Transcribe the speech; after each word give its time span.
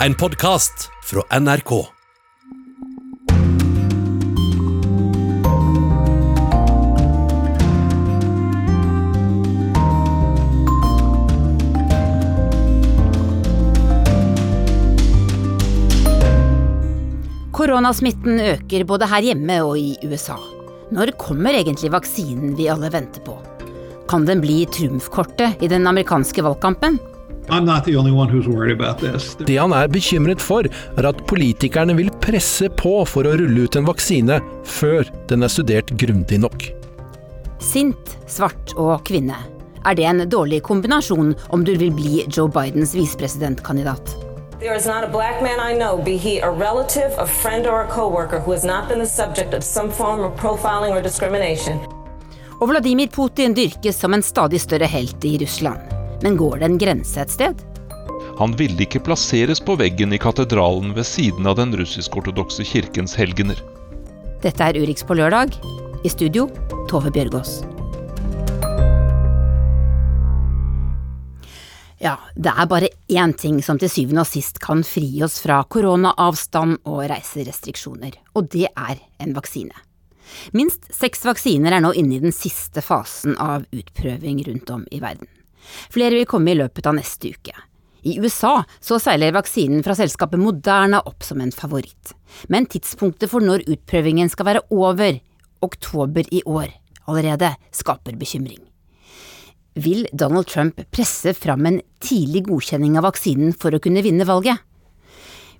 En 0.00 0.14
podkast 0.14 0.90
fra 1.04 1.22
NRK. 1.40 1.70
Koronasmitten 17.52 18.40
øker 18.40 18.84
både 18.84 19.08
her 19.08 19.24
hjemme 19.24 19.62
og 19.64 19.78
i 19.80 19.96
USA. 20.04 20.36
Når 20.92 21.16
kommer 21.16 21.56
egentlig 21.56 21.94
vaksinen 21.96 22.52
vi 22.60 22.68
alle 22.68 22.92
venter 22.92 23.24
på? 23.24 23.40
Kan 24.12 24.28
den 24.28 24.44
bli 24.44 24.66
trumfkortet 24.68 25.64
i 25.64 25.72
den 25.72 25.88
amerikanske 25.88 26.44
valgkampen? 26.44 27.00
I'm 27.48 27.64
not 27.64 27.84
the 27.84 27.96
only 27.96 28.10
one 28.10 28.28
who's 28.28 28.48
worried 28.48 28.80
about 28.80 28.98
this. 28.98 29.36
Det 29.46 29.58
han 29.58 29.72
er 29.72 29.88
bekymret 29.88 30.42
for, 30.42 30.66
er 30.98 31.06
at 31.06 31.20
politikerne 31.30 31.94
vil 31.94 32.10
presse 32.22 32.68
på 32.74 32.98
for 33.06 33.28
å 33.28 33.36
rulle 33.38 33.66
ut 33.66 33.78
en 33.78 33.86
vaksine 33.86 34.40
før 34.66 35.06
den 35.30 35.46
er 35.46 35.52
studert 35.52 35.92
grundig 36.00 36.40
nok. 36.42 36.66
Sint, 37.62 38.16
svart 38.26 38.74
og 38.74 39.04
kvinne. 39.06 39.38
Er 39.86 39.94
det 39.94 40.06
en 40.10 40.24
dårlig 40.26 40.64
kombinasjon 40.66 41.36
om 41.54 41.64
du 41.64 41.76
vil 41.78 41.92
bli 41.94 42.24
Joe 42.26 42.50
Bidens 42.50 42.96
visepresidentkandidat? 42.98 44.16
There 44.58 44.74
is 44.74 44.86
not 44.86 45.04
a 45.04 45.08
black 45.08 45.42
man 45.42 45.60
I 45.60 45.78
know, 45.78 46.02
be 46.02 46.16
he 46.16 46.40
a 46.40 46.50
relative, 46.50 47.14
a 47.18 47.26
friend, 47.26 47.66
or 47.66 47.82
a 47.82 47.88
coworker, 47.88 48.40
who 48.40 48.52
has 48.52 48.64
not 48.64 48.88
been 48.88 48.98
the 48.98 49.06
subject 49.06 49.54
of 49.54 49.62
some 49.62 49.92
form 49.92 50.24
of 50.24 50.34
profiling 50.40 50.96
or 50.96 51.02
discrimination. 51.02 51.78
Og 52.60 52.68
Vladimir 52.68 53.06
Putin 53.08 53.54
dyrkes 53.54 54.00
som 54.00 54.14
en 54.14 54.22
stadig 54.22 54.60
større 54.60 54.88
helt 54.88 55.24
i 55.24 55.36
Russland. 55.38 55.78
Men 56.22 56.36
går 56.36 56.58
det 56.58 56.68
en 56.70 56.78
grense 56.80 57.20
et 57.20 57.32
sted? 57.32 57.62
Han 58.36 58.52
ville 58.56 58.84
ikke 58.84 59.00
plasseres 59.04 59.60
på 59.64 59.76
veggen 59.80 60.12
i 60.12 60.20
katedralen 60.20 60.92
ved 60.96 61.08
siden 61.08 61.48
av 61.48 61.56
den 61.60 61.72
russisk-ortodokse 61.76 62.64
kirkens 62.68 63.16
helgener. 63.16 63.60
Dette 64.44 64.64
er 64.64 64.76
Urix 64.76 65.04
på 65.06 65.16
lørdag. 65.16 65.56
I 66.04 66.12
studio 66.12 66.46
Tove 66.90 67.10
Bjørgaas. 67.10 67.62
Ja, 71.98 72.18
det 72.36 72.52
er 72.52 72.68
bare 72.68 72.90
én 73.08 73.32
ting 73.40 73.62
som 73.64 73.80
til 73.80 73.90
syvende 73.90 74.22
og 74.22 74.28
sist 74.28 74.60
kan 74.62 74.84
fri 74.84 75.08
oss 75.24 75.40
fra 75.42 75.62
koronaavstand 75.64 76.82
og 76.84 77.06
reiserestriksjoner, 77.08 78.18
og 78.36 78.50
det 78.52 78.68
er 78.68 79.00
en 79.24 79.32
vaksine. 79.34 79.72
Minst 80.52 80.90
seks 80.92 81.24
vaksiner 81.24 81.72
er 81.72 81.82
nå 81.82 81.94
inne 81.96 82.18
i 82.18 82.22
den 82.22 82.36
siste 82.36 82.84
fasen 82.84 83.38
av 83.40 83.64
utprøving 83.72 84.44
rundt 84.50 84.74
om 84.76 84.84
i 84.92 85.00
verden. 85.00 85.30
Flere 85.92 86.14
vil 86.18 86.28
komme 86.28 86.52
i 86.52 86.58
løpet 86.58 86.86
av 86.86 86.96
neste 86.98 87.32
uke. 87.34 87.54
I 88.06 88.20
USA 88.22 88.60
så 88.78 89.00
seiler 89.02 89.34
vaksinen 89.34 89.82
fra 89.82 89.96
selskapet 89.98 90.38
Moderna 90.38 91.00
opp 91.10 91.26
som 91.26 91.40
en 91.42 91.50
favoritt. 91.54 92.12
Men 92.52 92.68
tidspunktet 92.70 93.32
for 93.32 93.42
når 93.42 93.66
utprøvingen 93.66 94.30
skal 94.30 94.50
være 94.52 94.62
over, 94.70 95.18
oktober 95.66 96.28
i 96.30 96.44
år, 96.46 96.70
allerede 97.10 97.50
skaper 97.74 98.14
bekymring. 98.20 98.62
Vil 99.76 100.06
Donald 100.12 100.46
Trump 100.46 100.78
presse 100.94 101.34
fram 101.36 101.66
en 101.66 101.80
tidlig 102.00 102.46
godkjenning 102.46 102.94
av 102.96 103.08
vaksinen 103.10 103.52
for 103.52 103.74
å 103.74 103.82
kunne 103.82 104.04
vinne 104.06 104.24
valget? 104.28 104.62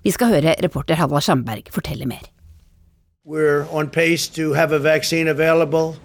Vi 0.01 0.13
skal 0.15 0.31
høre 0.31 0.55
reporter 0.63 0.97
Halvard 0.97 1.25
Sandberg 1.27 1.67
fortelle 1.73 2.07
mer. 2.07 2.23
We're 3.27 3.67
on 3.69 3.89
pace 3.89 4.27
to 4.39 4.53
have 4.53 4.71
a 4.71 4.79
vaccine 4.79 5.27
available 5.27 5.97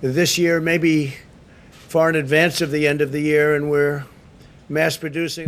this 0.00 0.38
year, 0.38 0.58
maybe 0.58 1.12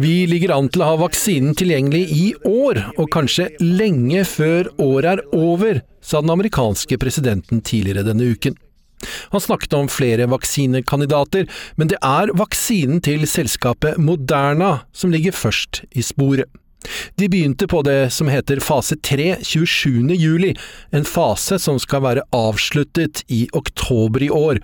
Vi 0.03 0.27
ligger 0.29 0.53
an 0.57 0.69
til 0.69 0.83
å 0.85 0.91
ha 0.91 0.99
vaksinen 1.01 1.55
tilgjengelig 1.57 2.03
i 2.13 2.27
år, 2.49 2.81
og 2.99 3.09
kanskje 3.15 3.49
lenge 3.63 4.25
før 4.29 4.69
året 4.83 5.15
er 5.15 5.25
over, 5.39 5.81
sa 6.05 6.21
den 6.21 6.35
amerikanske 6.35 6.99
presidenten 7.01 7.63
tidligere 7.65 8.05
denne 8.11 8.29
uken. 8.35 8.59
Han 9.33 9.41
snakket 9.41 9.77
om 9.77 9.89
flere 9.93 10.27
vaksinekandidater, 10.33 11.49
men 11.77 11.91
det 11.93 12.01
er 12.05 12.33
vaksinen 12.37 13.03
til 13.05 13.27
selskapet 13.29 13.99
Moderna 14.01 14.85
som 14.97 15.13
ligger 15.13 15.37
først 15.37 15.85
i 15.93 16.05
sporet. 16.05 16.49
De 17.17 17.31
begynte 17.33 17.69
på 17.71 17.81
det 17.87 18.13
som 18.13 18.29
heter 18.29 18.61
fase 18.61 18.97
3 19.01 19.39
27. 19.41 20.13
juli, 20.21 20.53
en 20.93 21.07
fase 21.09 21.59
som 21.63 21.79
skal 21.81 22.05
være 22.05 22.27
avsluttet 22.37 23.25
i 23.33 23.47
oktober 23.57 24.27
i 24.27 24.33
år. 24.33 24.61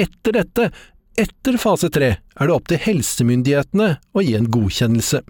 Etter 0.00 0.38
dette 0.38 0.70
etter 1.18 1.56
fase 1.60 1.88
tre 1.92 2.08
er 2.40 2.48
det 2.48 2.54
opp 2.54 2.68
til 2.70 2.80
helsemyndighetene 2.80 3.86
å 4.16 4.22
gi 4.24 4.34
en 4.38 4.46
godkjennelse. 4.52 5.20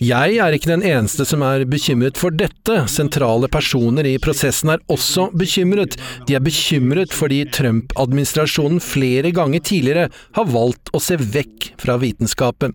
Jeg 0.00 0.38
er 0.46 0.56
ikke 0.56 0.72
den 0.72 0.86
eneste 0.90 1.26
som 1.28 1.44
er 1.46 1.66
bekymret 1.70 2.18
for 2.20 2.34
dette. 2.44 2.80
Sentrale 2.90 3.50
personer 3.52 4.08
i 4.10 4.16
prosessen 4.22 4.74
er 4.74 4.82
også 4.92 5.28
bekymret. 5.36 5.98
De 6.26 6.38
er 6.38 6.42
bekymret 6.44 7.14
fordi 7.14 7.44
Trump-administrasjonen 7.54 8.82
flere 8.82 9.30
ganger 9.36 9.62
tidligere 9.62 10.10
har 10.38 10.50
valgt 10.50 10.90
å 10.96 11.02
se 11.02 11.20
vekk 11.20 11.72
fra 11.80 12.00
vitenskapen. 12.02 12.74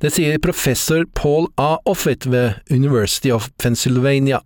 Det 0.00 0.12
sier 0.14 0.38
professor 0.38 1.06
Paul 1.18 1.48
A. 1.58 1.76
Offit 1.90 2.26
ved 2.30 2.60
University 2.70 3.32
of 3.34 3.50
Pennsylvania. 3.58 4.40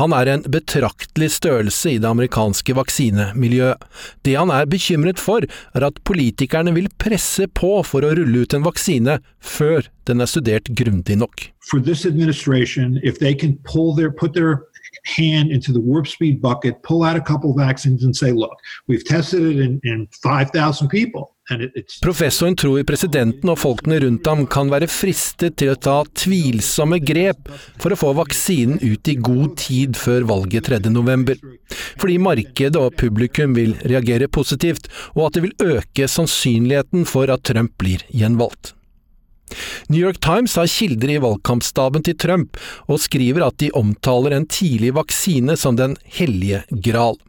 Han 0.00 0.14
er 0.16 0.30
en 0.30 0.46
betraktelig 0.50 1.30
størrelse 1.36 1.96
i 1.96 1.98
det 2.02 2.08
amerikanske 2.08 2.76
vaksinemiljøet. 2.76 3.82
Det 4.26 4.36
han 4.38 4.52
er 4.54 4.68
bekymret 4.70 5.22
for, 5.22 5.46
er 5.74 5.86
at 5.88 6.00
politikerne 6.04 6.74
vil 6.76 6.90
presse 7.02 7.48
på 7.48 7.80
for 7.86 8.06
å 8.06 8.14
rulle 8.16 8.44
ut 8.46 8.56
en 8.56 8.66
vaksine 8.66 9.20
før 9.40 9.88
den 10.06 10.22
er 10.22 10.30
studert 10.30 10.70
grundig 10.76 11.18
nok. 11.18 11.50
for 11.66 11.80
this 11.80 12.06
administration, 12.06 13.00
if 13.02 13.18
they 13.18 13.34
can 13.34 13.58
pull 13.64 13.94
their 13.94 14.10
put 14.10 14.32
their 14.32 14.66
hand 15.04 15.50
into 15.50 15.72
the 15.72 15.80
warp 15.80 16.06
speed 16.06 16.40
bucket, 16.40 16.82
pull 16.82 17.02
out 17.02 17.16
a 17.16 17.20
couple 17.20 17.52
vaccines, 17.54 18.04
and 18.04 18.14
say, 18.16 18.30
"Look, 18.32 18.56
we've 18.86 19.04
tested 19.04 19.42
it 19.42 19.58
in, 19.58 19.80
in 19.82 20.08
five 20.22 20.50
thousand 20.50 20.88
people, 20.88 21.34
Professoren 22.02 22.56
tror 22.58 22.82
presidenten 22.88 23.50
og 23.52 23.60
folkene 23.62 24.00
rundt 24.02 24.26
ham 24.26 24.42
kan 24.50 24.70
være 24.72 24.88
fristet 24.90 25.54
til 25.60 25.70
å 25.70 25.78
ta 25.78 26.00
tvilsomme 26.18 26.98
grep 27.06 27.50
for 27.78 27.94
å 27.94 27.98
få 28.00 28.10
vaksinen 28.18 28.80
ut 28.82 29.10
i 29.12 29.14
god 29.14 29.54
tid 29.62 29.98
før 30.00 30.26
valget 30.26 30.66
3. 30.66 30.80
november. 30.90 31.38
Fordi 32.00 32.16
markedet 32.18 32.80
og 32.80 32.96
publikum 32.98 33.54
vil 33.54 33.76
reagere 33.86 34.26
positivt, 34.26 34.90
og 35.14 35.28
at 35.28 35.38
det 35.38 35.44
vil 35.46 35.76
øke 35.76 36.10
sannsynligheten 36.10 37.06
for 37.06 37.30
at 37.30 37.46
Trump 37.46 37.76
blir 37.78 38.02
gjenvalgt. 38.10 38.74
New 39.86 40.02
York 40.02 40.18
Times 40.18 40.56
har 40.58 40.66
kilder 40.66 41.14
i 41.14 41.20
valgkampstaben 41.22 42.02
til 42.02 42.18
Trump, 42.18 42.58
og 42.90 42.98
skriver 43.06 43.46
at 43.46 43.60
de 43.62 43.70
omtaler 43.78 44.34
en 44.34 44.50
tidlig 44.50 44.96
vaksine 44.98 45.54
som 45.54 45.78
den 45.78 45.94
hellige 46.18 46.64
gral. 46.82 47.20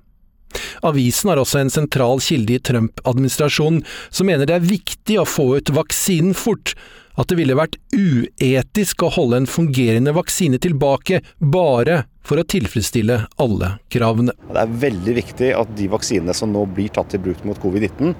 Avisen 0.87 1.31
har 1.31 1.41
også 1.41 1.61
en 1.63 1.73
sentral 1.73 2.21
kilde 2.23 2.57
i 2.57 2.61
Trump-administrasjonen 2.69 3.83
som 4.09 4.29
mener 4.29 4.47
det 4.49 4.57
er 4.59 4.69
viktig 4.69 5.19
å 5.21 5.27
få 5.27 5.51
ut 5.57 5.73
vaksinen 5.75 6.35
fort, 6.37 6.75
at 7.17 7.31
det 7.31 7.39
ville 7.39 7.55
vært 7.57 7.79
uetisk 7.97 9.01
å 9.01 9.09
holde 9.15 9.39
en 9.41 9.49
fungerende 9.49 10.13
vaksine 10.13 10.59
tilbake 10.61 11.23
bare 11.41 12.03
for 12.27 12.37
å 12.41 12.43
tilfredsstille 12.45 13.15
alle 13.41 13.69
kravene. 13.93 14.33
Det 14.51 14.59
er 14.61 14.73
veldig 14.83 15.13
viktig 15.15 15.49
at 15.55 15.69
de 15.79 15.87
vaksinene 15.89 16.35
som 16.35 16.51
nå 16.53 16.65
blir 16.75 16.91
tatt 16.93 17.15
i 17.15 17.21
bruk 17.23 17.41
mot 17.47 17.57
covid-19, 17.63 18.11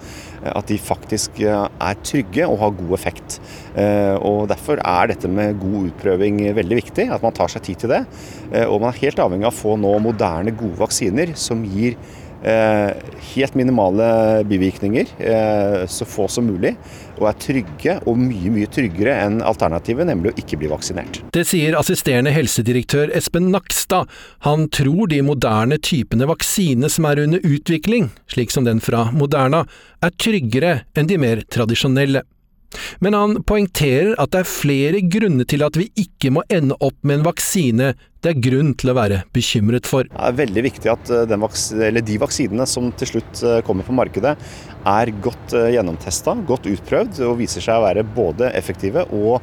at 0.48 0.72
de 0.72 0.78
faktisk 0.80 1.42
eh, 1.44 1.66
er 1.68 2.00
trygge 2.08 2.48
og 2.48 2.58
har 2.64 2.76
god 2.80 2.94
effekt. 2.98 3.40
Eh, 3.76 4.16
Og 4.18 4.48
Derfor 4.50 4.80
er 4.80 5.12
dette 5.12 5.30
med 5.30 5.60
god 5.60 5.92
utprøving 5.92 6.40
veldig 6.58 6.80
viktig, 6.80 7.10
at 7.12 7.22
man 7.26 7.36
tar 7.36 7.52
seg 7.52 7.68
tid 7.68 7.84
til 7.84 7.94
det. 7.98 8.06
Eh, 8.54 8.64
Og 8.66 8.80
man 8.82 8.94
er 8.94 9.02
helt 9.04 9.20
avhengig 9.20 9.50
av 9.50 9.54
å 9.54 9.60
få 9.60 9.76
nå 9.78 9.92
moderne, 10.08 10.56
gode 10.56 10.80
vaksiner 10.80 11.36
som 11.36 11.68
gir 11.68 12.00
eh, 12.00 12.16
helt 12.44 13.56
minimale 13.56 14.44
bivirkninger, 14.44 15.08
eh, 15.18 15.88
så 15.88 16.06
få 16.06 16.28
som 16.28 16.46
mulig, 16.46 16.76
og 17.18 17.28
er 17.30 17.40
trygge 17.42 17.96
og 18.06 18.20
mye 18.22 18.52
mye 18.54 18.70
tryggere 18.70 19.16
enn 19.26 19.42
alternativet, 19.42 20.08
nemlig 20.08 20.32
å 20.32 20.38
ikke 20.38 20.60
bli 20.62 20.70
vaksinert. 20.72 21.22
Det 21.34 21.46
sier 21.50 21.78
assisterende 21.80 22.34
helsedirektør 22.36 23.12
Espen 23.18 23.50
Nakstad. 23.54 24.10
Han 24.46 24.68
tror 24.70 25.10
de 25.10 25.24
moderne 25.26 25.80
typene 25.82 26.30
vaksine 26.30 26.90
som 26.94 27.10
er 27.10 27.24
under 27.26 27.44
utvikling, 27.44 28.12
slik 28.30 28.54
som 28.54 28.68
den 28.68 28.82
fra 28.84 29.08
Moderna, 29.12 29.66
er 30.04 30.14
tryggere 30.22 30.82
enn 30.96 31.10
de 31.10 31.18
mer 31.22 31.42
tradisjonelle. 31.50 32.24
Men 33.04 33.18
han 33.18 33.40
poengterer 33.48 34.16
at 34.22 34.34
det 34.34 34.44
er 34.44 34.50
flere 34.50 35.02
grunner 35.06 35.48
til 35.50 35.66
at 35.66 35.80
vi 35.80 35.90
ikke 36.00 36.34
må 36.36 36.44
ende 36.54 36.78
opp 36.84 36.98
med 37.04 37.20
en 37.20 37.28
vaksine 37.28 37.94
det 38.26 38.32
er 38.32 38.40
grunn 38.42 38.72
til 38.76 38.90
å 38.92 38.96
være 38.98 39.20
bekymret 39.36 39.88
for. 39.88 40.08
Det 40.10 40.24
er 40.26 40.38
veldig 40.40 40.64
viktig 40.66 40.90
at 40.92 41.12
eh, 41.14 41.36
vaks 41.38 41.68
de 41.78 42.18
vaksinene 42.20 42.66
som 42.68 42.90
til 42.98 43.12
slutt 43.12 43.44
eh, 43.46 43.60
kommer 43.68 43.86
på 43.88 43.96
markedet, 43.96 44.34
er 44.90 45.12
godt 45.24 45.54
gjennomtesta, 45.54 46.34
godt 46.50 46.68
utprøvd 46.72 47.22
og 47.28 47.38
viser 47.40 47.64
seg 47.64 47.78
å 47.78 47.86
være 47.86 48.06
både 48.18 48.52
effektive 48.58 49.06
og 49.16 49.42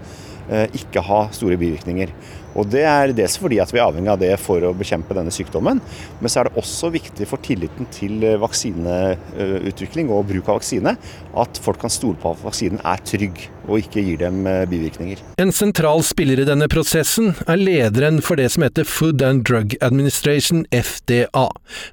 ikke 0.76 1.00
ha 1.00 1.22
store 1.32 1.56
bivirkninger. 1.56 2.10
Og 2.54 2.68
Det 2.70 2.84
er 2.86 3.12
dels 3.16 3.36
fordi 3.40 3.60
at 3.62 3.72
vi 3.74 3.80
er 3.80 3.86
avhengig 3.88 4.12
av 4.12 4.20
det 4.20 4.32
for 4.42 4.62
å 4.64 4.74
bekjempe 4.76 5.16
denne 5.16 5.32
sykdommen. 5.34 5.80
Men 6.20 6.32
så 6.32 6.40
er 6.40 6.48
det 6.48 6.60
også 6.60 6.90
viktig 6.94 7.28
for 7.30 7.42
tilliten 7.44 7.88
til 7.94 8.22
vaksineutvikling 8.42 10.12
og 10.14 10.28
bruk 10.30 10.48
av 10.48 10.60
vaksine 10.60 10.96
at 11.44 11.60
folk 11.62 11.80
kan 11.82 11.92
stole 11.92 12.18
på 12.20 12.34
at 12.34 12.42
vaksinen 12.44 12.82
er 12.86 13.02
trygg 13.06 13.42
og 13.64 13.80
ikke 13.80 14.02
gir 14.04 14.20
dem 14.20 14.44
bivirkninger. 14.70 15.22
En 15.40 15.52
sentral 15.54 16.04
spiller 16.06 16.42
i 16.42 16.48
denne 16.48 16.68
prosessen 16.70 17.32
er 17.46 17.60
lederen 17.60 18.20
for 18.24 18.40
det 18.40 18.50
som 18.54 18.66
heter 18.66 18.86
Food 18.88 19.24
and 19.24 19.44
Drug 19.48 19.76
Administration, 19.84 20.64
FDA. 20.70 21.48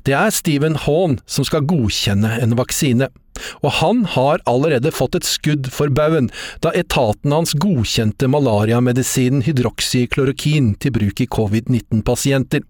Det 0.07 0.17
er 0.17 0.35
Stephen 0.35 0.77
Hawn 0.85 1.19
som 1.25 1.47
skal 1.47 1.65
godkjenne 1.69 2.37
en 2.41 2.57
vaksine. 2.59 3.09
Og 3.61 3.71
han 3.79 4.03
har 4.15 4.43
allerede 4.49 4.91
fått 4.93 5.15
et 5.17 5.27
skudd 5.27 5.71
for 5.73 5.93
baugen, 5.93 6.29
da 6.63 6.73
etaten 6.77 7.33
hans 7.35 7.55
godkjente 7.61 8.29
malariamedisinen 8.31 9.45
hydroksyklorokin 9.47 10.75
til 10.81 10.95
bruk 10.97 11.23
i 11.23 11.29
covid-19-pasienter. 11.37 12.63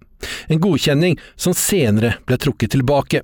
En 0.54 0.62
godkjenning 0.62 1.20
som 1.36 1.58
senere 1.58 2.18
ble 2.30 2.38
trukket 2.42 2.76
tilbake. 2.78 3.24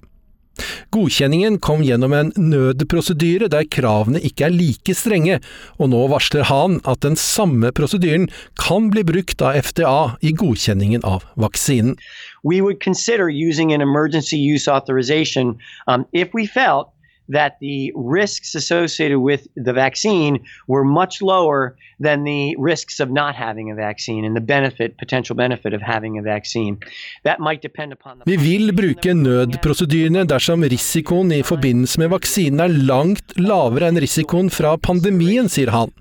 Godkjenningen 0.89 1.60
kom 1.62 1.84
gjennom 1.86 2.13
en 2.18 2.31
nødprosedyre 2.39 3.50
der 3.54 3.68
kravene 3.69 4.22
ikke 4.25 4.48
er 4.48 4.56
like 4.56 4.95
strenge, 4.98 5.39
og 5.78 5.92
nå 5.94 6.00
varsler 6.12 6.48
han 6.50 6.80
at 6.89 7.04
den 7.06 7.18
samme 7.19 7.72
prosedyren 7.78 8.28
kan 8.60 8.89
bli 8.94 9.04
brukt 9.07 9.44
av 9.45 9.60
FDA 9.68 10.18
i 10.25 10.34
godkjenningen 10.34 11.06
av 11.06 11.28
vaksinen. 11.38 11.98
We 12.44 12.62
would 12.62 12.81
consider 12.81 13.30
using 13.30 13.74
an 13.74 13.81
emergency 13.81 14.38
use 14.38 14.68
authorization 14.68 15.57
um, 15.88 16.06
if 16.13 16.34
we 16.34 16.48
that 17.29 17.57
the 17.59 17.91
risks 17.95 18.56
associated 18.56 19.19
with 19.19 19.47
the 19.56 19.74
vaccine 19.74 20.39
were 20.68 20.83
much 20.83 21.21
lower 21.21 21.75
than 22.00 22.24
the 22.24 22.56
risks 22.59 23.00
of 23.00 23.09
not 23.09 23.35
having 23.35 23.71
a 23.71 23.75
vaccine 23.75 24.24
and 24.25 24.35
the 24.35 24.41
benefit, 24.41 24.97
potential 24.97 25.35
benefit 25.35 25.74
of 25.74 25.81
having 25.81 26.18
a 26.18 26.21
vaccine. 26.21 26.77
That 27.24 27.39
might 27.39 27.62
depend 27.62 27.94
upon 27.94 28.19
the 28.19 28.24
Vi 28.25 28.38
vil 28.38 28.74
bruke 28.74 29.13
nødprosedyrene 29.13 30.25
dersom 30.29 30.63
risikoen 30.63 31.31
i 31.31 31.44
forbindelse 31.44 32.00
med 32.00 32.12
vaksinen 32.13 32.59
er 32.59 32.75
langt 32.91 33.38
lavere 33.39 33.89
enn 33.89 34.01
risikoen 34.01 34.51
fra 34.53 34.77
pandemien, 34.77 35.50
sier 35.50 35.74
han. 35.74 35.94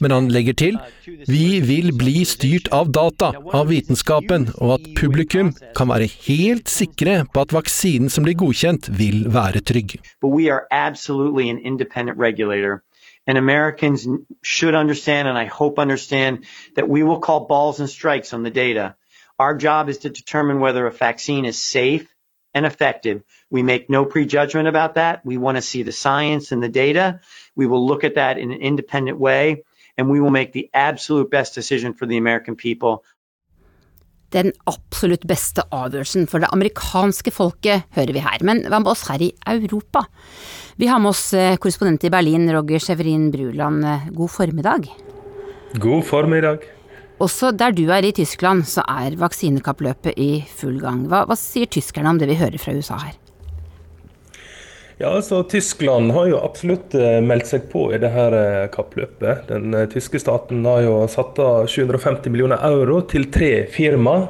Men 0.00 0.10
han 0.10 0.30
legger 0.32 0.56
til 0.56 0.80
vi 1.28 1.60
vil 1.60 1.92
bli 1.96 2.24
styrt 2.26 2.68
av 2.74 2.90
data, 2.94 3.30
av 3.54 3.68
vitenskapen, 3.70 4.48
og 4.58 4.76
at 4.76 4.88
publikum 4.98 5.52
kan 5.76 5.90
være 5.92 6.08
helt 6.26 6.70
sikre 6.70 7.20
på 7.32 7.44
at 7.44 7.54
vaksinen 7.54 8.10
som 8.12 8.26
blir 8.26 8.36
godkjent, 8.38 8.90
vil 8.98 9.24
være 9.32 9.62
trygg. 9.66 9.96
But 10.20 10.34
we 10.34 10.50
are 10.56 10.66
absolutely 10.70 11.50
an 11.50 11.58
independent 11.58 12.16
regulator. 12.18 12.82
And 13.26 13.36
Americans 13.36 14.06
should 14.42 14.74
understand, 14.74 15.28
and 15.28 15.36
I 15.36 15.44
hope 15.44 15.78
understand, 15.78 16.46
that 16.76 16.88
we 16.88 17.02
will 17.02 17.18
call 17.18 17.46
balls 17.46 17.80
and 17.80 17.90
strikes 17.90 18.32
on 18.32 18.42
the 18.42 18.50
data. 18.50 18.96
Our 19.38 19.54
job 19.54 19.88
is 19.90 19.98
to 19.98 20.10
determine 20.10 20.60
whether 20.60 20.86
a 20.86 20.92
vaccine 20.92 21.44
is 21.44 21.62
safe 21.62 22.08
and 22.54 22.64
effective. 22.64 23.22
We 23.50 23.62
make 23.62 23.90
no 23.90 24.06
prejudgment 24.06 24.66
about 24.66 24.94
that. 24.94 25.26
We 25.26 25.36
want 25.36 25.56
to 25.56 25.62
see 25.62 25.82
the 25.82 25.92
science 25.92 26.52
and 26.52 26.62
the 26.62 26.70
data. 26.70 27.20
We 27.54 27.66
will 27.66 27.86
look 27.86 28.04
at 28.04 28.14
that 28.14 28.38
in 28.38 28.50
an 28.50 28.60
independent 28.60 29.18
way, 29.18 29.64
and 29.98 30.08
we 30.08 30.20
will 30.20 30.30
make 30.30 30.52
the 30.52 30.70
absolute 30.72 31.30
best 31.30 31.54
decision 31.54 31.92
for 31.92 32.06
the 32.06 32.16
American 32.16 32.56
people. 32.56 33.04
Den 34.36 34.52
absolutt 34.68 35.24
beste 35.28 35.64
avgjørelsen 35.72 36.26
for 36.28 36.44
det 36.44 36.50
amerikanske 36.52 37.32
folket, 37.32 37.86
hører 37.96 38.12
vi 38.12 38.24
her. 38.24 38.42
Men 38.44 38.66
hva 38.68 38.82
med 38.82 38.92
oss 38.92 39.06
her 39.08 39.22
i 39.24 39.30
Europa? 39.48 40.04
Vi 40.76 40.90
har 40.90 41.00
med 41.00 41.14
oss 41.14 41.30
eh, 41.32 41.56
korrespondent 41.56 42.04
i 42.04 42.12
Berlin, 42.12 42.44
Roger 42.52 42.82
Severin 42.84 43.30
Bruland. 43.32 43.86
Eh, 43.88 44.08
god 44.12 44.34
formiddag. 44.34 44.90
God 45.80 46.04
formiddag. 46.04 46.66
Også 47.16 47.48
der 47.56 47.72
du 47.72 47.86
er 47.88 48.04
i 48.04 48.12
Tyskland, 48.12 48.66
så 48.68 48.84
er 48.84 49.16
vaksinekappløpet 49.16 50.20
i 50.20 50.44
full 50.58 50.76
gang. 50.82 51.06
Hva, 51.08 51.24
hva 51.24 51.38
sier 51.40 51.70
tyskerne 51.72 52.12
om 52.12 52.20
det 52.20 52.28
vi 52.28 52.36
hører 52.36 52.60
fra 52.60 52.76
USA 52.76 53.00
her? 53.06 53.16
Ja, 54.96 55.10
altså 55.12 55.42
Tyskland 55.44 56.14
har 56.16 56.30
jo 56.30 56.38
absolutt 56.40 56.94
eh, 56.96 57.18
meldt 57.20 57.50
seg 57.50 57.66
på 57.68 57.90
i 57.92 57.98
det 58.00 58.08
her 58.14 58.36
kappløpet. 58.72 59.44
Den 59.50 59.74
eh, 59.76 59.88
tyske 59.92 60.20
staten 60.22 60.64
har 60.64 60.86
jo 60.86 60.94
satt 61.12 61.36
av 61.42 61.68
750 61.68 62.32
millioner 62.32 62.64
euro 62.64 63.02
til 63.04 63.28
tre 63.32 63.66
firma. 63.72 64.22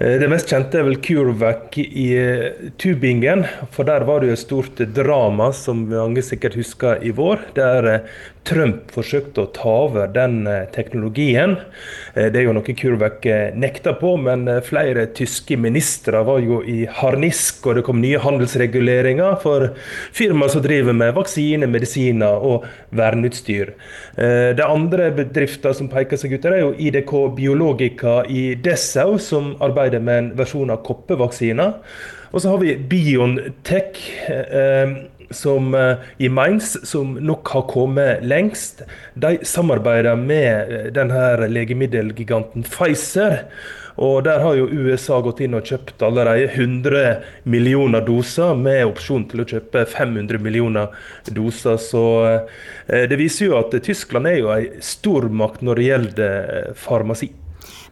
Det 0.00 0.30
mest 0.32 0.48
kjente 0.48 0.78
er 0.80 0.86
vel 0.86 0.96
CureVac 1.04 1.74
i 1.76 2.06
Tubingen. 2.80 3.42
For 3.68 3.84
der 3.84 4.06
var 4.08 4.22
det 4.22 4.30
jo 4.30 4.36
et 4.38 4.40
stort 4.40 4.80
drama, 4.96 5.50
som 5.52 5.82
mange 5.90 6.24
sikkert 6.24 6.56
husker 6.56 7.04
i 7.04 7.12
vår. 7.12 7.42
Der 7.58 7.90
Trump 8.48 8.90
forsøkte 8.94 9.44
å 9.44 9.50
ta 9.54 9.72
over 9.86 10.10
den 10.12 10.42
eh, 10.48 10.66
teknologien. 10.74 11.56
Eh, 12.14 12.30
det 12.32 12.40
er 12.40 12.46
jo 12.48 12.54
noe 12.56 12.74
Kurvek 12.80 13.20
nekter 13.20 13.58
nekta 13.60 13.92
på, 13.98 14.14
men 14.20 14.48
flere 14.66 15.06
tyske 15.16 15.56
ministre 15.60 16.22
var 16.26 16.40
jo 16.42 16.60
i 16.66 16.84
harnisk, 17.00 17.62
og 17.66 17.78
det 17.78 17.84
kom 17.86 18.00
nye 18.02 18.20
handelsreguleringer 18.22 19.36
for 19.42 19.68
firmaer 20.16 20.52
som 20.52 20.64
driver 20.64 20.96
med 20.96 21.14
vaksiner, 21.16 21.70
medisiner 21.70 22.46
og 22.50 22.66
verneutstyr. 22.96 23.74
Det 24.16 24.66
andre 24.66 25.10
bedrifter 25.14 25.74
som 25.76 25.90
peker 25.92 26.18
seg 26.20 26.34
ut, 26.34 26.48
er 26.48 26.62
jo 26.62 26.72
IDK 26.74 27.14
Biologica 27.36 28.20
i 28.28 28.54
Dessau, 28.58 29.18
som 29.22 29.54
arbeider 29.62 30.02
med 30.02 30.22
en 30.24 30.32
versjon 30.40 30.72
av 30.72 30.82
koppevaksiner. 30.86 31.78
Og 32.30 32.42
så 32.42 32.52
har 32.52 32.60
vi 32.62 32.76
Biontech 32.90 34.04
som, 35.30 35.74
eh, 35.74 35.96
i 36.18 36.28
Mainz, 36.28 36.76
som 36.88 37.14
nok 37.14 37.48
har 37.48 37.62
kommet 37.62 38.24
lengst, 38.24 38.82
de 39.14 39.38
samarbeider 39.42 40.16
med 40.16 40.72
eh, 40.72 40.88
denne 40.94 41.48
legemiddelgiganten 41.48 42.64
Pfizer. 42.66 43.44
Og 44.00 44.24
Der 44.24 44.40
har 44.40 44.54
jo 44.54 44.68
USA 44.70 45.20
gått 45.20 45.42
inn 45.44 45.54
og 45.54 45.66
kjøpt 45.66 46.02
allerede 46.02 46.48
100 46.54 47.20
millioner 47.44 48.00
doser, 48.00 48.54
med 48.56 48.86
opsjon 48.86 49.26
til 49.28 49.42
å 49.42 49.48
kjøpe 49.50 49.84
500 49.86 50.40
millioner 50.40 50.88
doser. 51.26 51.76
Så 51.76 52.04
eh, 52.88 53.04
det 53.10 53.18
viser 53.20 53.50
jo 53.50 53.58
at 53.58 53.76
Tyskland 53.84 54.30
er 54.30 54.40
jo 54.40 54.54
en 54.54 54.80
stormakt 54.80 55.62
når 55.62 55.76
det 55.76 55.90
gjelder 55.90 56.72
farmasi. 56.80 57.30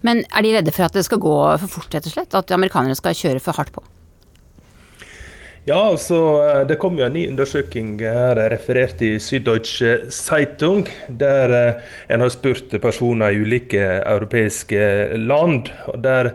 Men 0.07 0.23
er 0.31 0.47
de 0.47 0.55
redde 0.55 0.73
for 0.73 0.87
at 0.87 0.95
det 0.95 1.05
skal 1.05 1.21
gå 1.21 1.37
for 1.59 1.79
fort, 1.79 1.93
rett 1.93 2.07
og 2.07 2.15
slett? 2.15 2.35
At 2.39 2.55
amerikanerne 2.55 2.97
skal 2.99 3.19
kjøre 3.19 3.43
for 3.43 3.59
hardt 3.59 3.75
på? 3.75 3.83
Ja, 5.69 5.91
altså, 5.91 6.19
eh, 6.41 6.67
Det 6.69 6.79
kom 6.81 6.97
jo 6.97 7.05
en 7.05 7.13
ny 7.13 7.27
undersøking 7.29 7.99
her 8.01 8.39
referert 8.49 9.03
i 9.05 9.19
Süddeutsche 9.21 10.09
Zeitung, 10.09 10.87
der 11.09 11.53
eh, 11.53 11.83
en 12.09 12.25
har 12.25 12.33
spurt 12.33 12.73
personer 12.81 13.35
i 13.35 13.43
ulike 13.43 13.83
europeiske 14.01 15.13
land. 15.19 15.69
og 15.87 16.05
der 16.05 16.31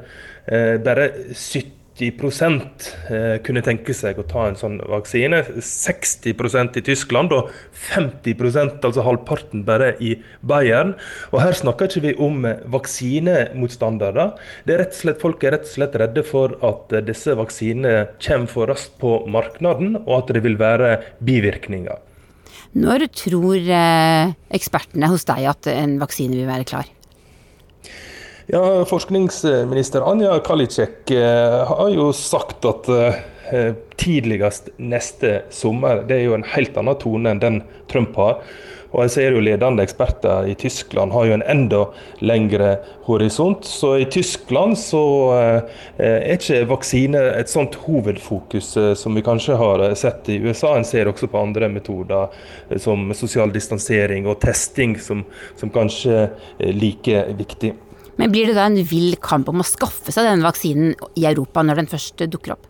eh, 0.46 0.78
bare 0.78 1.10
70 1.34 1.83
Eh, 1.94 3.38
kunne 3.46 3.62
tenke 3.62 3.94
seg 3.94 4.18
å 4.18 4.26
ta 4.26 4.48
en 4.50 4.58
sånn 4.58 4.80
vaksine. 4.90 5.44
60% 5.62 6.80
i 6.80 6.82
Tyskland 6.82 7.34
og 7.36 7.52
50% 7.86 8.82
altså 8.82 9.06
halvparten 9.06 9.62
bare 9.68 9.94
i 10.02 10.16
Bayern. 10.42 10.96
Og 11.32 11.44
her 11.44 11.54
snakker 11.54 11.92
ikke 11.92 12.06
vi 12.08 12.16
om 12.18 12.48
vaksinemotstandere. 12.74 14.32
Det 14.66 14.74
er 14.74 14.82
rett 14.86 14.98
og 14.98 15.02
slett, 15.04 15.22
folk 15.22 15.44
er 15.44 15.58
rett 15.58 15.68
og 15.70 15.76
slett 15.76 16.00
redde 16.02 16.26
for 16.26 16.58
at 16.66 16.98
disse 17.06 17.38
vaksinene 17.38 18.08
kommer 18.18 18.50
for 18.50 18.74
raskt 18.74 18.98
på 19.02 19.20
markedet, 19.30 20.02
og 20.08 20.16
at 20.18 20.34
det 20.34 20.42
vil 20.44 20.58
være 20.58 20.96
bivirkninger. 21.22 22.02
Når 22.74 23.06
tror 23.14 23.70
eh, 23.70 24.34
ekspertene 24.50 25.12
hos 25.12 25.28
deg 25.30 25.46
at 25.52 25.70
en 25.70 26.00
vaksine 26.02 26.40
vil 26.40 26.50
være 26.50 26.66
klar? 26.66 26.90
Ja, 28.46 28.86
Forskningsminister 28.86 30.02
Anja 30.12 30.40
Kalicek 30.40 31.12
eh, 31.12 31.68
har 31.68 31.90
jo 31.90 32.10
sagt 32.12 32.66
at 32.68 32.90
eh, 32.92 33.70
tidligst 33.96 34.68
neste 34.84 35.46
sommer. 35.48 36.02
Det 36.04 36.18
er 36.18 36.26
jo 36.26 36.34
en 36.36 36.44
helt 36.52 36.76
annen 36.76 36.98
tone 37.00 37.32
enn 37.32 37.40
den 37.40 37.60
Trump 37.92 38.20
har. 38.20 38.42
Og 38.92 39.06
jeg 39.06 39.14
ser 39.14 39.38
jo 39.38 39.42
Ledende 39.42 39.86
eksperter 39.88 40.50
i 40.52 40.58
Tyskland 40.60 41.16
har 41.16 41.30
jo 41.30 41.38
en 41.38 41.46
enda 41.54 41.86
lengre 42.20 42.74
horisont. 43.08 43.64
Så 43.64 43.94
i 44.04 44.10
Tyskland 44.12 44.76
så 44.82 45.06
eh, 45.38 45.80
er 46.04 46.36
ikke 46.36 46.66
vaksine 46.74 47.24
et 47.38 47.54
sånt 47.54 47.80
hovedfokus 47.86 48.74
som 49.00 49.16
vi 49.16 49.24
kanskje 49.24 49.56
har 49.64 49.86
sett 49.96 50.28
i 50.36 50.42
USA. 50.44 50.74
En 50.76 50.90
ser 50.90 51.08
også 51.08 51.32
på 51.32 51.46
andre 51.46 51.72
metoder 51.72 52.36
som 52.76 53.08
sosial 53.16 53.56
distansering 53.56 54.28
og 54.28 54.42
testing 54.44 55.00
som, 55.00 55.24
som 55.56 55.72
kanskje 55.72 56.28
er 56.28 56.76
like 56.76 57.26
viktig. 57.40 57.72
Men 58.20 58.34
blir 58.34 58.50
det 58.50 58.58
da 58.60 58.68
en 58.70 58.78
vill 58.86 59.16
kamp 59.22 59.50
om 59.50 59.64
å 59.64 59.68
skaffe 59.68 60.14
seg 60.14 60.28
denne 60.28 60.46
vaksinen 60.46 60.94
i 61.18 61.26
Europa 61.30 61.64
når 61.66 61.82
den 61.82 61.92
først 61.92 62.26
dukker 62.30 62.56
opp? 62.58 62.70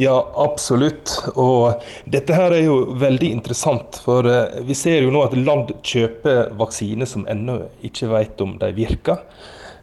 Ja, 0.00 0.16
absolutt. 0.40 1.12
Og 1.36 1.82
dette 2.08 2.36
her 2.36 2.54
er 2.56 2.64
jo 2.64 2.76
veldig 3.00 3.32
interessant. 3.36 3.98
For 4.04 4.24
eh, 4.28 4.60
vi 4.64 4.76
ser 4.78 5.02
jo 5.04 5.12
nå 5.12 5.26
at 5.26 5.36
land 5.36 5.74
kjøper 5.84 6.54
vaksiner 6.60 7.08
som 7.08 7.26
ennå 7.28 7.58
ikke 7.84 8.08
vet 8.14 8.40
om 8.44 8.54
de 8.60 8.70
virker. 8.76 9.20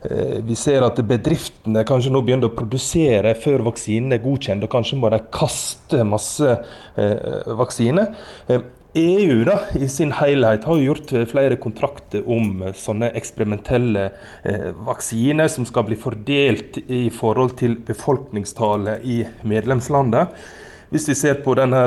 Eh, 0.07 0.39
vi 0.45 0.57
ser 0.57 0.85
at 0.87 0.97
bedriftene 1.05 1.85
kanskje 1.87 2.13
nå 2.13 2.23
begynner 2.25 2.49
å 2.49 2.55
produsere 2.57 3.35
før 3.37 3.65
vaksinen 3.69 4.15
er 4.15 4.23
godkjent, 4.23 4.65
og 4.65 4.73
kanskje 4.73 4.99
må 5.01 5.11
de 5.13 5.21
kaste 5.33 6.01
masse 6.07 6.49
eh, 6.49 7.53
vaksiner. 7.61 8.09
EU 8.97 9.43
da, 9.47 9.59
i 9.77 9.87
sin 9.91 10.13
helhet 10.17 10.65
har 10.67 10.81
gjort 10.81 11.13
flere 11.31 11.59
kontrakter 11.61 12.25
om 12.25 12.63
sånne 12.75 13.11
eksperimentelle 13.17 14.07
eh, 14.43 14.69
vaksiner 14.87 15.51
som 15.53 15.67
skal 15.69 15.87
bli 15.89 15.99
fordelt 15.99 16.79
i 16.87 17.07
forhold 17.13 17.57
til 17.61 17.77
befolkningstallet 17.87 19.05
i 19.05 19.21
medlemslandet. 19.47 20.33
Hvis 20.89 21.09
vi 21.11 21.19
ser 21.19 21.43
på 21.43 21.55
denne 21.59 21.83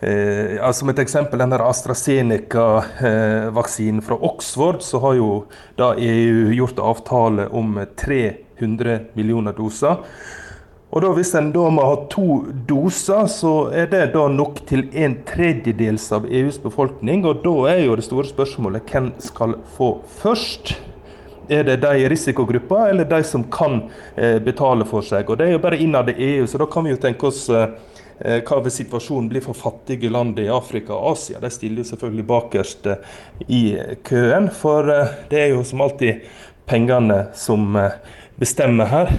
Eh, 0.00 0.60
altså 0.60 0.80
som 0.82 0.90
et 0.92 0.98
eksempel, 1.00 1.40
denne 1.40 1.56
AstraZeneca-vaksinen 1.64 4.02
fra 4.04 4.18
Oxford, 4.28 4.82
så 4.84 5.00
har 5.00 5.14
jo 5.16 5.48
da 5.78 5.94
EU 5.96 6.52
gjort 6.52 6.78
avtale 6.84 7.48
om 7.48 7.80
300 7.96 8.98
millioner 9.16 9.52
doser. 9.56 9.96
Og 10.94 11.02
da 11.02 11.10
Hvis 11.12 11.34
en 11.34 11.50
da 11.52 11.66
må 11.70 11.82
ha 11.84 11.96
to 12.10 12.44
doser, 12.68 13.26
så 13.26 13.54
er 13.74 13.88
det 13.90 14.12
da 14.14 14.28
nok 14.32 14.62
til 14.68 14.86
en 14.94 15.18
tredjedels 15.26 16.06
av 16.12 16.28
EUs 16.30 16.60
befolkning. 16.62 17.24
Og 17.26 17.42
da 17.44 17.54
er 17.74 17.82
jo 17.84 17.96
det 17.98 18.06
store 18.06 18.30
spørsmålet 18.30 18.86
hvem 18.92 19.10
skal 19.18 19.58
få 19.76 19.96
først? 20.22 20.76
Er 21.48 21.62
det 21.66 21.80
de 21.82 21.92
i 22.02 22.08
risikogruppa, 22.10 22.88
eller 22.90 23.06
de 23.06 23.20
som 23.22 23.44
kan 23.50 23.84
eh, 24.16 24.38
betale 24.42 24.86
for 24.86 25.04
seg? 25.06 25.28
Og 25.30 25.38
Det 25.38 25.46
er 25.46 25.52
jo 25.52 25.62
bare 25.62 25.78
innad 25.78 26.10
i 26.10 26.32
EU, 26.36 26.46
så 26.46 26.58
da 26.58 26.66
kan 26.66 26.84
vi 26.84 26.94
jo 26.94 27.02
tenke 27.02 27.28
oss 27.28 27.44
eh, 27.50 27.68
Eh, 28.18 28.40
hva 28.48 28.62
vil 28.64 28.72
situasjonen 28.72 29.28
bli 29.28 29.42
for 29.44 29.56
fattige 29.56 30.08
land 30.08 30.38
i 30.40 30.48
Afrika 30.48 30.94
og 30.96 31.12
Asia? 31.12 31.40
De 31.40 31.50
stiller 31.52 31.82
jo 31.82 31.90
selvfølgelig 31.90 32.26
bakerst 32.30 32.86
eh, 32.88 33.16
i 33.52 33.62
køen. 34.08 34.48
For 34.56 34.88
eh, 34.92 35.16
det 35.30 35.42
er 35.42 35.50
jo 35.52 35.64
som 35.68 35.84
alltid 35.84 36.24
pengene 36.66 37.26
som 37.36 37.76
bestemmer 38.40 38.90
her. 38.90 39.14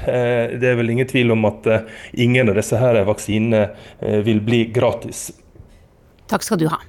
Det 0.58 0.68
er 0.72 0.78
vel 0.80 0.94
ingen 0.94 1.10
tvil 1.10 1.34
om 1.34 1.48
at 1.50 1.72
ingen 2.14 2.50
av 2.52 2.60
disse 2.60 2.78
her 2.82 3.00
vaksinene 3.08 3.68
vil 4.26 4.44
bli 4.46 4.68
gratis. 4.74 5.32
Takk 6.28 6.44
skal 6.44 6.60
du 6.62 6.70
ha. 6.72 6.80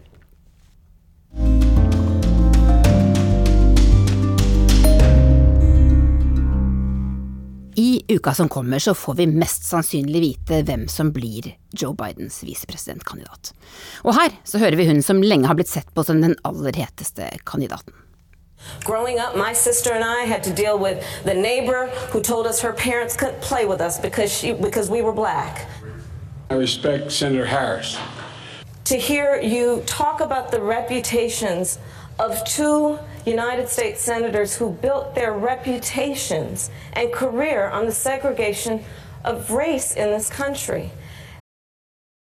I 7.79 8.03
uka 8.09 8.33
som 8.35 8.49
kommer 8.51 8.83
så 8.83 8.91
får 8.99 9.15
vi 9.21 9.27
mest 9.31 9.63
sannsynlig 9.69 10.21
vite 10.25 10.57
hvem 10.67 10.89
som 10.91 11.13
blir 11.15 11.53
Joe 11.71 11.95
Bidens 11.95 12.41
visepresidentkandidat. 12.43 13.53
Og 14.03 14.17
her 14.19 14.35
så 14.43 14.59
hører 14.59 14.75
vi 14.81 14.89
hun 14.89 14.99
som 15.07 15.23
lenge 15.23 15.47
har 15.47 15.55
blitt 15.55 15.71
sett 15.71 15.95
på 15.95 16.03
som 16.03 16.19
den 16.25 16.35
aller 16.49 16.75
heteste 16.75 17.31
kandidaten. 17.47 17.95
Growing 18.85 19.19
up, 19.19 19.37
my 19.37 19.53
sister 19.53 19.93
and 19.93 20.05
I 20.05 20.23
had 20.23 20.43
to 20.45 20.53
deal 20.53 20.79
with 20.79 21.05
the 21.25 21.35
neighbor 21.35 21.87
who 22.11 22.21
told 22.21 22.47
us 22.47 22.61
her 22.61 22.73
parents 22.73 23.17
couldn't 23.17 23.41
play 23.41 23.67
with 23.67 23.81
us 23.81 23.99
because, 23.99 24.33
she, 24.33 24.53
because 24.53 24.91
we 24.91 25.03
were 25.03 25.13
black. 25.13 25.69
I 26.51 26.55
respect 26.55 27.13
Senator 27.13 27.45
Harris. 27.45 27.99
To 28.85 28.97
hear 28.97 29.41
you 29.41 29.83
talk 29.87 30.21
about 30.21 30.51
the 30.51 30.63
reputations 30.63 31.79
of 32.19 32.43
two 32.45 32.99
United 33.27 33.69
States 33.69 34.01
senators 34.01 34.57
who 34.57 34.71
built 34.71 35.15
their 35.15 35.33
reputations 35.33 36.71
and 36.95 37.13
career 37.13 37.69
on 37.69 37.87
the 37.87 37.93
segregation 37.93 38.83
of 39.25 39.51
race 39.51 39.95
in 39.95 40.11
this 40.11 40.31
country. 40.31 40.91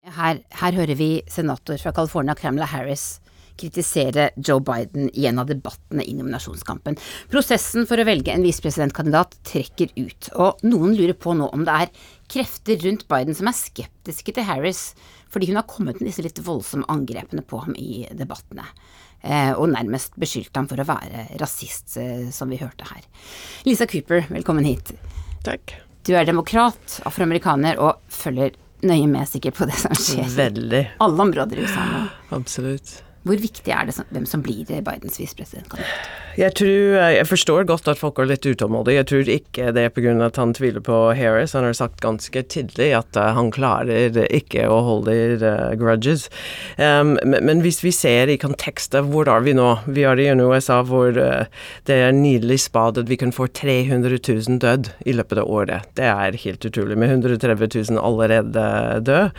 Her, 0.03 0.39
her 0.51 0.71
hører 0.71 0.95
vi 0.95 1.21
senator 1.27 1.77
fra 1.77 1.91
California, 1.91 2.33
Kamala 2.35 2.65
Harris, 2.65 3.21
kritisere 3.59 4.29
Joe 4.35 4.61
Biden 4.65 5.09
i 5.13 5.25
en 5.29 5.39
av 5.41 5.49
debattene 5.49 6.03
i 6.05 6.15
nominasjonskampen. 6.17 6.97
Prosessen 7.31 7.87
for 7.89 8.01
å 8.01 8.07
velge 8.07 8.33
en 8.33 8.45
visepresidentkandidat 8.45 9.37
trekker 9.47 9.93
ut, 9.95 10.29
og 10.35 10.63
noen 10.67 10.95
lurer 10.97 11.15
på 11.17 11.35
nå 11.37 11.49
om 11.55 11.65
det 11.67 11.79
er 11.85 11.93
krefter 12.31 12.79
rundt 12.83 13.07
Biden 13.11 13.37
som 13.37 13.49
er 13.49 13.57
skeptiske 13.57 14.35
til 14.35 14.47
Harris, 14.47 14.89
fordi 15.31 15.49
hun 15.49 15.59
har 15.59 15.67
kommet 15.69 15.99
med 15.99 16.09
disse 16.09 16.23
litt 16.25 16.39
voldsomme 16.43 16.87
angrepene 16.91 17.43
på 17.45 17.59
ham 17.65 17.75
i 17.79 18.05
debattene. 18.15 18.67
Eh, 19.25 19.51
og 19.57 19.71
nærmest 19.73 20.15
beskyldte 20.21 20.61
ham 20.61 20.69
for 20.69 20.81
å 20.81 20.87
være 20.87 21.25
rasist, 21.41 21.97
eh, 21.97 22.29
som 22.31 22.51
vi 22.51 22.61
hørte 22.61 22.85
her. 22.91 23.07
Lisa 23.65 23.87
Cooper, 23.89 24.27
velkommen 24.29 24.67
hit. 24.67 24.93
Takk. 25.45 25.73
Du 26.05 26.13
er 26.13 26.27
demokrat, 26.27 26.99
afroamerikaner, 27.09 27.79
og 27.81 28.03
følger 28.13 28.53
nøye 28.85 29.07
med 29.09 29.25
sikkert 29.29 29.57
på 29.57 29.65
det 29.69 29.79
som 29.81 29.97
skjer. 29.97 30.29
Veldig. 30.35 30.83
Alle 31.01 31.25
områder 31.25 31.57
i 31.57 31.65
USA 31.65 31.87
nå. 31.89 32.05
Absolutt. 32.37 32.99
Hvor 33.25 33.41
viktig 33.41 33.73
er 33.73 33.87
det 33.89 33.97
hvem 34.13 34.25
som 34.29 34.43
blir 34.45 34.65
Bidens 34.69 35.17
visepresidentkandidat? 35.17 36.21
Jeg 36.35 36.51
tror, 36.59 36.97
jeg 37.15 37.27
forstår 37.29 37.63
godt 37.69 37.87
at 37.87 37.99
folk 37.99 38.17
er 38.19 38.27
litt 38.27 38.43
utålmodige. 38.43 38.99
Jeg 38.99 39.07
tror 39.07 39.29
ikke 39.31 39.69
det 39.71 39.85
er 39.87 39.91
pga. 39.95 40.11
at 40.25 40.35
han 40.35 40.51
tviler 40.53 40.83
på 40.83 40.97
Harris. 41.15 41.53
Han 41.55 41.63
har 41.63 41.77
sagt 41.77 42.03
ganske 42.03 42.41
tydelig 42.51 42.89
at 42.97 43.15
uh, 43.15 43.31
han 43.37 43.53
klarer 43.55 44.17
ikke 44.27 44.65
å 44.67 44.81
holde 44.83 45.15
uh, 45.39 45.71
grudges. 45.79 46.27
Um, 46.75 47.15
men, 47.23 47.63
hvis 47.63 47.79
vi 47.85 47.93
ser 47.95 48.27
i 48.27 48.35
kontekstet, 48.37 49.07
hvor 49.07 49.31
er 49.31 49.45
vi 49.47 49.53
nå? 49.55 49.69
Vi 49.87 50.03
er 50.03 50.19
i 50.19 50.27
en 50.33 50.43
USA 50.43 50.81
hvor 50.83 51.15
uh, 51.15 51.47
det 51.87 52.01
er 52.03 52.11
nydelig 52.11 52.59
spad 52.65 52.99
at 52.99 53.07
vi 53.07 53.15
kan 53.21 53.31
få 53.31 53.47
300 53.47 54.19
000 54.19 54.59
død 54.59 54.91
i 55.07 55.15
løpet 55.15 55.39
av 55.39 55.47
året. 55.47 55.87
Det 55.95 56.11
er 56.11 56.39
helt 56.43 56.67
utrolig. 56.67 56.99
Med 56.99 57.15
130 57.15 57.71
000 57.95 58.03
allerede 58.03 58.67
død. 59.07 59.31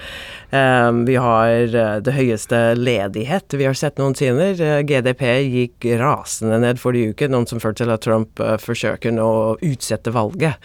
Um, 0.49 1.05
vi 1.05 1.21
har 1.21 1.69
det 2.01 2.17
høyeste 2.17 2.73
ledighet 2.81 3.53
vi 3.53 3.69
har 3.69 3.76
sett 3.79 4.01
noensinne. 4.01 4.53
GDP 4.87 5.25
gikk 5.45 5.87
rasende 6.01 6.59
ned 6.63 6.81
forrige 6.81 7.15
uke, 7.15 7.29
noen 7.33 7.49
som 7.49 7.61
førte 7.63 7.85
til 7.85 7.93
at 7.95 8.05
Trump 8.05 8.41
uh, 8.43 8.57
forsøker 8.61 9.17
å 9.23 9.57
utsette 9.65 10.13
valget. 10.15 10.61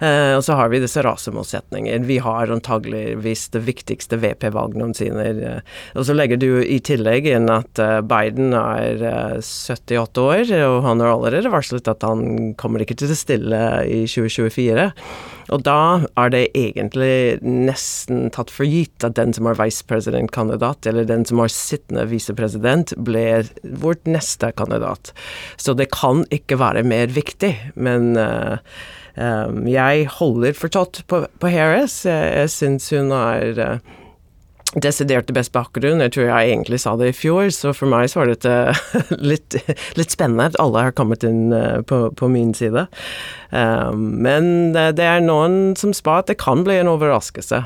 Uh, 0.00 0.36
og 0.38 0.44
så 0.46 0.58
har 0.58 0.72
vi 0.72 0.82
disse 0.82 1.02
rasemotsetninger. 1.04 2.06
Vi 2.08 2.18
har 2.24 2.52
antageligvis 2.54 3.46
det 3.54 3.64
viktigste 3.68 4.18
VP-valget 4.22 4.80
noensinne. 4.80 5.60
Og 5.94 6.08
så 6.08 6.16
legger 6.16 6.40
du 6.40 6.48
i 6.62 6.80
tillegg 6.84 7.28
inn 7.30 7.50
at 7.52 7.78
Biden 8.08 8.54
er 8.56 9.04
78 9.44 10.24
år, 10.24 10.52
og 10.68 10.80
han 10.88 11.02
har 11.02 11.14
allerede 11.14 11.52
varslet 11.52 11.88
at 11.90 12.04
han 12.06 12.54
kommer 12.60 12.84
ikke 12.84 12.98
til 13.00 13.12
å 13.12 13.18
stille 13.18 13.62
i 13.86 14.04
2024. 14.10 14.90
Og 15.52 15.64
da 15.66 16.06
er 16.20 16.32
det 16.32 16.44
egentlig 16.56 17.40
nesten 17.44 18.30
tatt 18.34 18.52
for 18.52 18.68
gitt 18.68 19.04
at 19.04 19.16
den 19.18 19.34
som 19.36 19.48
er 19.50 19.58
vicepresidentkandidat, 19.58 20.88
eller 20.88 21.08
den 21.08 21.26
som 21.28 21.42
er 21.42 21.52
sittende 21.52 22.06
visepresident, 22.10 22.94
blir 23.04 23.50
vårt 23.62 24.06
neste 24.08 24.52
kandidat. 24.56 25.12
Så 25.60 25.76
det 25.76 25.90
kan 25.94 26.24
ikke 26.34 26.60
være 26.62 26.84
mer 26.86 27.12
viktig. 27.12 27.52
Men 27.74 28.14
uh, 28.16 28.56
um, 29.16 29.64
jeg 29.68 30.08
holder 30.16 30.56
fortsatt 30.56 31.04
på, 31.10 31.24
på 31.40 31.52
Harris. 31.52 32.02
Jeg, 32.08 32.32
jeg 32.40 32.54
syns 32.54 32.88
hun 32.94 33.12
er 33.16 33.60
uh, 33.60 33.94
desidert 34.82 35.30
best 35.34 35.52
bakgrunn. 35.54 36.02
Jeg 36.02 36.14
tror 36.16 36.28
jeg 36.28 36.50
egentlig 36.52 36.80
sa 36.82 36.94
det 36.98 37.12
i 37.12 37.16
fjor, 37.16 37.48
så 37.54 37.74
for 37.76 37.90
meg 37.90 38.08
så 38.10 38.22
var 38.22 38.32
dette 38.32 38.54
litt, 39.32 39.56
litt 39.98 40.14
spennende 40.14 40.50
at 40.50 40.58
alle 40.62 40.88
har 40.88 40.96
kommet 40.96 41.26
inn 41.26 41.54
eh, 41.54 41.80
på, 41.86 42.08
på 42.16 42.30
min 42.32 42.54
side. 42.56 42.86
Um, 43.50 44.18
men 44.24 44.74
det, 44.74 44.94
det, 44.98 45.06
er 45.06 45.24
noen 45.24 45.76
som 45.78 45.94
spør 45.94 46.24
at 46.24 46.32
det 46.32 46.40
kan 46.42 46.64
bli 46.66 46.80
en 46.80 46.90
overraskelse. 46.90 47.62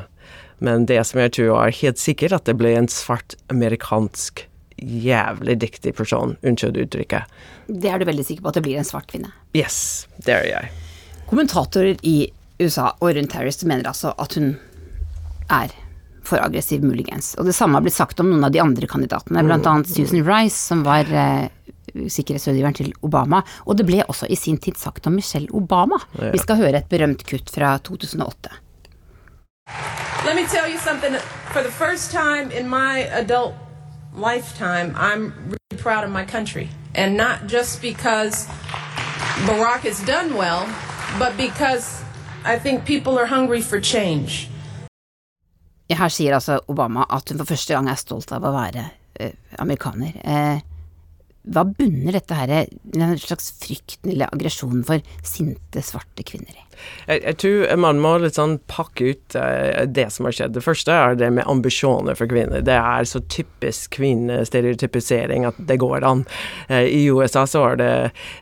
Men 0.64 0.88
det 0.90 1.00
som 1.06 1.22
jeg 1.22 1.36
tror 1.38 1.54
er 1.62 1.80
helt 1.80 2.02
sikkert, 2.02 2.34
at 2.34 2.48
det 2.50 2.58
blir 2.58 2.76
en 2.76 2.90
svart 2.90 3.38
amerikansk 3.52 4.44
jævlig 4.78 5.58
dyktig 5.62 5.94
person. 5.98 6.36
Unnskyld 6.46 6.78
uttrykket. 6.84 7.30
Det 7.68 7.90
er 7.90 8.00
du 8.00 8.08
veldig 8.08 8.24
sikker 8.26 8.44
på 8.44 8.52
at 8.52 8.58
det 8.58 8.64
blir 8.66 8.78
en 8.80 8.86
svart 8.86 9.08
kvinne? 9.10 9.32
Yes, 9.56 10.06
det 10.26 10.34
er 10.34 10.46
jeg. 10.48 10.72
Kommentatorer 11.28 11.98
i 12.06 12.30
USA 12.58 12.92
og 12.98 13.12
rundt 13.14 13.34
Harris 13.36 13.60
mener 13.64 13.90
altså 13.90 14.14
at 14.18 14.34
hun 14.38 14.56
er 15.52 15.74
for 16.28 16.42
aggressiv, 16.44 16.84
muligens. 16.84 17.32
Og 17.38 17.48
det 17.48 17.56
samme 17.56 17.78
har 17.78 17.86
blitt 17.86 17.96
sagt 17.96 18.20
om 18.20 18.28
noen 18.30 18.44
av 18.46 18.52
de 18.54 18.60
andre 18.62 18.88
kandidatene, 18.90 19.44
blant 19.46 19.64
mm. 19.64 19.72
annet 19.72 19.90
Susan 19.90 20.24
Rice, 20.26 20.58
som 20.58 20.84
var 20.86 21.08
eh, 21.08 21.48
sikkerhetsrådgiveren 21.94 22.76
til 22.76 22.92
Obama. 23.06 23.42
Og 23.66 23.78
det 23.78 23.86
ble 23.88 24.02
også 24.06 24.28
i 24.28 24.36
sin 24.36 24.58
tid 24.60 24.78
sagt 24.78 25.06
om 25.08 25.16
Michelle 25.16 25.48
Obama. 25.56 26.00
Ja. 26.18 26.32
Vi 26.34 26.42
skal 26.42 26.60
høre 26.60 26.82
et 26.82 26.90
berømt 26.90 27.24
kutt 27.28 27.50
fra 27.50 27.78
2008. 27.84 28.52
Let 30.26 30.36
me 30.36 30.44
tell 30.46 30.68
you 30.70 30.78
something. 30.78 31.14
For 31.52 31.62
the 31.62 31.72
first 31.72 32.10
time 32.10 32.50
in 32.50 32.68
my 32.68 33.08
adult 33.12 33.54
lifetime, 34.14 34.94
I'm 34.96 35.32
really 35.46 35.82
proud 35.82 36.04
of 36.04 36.10
my 36.10 36.24
country. 36.24 36.68
And 36.94 37.16
not 37.16 37.46
just 37.46 37.80
because 37.80 38.46
Barack 39.46 39.86
has 39.86 40.00
done 40.04 40.34
well, 40.36 40.66
but 41.18 41.36
because 41.36 42.02
I 42.44 42.58
think 42.58 42.84
people 42.84 43.18
are 43.18 43.26
hungry 43.26 43.60
for 43.60 43.80
change. 43.80 44.48
Her 45.88 46.12
sier 46.12 46.34
altså 46.36 46.58
Obama 46.68 47.06
at 47.10 47.30
hun 47.30 47.38
for 47.40 47.54
første 47.54 47.74
gang 47.74 47.88
er 47.88 48.00
stolt 48.00 48.32
av 48.36 48.44
å 48.44 48.52
være 48.52 48.84
uh, 49.22 49.30
amerikaner. 49.62 50.18
Uh, 50.20 50.67
hva 51.54 51.64
bunner 51.68 52.16
dette 52.18 52.38
her, 52.38 52.54
en 52.94 53.18
slags 53.20 53.52
frykten 53.62 54.12
eller 54.12 54.32
aggresjonen 54.32 54.84
for 54.86 55.04
sinte, 55.26 55.84
svarte 55.84 56.26
kvinner 56.26 56.54
i? 56.54 56.68
Jeg, 57.08 57.22
jeg, 57.24 57.36
tror 57.42 57.80
man 57.80 58.00
må 58.02 58.12
litt 58.22 58.36
sånn 58.38 58.58
pakke 58.70 59.12
ut 59.12 59.36
uh, 59.38 59.84
det 59.88 60.08
som 60.14 60.28
har 60.28 60.36
skjedd. 60.36 60.54
Det 60.56 60.64
første 60.64 60.94
er 60.94 61.16
det 61.18 61.30
med 61.34 61.48
ambisjoner 61.50 62.18
for 62.18 62.30
kvinner. 62.30 62.62
Det 62.64 62.76
er 62.76 63.08
så 63.08 63.22
typisk 63.32 63.96
kvinnestereotypisering 63.96 65.46
at 65.48 65.58
det 65.70 65.78
går 65.82 66.06
an. 66.06 66.24
Uh, 66.70 66.84
I 66.84 67.06
USA 67.10 67.46
så 67.48 67.64
er 67.72 67.80
det 67.80 67.92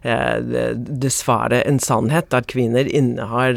uh, 0.05 0.75
dessverre 0.77 1.63
en 1.67 1.81
sannhet 1.83 2.35
at 2.37 2.51
kvinner 2.51 2.89
innehar 2.89 3.57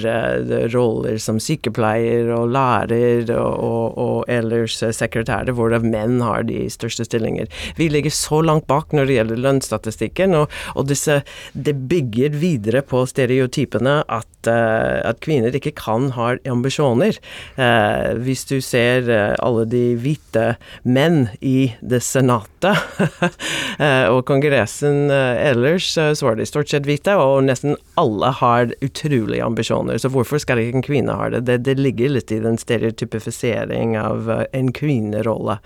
roller 0.74 1.18
som 1.22 1.40
sykepleier 1.42 2.30
og 2.34 2.54
lærer 2.54 3.30
og, 3.34 3.54
og, 3.66 3.98
og 4.00 4.32
ellers 4.32 4.78
sekretærer, 4.80 5.56
hvor 5.58 5.74
menn 5.84 6.20
har 6.24 6.46
de 6.48 6.66
største 6.72 7.06
stillinger. 7.08 7.50
Vi 7.78 7.90
ligger 7.92 8.14
så 8.14 8.42
langt 8.46 8.68
bak 8.70 8.94
når 8.96 9.10
det 9.10 9.18
gjelder 9.20 9.39
lønnsstatistikken, 9.42 10.36
og, 10.38 10.60
og 10.76 10.90
disse, 10.92 11.22
det 11.54 11.76
bygger 11.90 12.36
videre 12.40 12.84
på 12.86 13.06
stereotypene 13.10 14.02
at 14.08 14.40
Eh, 14.48 15.00
at 15.04 15.20
kvinner 15.24 15.56
ikke 15.56 15.74
kan 15.76 16.12
ha 16.16 16.32
ambisjoner. 16.48 17.18
Eh, 17.60 18.12
hvis 18.24 18.46
du 18.48 18.60
ser 18.64 19.10
eh, 19.12 19.36
alle 19.44 19.66
de 19.68 19.84
hvite 20.00 20.54
menn 20.88 21.28
i 21.44 21.74
det 21.82 22.00
senatet 22.06 22.80
og 24.14 24.22
kongressen 24.28 25.12
ellers, 25.12 25.92
så 25.96 26.26
var 26.26 26.38
de 26.40 26.48
stort 26.48 26.72
sett 26.72 26.88
hvite, 26.88 27.16
og 27.20 27.46
nesten 27.48 27.78
alle 28.00 28.32
har 28.40 28.74
utrolige 28.84 29.44
ambisjoner. 29.46 30.00
Så 30.00 30.12
hvorfor 30.14 30.42
skal 30.42 30.62
ikke 30.64 30.82
en 30.82 30.88
kvinne 30.88 31.16
ha 31.20 31.30
det? 31.34 31.46
Det, 31.48 31.60
det 31.68 31.78
ligger 31.80 32.16
litt 32.16 32.32
i 32.36 32.42
den 32.44 32.60
stereotypifisering 32.60 33.98
av 34.00 34.32
en 34.52 34.72
kvinnerolle. 34.76 35.60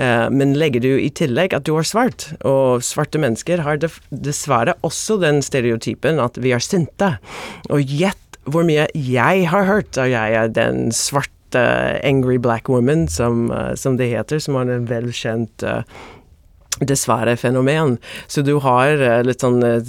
Men 0.00 0.54
legger 0.56 0.80
du 0.80 0.94
i 0.96 1.10
tillegg 1.12 1.52
at 1.52 1.66
du 1.68 1.74
er 1.76 1.84
svart, 1.84 2.30
og 2.48 2.80
svarte 2.86 3.20
mennesker 3.20 3.60
har 3.66 3.76
dessverre 3.80 4.72
også 4.86 5.18
den 5.20 5.42
stereotypen 5.44 6.22
at 6.24 6.38
vi 6.40 6.54
er 6.56 6.64
sinte. 6.64 7.10
Og 7.68 7.84
gjett 7.84 8.30
hvor 8.48 8.64
mye 8.66 8.86
jeg 8.94 9.44
har 9.50 9.68
hørt, 9.68 9.98
at 9.98 10.10
jeg 10.10 10.38
er 10.38 10.48
den 10.54 10.88
svarte 10.96 11.64
angry 12.06 12.38
black 12.38 12.68
woman, 12.70 13.08
som, 13.08 13.50
uh, 13.50 13.74
som 13.76 13.98
det 13.98 14.10
heter, 14.12 14.40
som 14.42 14.56
er 14.60 14.70
en 14.70 14.88
velkjent 14.90 15.66
uh, 15.66 15.82
dessverre 16.78 17.36
fenomen. 17.36 17.98
Så 18.26 18.42
du 18.42 18.54
har 18.64 19.00
eh, 19.02 19.20
litt 19.26 19.42
sånn 19.42 19.60
eh, 19.66 19.82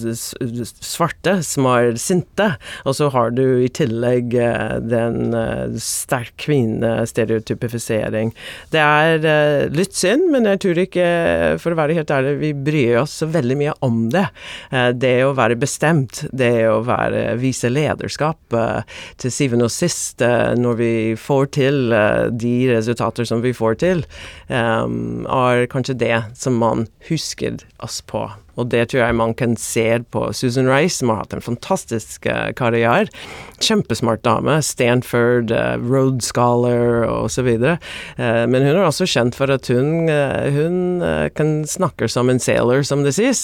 svarte 0.82 1.38
som 1.46 1.68
er 1.72 1.96
sinte, 2.02 2.56
og 2.84 2.98
så 2.98 3.10
har 3.14 3.32
du 3.36 3.62
i 3.64 3.70
tillegg 3.72 4.36
eh, 4.36 4.78
den 4.84 5.36
sterk 5.80 6.34
kvinnestereotypifisering. 6.42 8.32
Det 8.74 8.82
er 8.82 9.70
litt 9.72 9.96
synd, 9.98 10.28
men 10.34 10.48
jeg 10.50 10.62
tror 10.64 10.82
ikke, 10.84 11.08
for 11.62 11.74
å 11.74 11.80
være 11.80 11.96
helt 12.00 12.12
ærlig, 12.14 12.34
vi 12.42 12.52
bryr 12.68 13.02
oss 13.04 13.20
veldig 13.22 13.58
mye 13.60 13.76
om 13.86 14.04
det. 14.14 14.26
Det 14.98 15.14
å 15.26 15.34
være 15.38 15.58
bestemt, 15.60 16.24
det 16.34 16.68
å 16.72 16.80
være, 16.88 17.36
vise 17.42 17.70
lederskap, 17.72 18.56
til 19.22 19.34
syvende 19.34 19.68
og 19.68 19.74
sist, 19.74 20.24
når 20.24 20.80
vi 20.80 20.92
får 21.20 21.52
til 21.58 21.96
de 22.32 22.56
resultater 22.72 23.28
som 23.28 23.44
vi 23.44 23.54
får 23.56 23.80
til, 23.84 24.04
er 24.50 25.68
kanskje 25.72 26.00
det 26.02 26.16
som 26.40 26.58
man 26.62 26.81
man 26.82 26.88
husker 27.10 27.58
oss 27.78 28.02
på. 28.02 28.32
Og 28.60 28.68
det 28.72 28.90
tror 28.92 29.04
jeg 29.06 29.18
man 29.18 29.34
kan 29.38 29.56
se 29.60 29.86
på 30.12 30.26
Susan 30.36 30.70
Rice, 30.70 31.00
som 31.00 31.12
har 31.12 31.24
hatt 31.24 31.36
en 31.36 31.44
fantastisk 31.44 32.28
uh, 32.28 32.52
karriere. 32.58 33.08
Kjempesmart 33.62 34.24
dame. 34.26 34.58
Stanford, 34.66 35.54
uh, 35.56 35.78
Road 35.80 36.22
Scholar 36.26 37.06
osv. 37.08 37.50
Uh, 37.56 37.80
men 38.20 38.66
hun 38.66 38.74
er 38.74 38.84
også 38.84 39.08
kjent 39.10 39.38
for 39.38 39.52
at 39.54 39.70
hun, 39.72 40.10
hun 40.52 41.04
kan 41.36 41.52
snakke 41.70 42.08
som 42.12 42.30
en 42.32 42.40
sailor, 42.42 42.84
som 42.88 43.06
det 43.06 43.14
sies. 43.16 43.42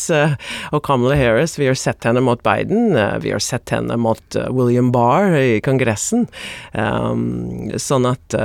og 0.73 0.81
Kamala 0.85 1.15
Harris, 1.17 1.57
vi 1.59 1.69
har 1.69 1.77
sett 1.79 2.05
henne 2.07 2.21
mot 2.23 2.41
Biden. 2.43 2.95
vi 3.21 3.31
har 3.31 3.43
sett 3.43 3.69
henne 3.73 3.97
mot 3.97 4.37
William 4.49 4.91
Barr 4.91 5.35
i 5.37 5.59
Kongressen. 5.63 6.27
Um, 6.73 7.71
sånn 7.79 8.07
at 8.09 8.35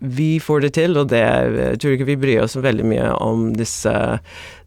vi 0.00 0.32
får 0.42 0.66
det 0.66 0.74
til, 0.78 0.98
og 1.00 1.10
det 1.12 1.20
jeg 1.20 1.80
tror 1.82 1.96
ikke 1.96 2.10
vi 2.12 2.20
bryr 2.20 2.44
oss 2.44 2.58
veldig 2.58 2.86
mye 2.86 3.10
om 3.20 3.50
disse 3.56 3.94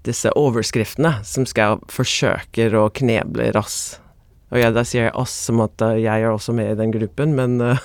disse 0.08 0.32
overskriftene 0.40 1.18
som 1.28 1.48
skal 1.50 1.82
forsøke 1.92 2.70
å 2.78 2.88
kneble 2.96 3.52
rass. 3.56 4.00
Og 4.54 4.62
ja, 4.62 4.70
da 4.74 4.84
sier 4.86 5.08
jeg 5.08 5.16
oss 5.18 5.34
som 5.48 5.64
at 5.66 5.82
uh, 5.82 5.96
jeg 5.98 6.26
er 6.26 6.30
også 6.30 6.54
med 6.54 6.74
i 6.74 6.78
den 6.78 6.94
gruppen, 6.94 7.34
men 7.38 7.58
uh, 7.58 7.80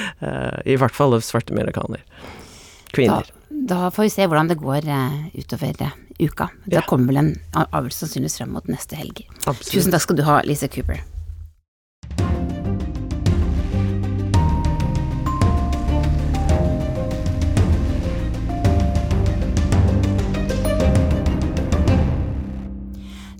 i 0.72 0.76
hvert 0.80 0.96
fall 0.96 1.16
svarte 1.24 1.54
amerikaner. 1.56 2.04
Kvinner. 2.94 3.30
Da, 3.48 3.54
da, 3.74 3.80
får 3.94 4.08
vi 4.08 4.12
se 4.12 4.28
hvordan 4.28 4.52
det 4.52 4.60
går 4.60 4.90
utover 5.32 5.88
uka. 6.20 6.50
Da 6.66 6.78
ja. 6.78 6.84
kommer 6.86 7.10
vel 7.10 7.22
en 7.22 7.32
avgjørelse 7.56 8.04
sannsynligvis 8.04 8.38
frem 8.42 8.54
mot 8.54 8.70
neste 8.70 9.00
helg. 9.00 9.24
Absolutt. 9.46 9.72
Tusen 9.72 9.94
takk 9.94 10.04
skal 10.04 10.20
du 10.20 10.26
ha, 10.28 10.38
Lise 10.46 10.68
Cooper. 10.70 11.02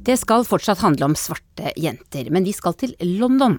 Det 0.05 0.17
skal 0.21 0.45
fortsatt 0.45 0.83
handle 0.85 1.07
om 1.09 1.15
svarte 1.17 1.71
jenter, 1.81 2.27
men 2.31 2.45
vi 2.45 2.53
skal 2.53 2.75
til 2.77 2.91
London. 3.01 3.57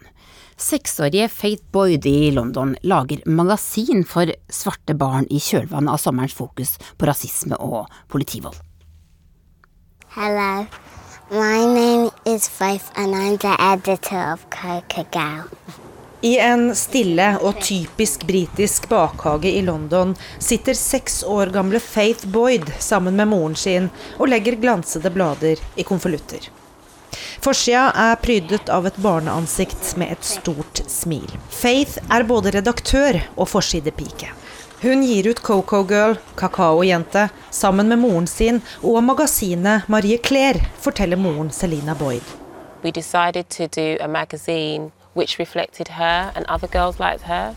Seksårige 0.61 1.25
Faith 1.33 1.63
Boyd 1.73 2.05
i 2.05 2.29
London 2.35 2.75
lager 2.85 3.23
magasin 3.25 4.05
for 4.05 4.29
svarte 4.53 4.93
barn 4.93 5.25
i 5.33 5.41
kjølvannet 5.41 5.95
av 5.95 6.03
sommerens 6.03 6.37
fokus 6.37 6.75
på 6.99 7.09
rasisme 7.09 7.57
og 7.57 7.89
politivold. 8.13 8.59
Hello, 10.13 10.67
my 11.31 11.65
name 11.65 12.11
is 12.25 12.47
Faith 12.47 12.93
and 12.95 13.15
I'm 13.15 13.37
the 13.41 13.55
editor 13.59 14.21
of 14.31 14.45
Coca 14.51 15.03
Gal. 15.11 15.49
I 16.25 16.37
en 16.41 16.71
stille 16.75 17.25
og 17.45 17.59
typisk 17.61 18.23
britisk 18.25 18.87
bakhage 18.89 19.51
i 19.53 19.59
London 19.61 20.15
sitter 20.41 20.73
seks 20.73 21.19
år 21.23 21.51
gamle 21.53 21.77
Faith 21.79 22.25
Boyd 22.33 22.71
sammen 22.81 23.13
med 23.19 23.29
moren 23.29 23.53
sin 23.55 23.91
og 24.17 24.31
legger 24.31 24.57
glansede 24.63 25.11
blader 25.13 25.61
i 25.75 25.85
konvolutter. 25.85 26.47
Forsida 27.45 27.91
er 28.07 28.17
prydet 28.23 28.73
av 28.73 28.89
et 28.89 28.97
barneansikt 29.05 29.91
med 30.01 30.15
et 30.15 30.25
stort 30.25 30.81
smil. 30.89 31.29
Faith 31.53 32.01
er 32.09 32.25
både 32.25 32.55
redaktør 32.57 33.21
og 33.35 33.51
forsidepike. 33.53 34.33
Hun 34.81 35.05
gir 35.05 35.29
ut 35.29 35.45
Coco 35.45 35.85
Girl, 35.85 36.17
Kakaojente, 36.41 37.29
sammen 37.53 37.93
med 37.93 38.01
moren 38.01 38.25
sin 38.25 38.63
og 38.81 39.03
magasinet 39.05 39.85
Marie 39.85 40.17
Claire, 40.17 40.73
forteller 40.81 41.21
moren 41.21 41.53
Selina 41.53 41.93
Boyd. 41.93 42.25
We 42.81 42.89
decided 42.89 43.49
to 43.49 43.67
do 43.67 43.97
a 44.01 44.07
magazine 44.07 44.89
which 45.15 45.39
reflected 45.39 45.95
her 45.97 46.31
and 46.35 46.45
other 46.45 46.67
girls 46.67 46.99
like 46.99 47.25
her. 47.25 47.55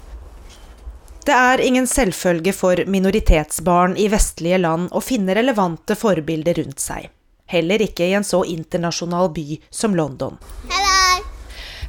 Det 1.26 1.34
er 1.34 1.60
ingen 1.60 1.86
selvfølge 1.86 2.52
for 2.56 2.84
minoritetsbarn 2.86 3.96
i 4.00 4.08
vestlige 4.08 4.58
land 4.62 4.88
å 4.96 5.02
finne 5.04 5.34
relevante 5.36 5.98
forbilder 5.98 6.56
rundt 6.62 6.80
seg. 6.80 7.10
Heller 7.52 7.84
ikke 7.84 8.06
i 8.06 8.14
en 8.16 8.24
så 8.24 8.40
internasjonal 8.48 9.28
by 9.36 9.58
som 9.68 9.96
London. 9.96 10.38
Hello. 10.72 10.88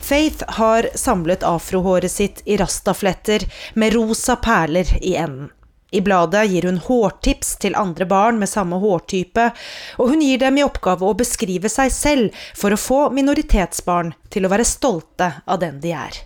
Faith 0.09 0.43
har 0.59 0.89
samlet 0.95 1.43
afrohåret 1.43 2.11
sitt 2.11 2.41
i 2.45 2.57
rastafletter 2.57 3.45
med 3.73 3.93
rosa 3.93 4.35
perler 4.35 4.89
i 5.01 5.15
enden. 5.15 5.51
I 5.91 6.01
bladet 6.05 6.45
gir 6.51 6.67
hun 6.69 6.77
hårtips 6.85 7.55
til 7.63 7.77
andre 7.79 8.05
barn 8.09 8.39
med 8.41 8.51
samme 8.51 8.77
hårtype, 8.81 9.49
og 9.97 10.13
hun 10.13 10.21
gir 10.25 10.41
dem 10.41 10.59
i 10.59 10.65
oppgave 10.65 11.07
å 11.07 11.17
beskrive 11.17 11.71
seg 11.71 11.91
selv 11.93 12.45
for 12.57 12.75
å 12.75 12.79
få 12.79 13.01
minoritetsbarn 13.15 14.13
til 14.29 14.45
å 14.45 14.53
være 14.53 14.67
stolte 14.67 15.33
av 15.45 15.61
den 15.63 15.81
de 15.83 15.95
er. 15.97 16.23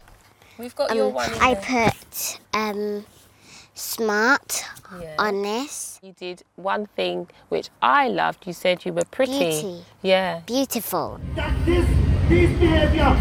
Um, 0.59 1.17
I 1.41 1.55
put 1.55 2.19
um, 2.53 3.03
smart 3.73 4.63
yeah. 5.01 5.15
honest. 5.17 5.93
this. 5.93 5.99
You 6.03 6.13
did 6.13 6.43
one 6.55 6.87
thing 6.95 7.27
which 7.49 7.69
I 7.81 8.07
loved. 8.07 8.45
You 8.45 8.53
said 8.53 8.85
you 8.85 8.93
were 8.93 9.05
pretty. 9.05 9.39
Beauty. 9.39 9.85
Yeah. 10.01 10.41
Beautiful. 10.45 11.19
That 11.35 11.53
this, 11.65 11.85
this 12.29 12.51
behavior 12.59 13.15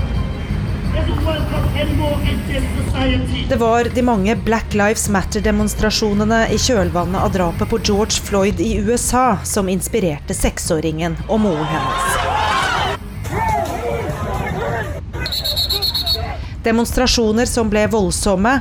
det 3.49 3.57
var 3.57 3.85
de 3.95 4.03
mange 4.03 4.37
Black 4.37 4.75
Lives 4.75 5.09
Matter-demonstrasjonene 5.09 6.47
i 6.53 6.59
kjølvannet 6.59 7.21
av 7.21 7.33
drapet 7.33 7.69
på 7.69 7.79
George 7.85 8.21
Floyd 8.25 8.61
i 8.61 8.77
USA 8.77 9.39
som 9.45 9.69
inspirerte 9.69 10.35
seksåringen 10.35 11.17
og 11.29 11.41
moren 11.45 11.69
hennes. 11.73 12.17
Demonstrasjoner 16.63 17.47
som 17.47 17.71
ble 17.73 17.87
voldsomme. 17.91 18.61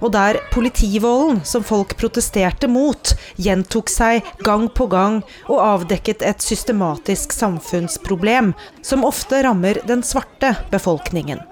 Og 0.00 0.12
der 0.14 0.40
politivolden 0.52 1.42
som 1.44 1.64
folk 1.66 1.96
protesterte 1.98 2.70
mot, 2.70 3.14
gjentok 3.36 3.90
seg 3.92 4.26
gang 4.46 4.68
på 4.70 4.88
gang 4.92 5.20
og 5.48 5.60
avdekket 5.64 6.24
et 6.26 6.44
systematisk 6.44 7.34
samfunnsproblem 7.36 8.54
som 8.82 9.06
ofte 9.08 9.42
rammer 9.46 9.80
den 9.88 10.04
svarte 10.06 10.54
befolkningen. 10.72 11.42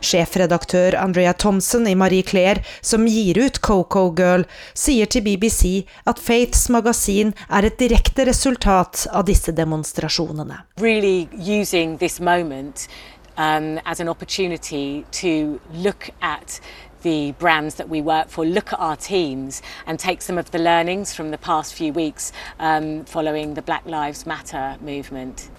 Sjefredaktør 0.00 0.96
Andrea 0.96 1.32
Thompson 1.32 1.86
i 1.88 1.94
Marie 1.94 2.22
Claire, 2.22 2.64
som 2.80 3.06
gir 3.08 3.38
ut 3.38 3.60
Coco 3.60 4.08
Girl, 4.16 4.44
sier 4.74 5.08
til 5.10 5.24
BBC 5.24 5.86
at 6.08 6.20
Faiths 6.20 6.68
magasin 6.72 7.34
er 7.48 7.68
et 7.68 7.78
direkte 7.80 8.26
resultat 8.28 9.06
av 9.12 9.26
disse 9.28 9.52
demonstrasjonene. 9.56 10.62
Really 10.80 11.28
using 11.32 11.98
this 11.98 12.20
moment 12.20 12.88
um, 13.36 13.78
as 13.84 14.00
an 14.00 14.08
opportunity 14.08 15.04
to 15.12 15.60
look 15.72 16.10
at 16.20 16.60
the 17.02 17.32
brands 17.38 17.74
that 17.76 17.88
we 17.88 18.00
work 18.00 18.28
for, 18.28 18.44
look 18.44 18.72
at 18.72 18.78
our 18.78 18.96
teams, 18.96 19.62
and 19.86 19.98
take 19.98 20.22
some 20.22 20.38
of 20.38 20.50
the 20.50 20.58
learnings 20.58 21.14
from 21.14 21.30
the 21.30 21.38
past 21.38 21.74
few 21.74 21.92
weeks 21.92 22.32
um, 22.58 23.04
following 23.04 23.54
the 23.54 23.62
Black 23.62 23.84
Lives 23.86 24.26
Matter 24.26 24.76
movement. 24.80 25.50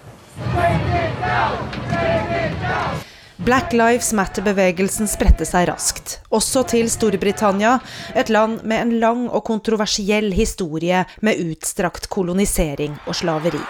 Black 3.44 3.72
Lives 3.72 4.12
Matter-bevegelsen 4.12 5.08
spredte 5.10 5.42
seg 5.48 5.66
raskt, 5.66 6.20
også 6.30 6.62
til 6.70 6.86
Storbritannia, 6.92 7.78
et 8.14 8.30
land 8.30 8.60
med 8.62 8.84
en 8.84 8.92
lang 9.02 9.24
og 9.26 9.42
kontroversiell 9.48 10.30
historie 10.36 11.02
med 11.26 11.42
utstrakt 11.42 12.06
kolonisering 12.12 12.94
og 13.06 13.18
slaveri. 13.18 13.64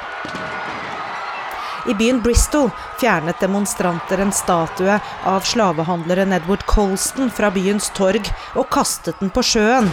I 1.88 1.94
byen 1.94 2.20
Bristol 2.22 2.70
fjernet 3.00 3.40
demonstranter 3.40 4.18
en 4.22 4.32
statue 4.32 5.00
av 5.24 5.40
slavehandleren 5.40 6.32
Edward 6.32 6.62
Colston 6.66 7.30
fra 7.30 7.50
byens 7.50 7.90
torg 7.96 8.30
og 8.54 8.68
kastet 8.70 9.18
den 9.20 9.32
på 9.34 9.42
sjøen. 9.42 9.90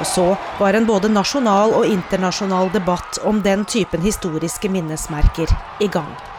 Og 0.00 0.06
så 0.06 0.26
var 0.58 0.78
en 0.78 0.86
både 0.88 1.10
nasjonal 1.12 1.74
og 1.76 1.86
internasjonal 1.90 2.70
debatt 2.72 3.20
om 3.26 3.42
den 3.44 3.66
typen 3.68 4.06
historiske 4.06 4.70
minnesmerker 4.72 5.50
i 5.82 5.90
gang. 5.92 6.29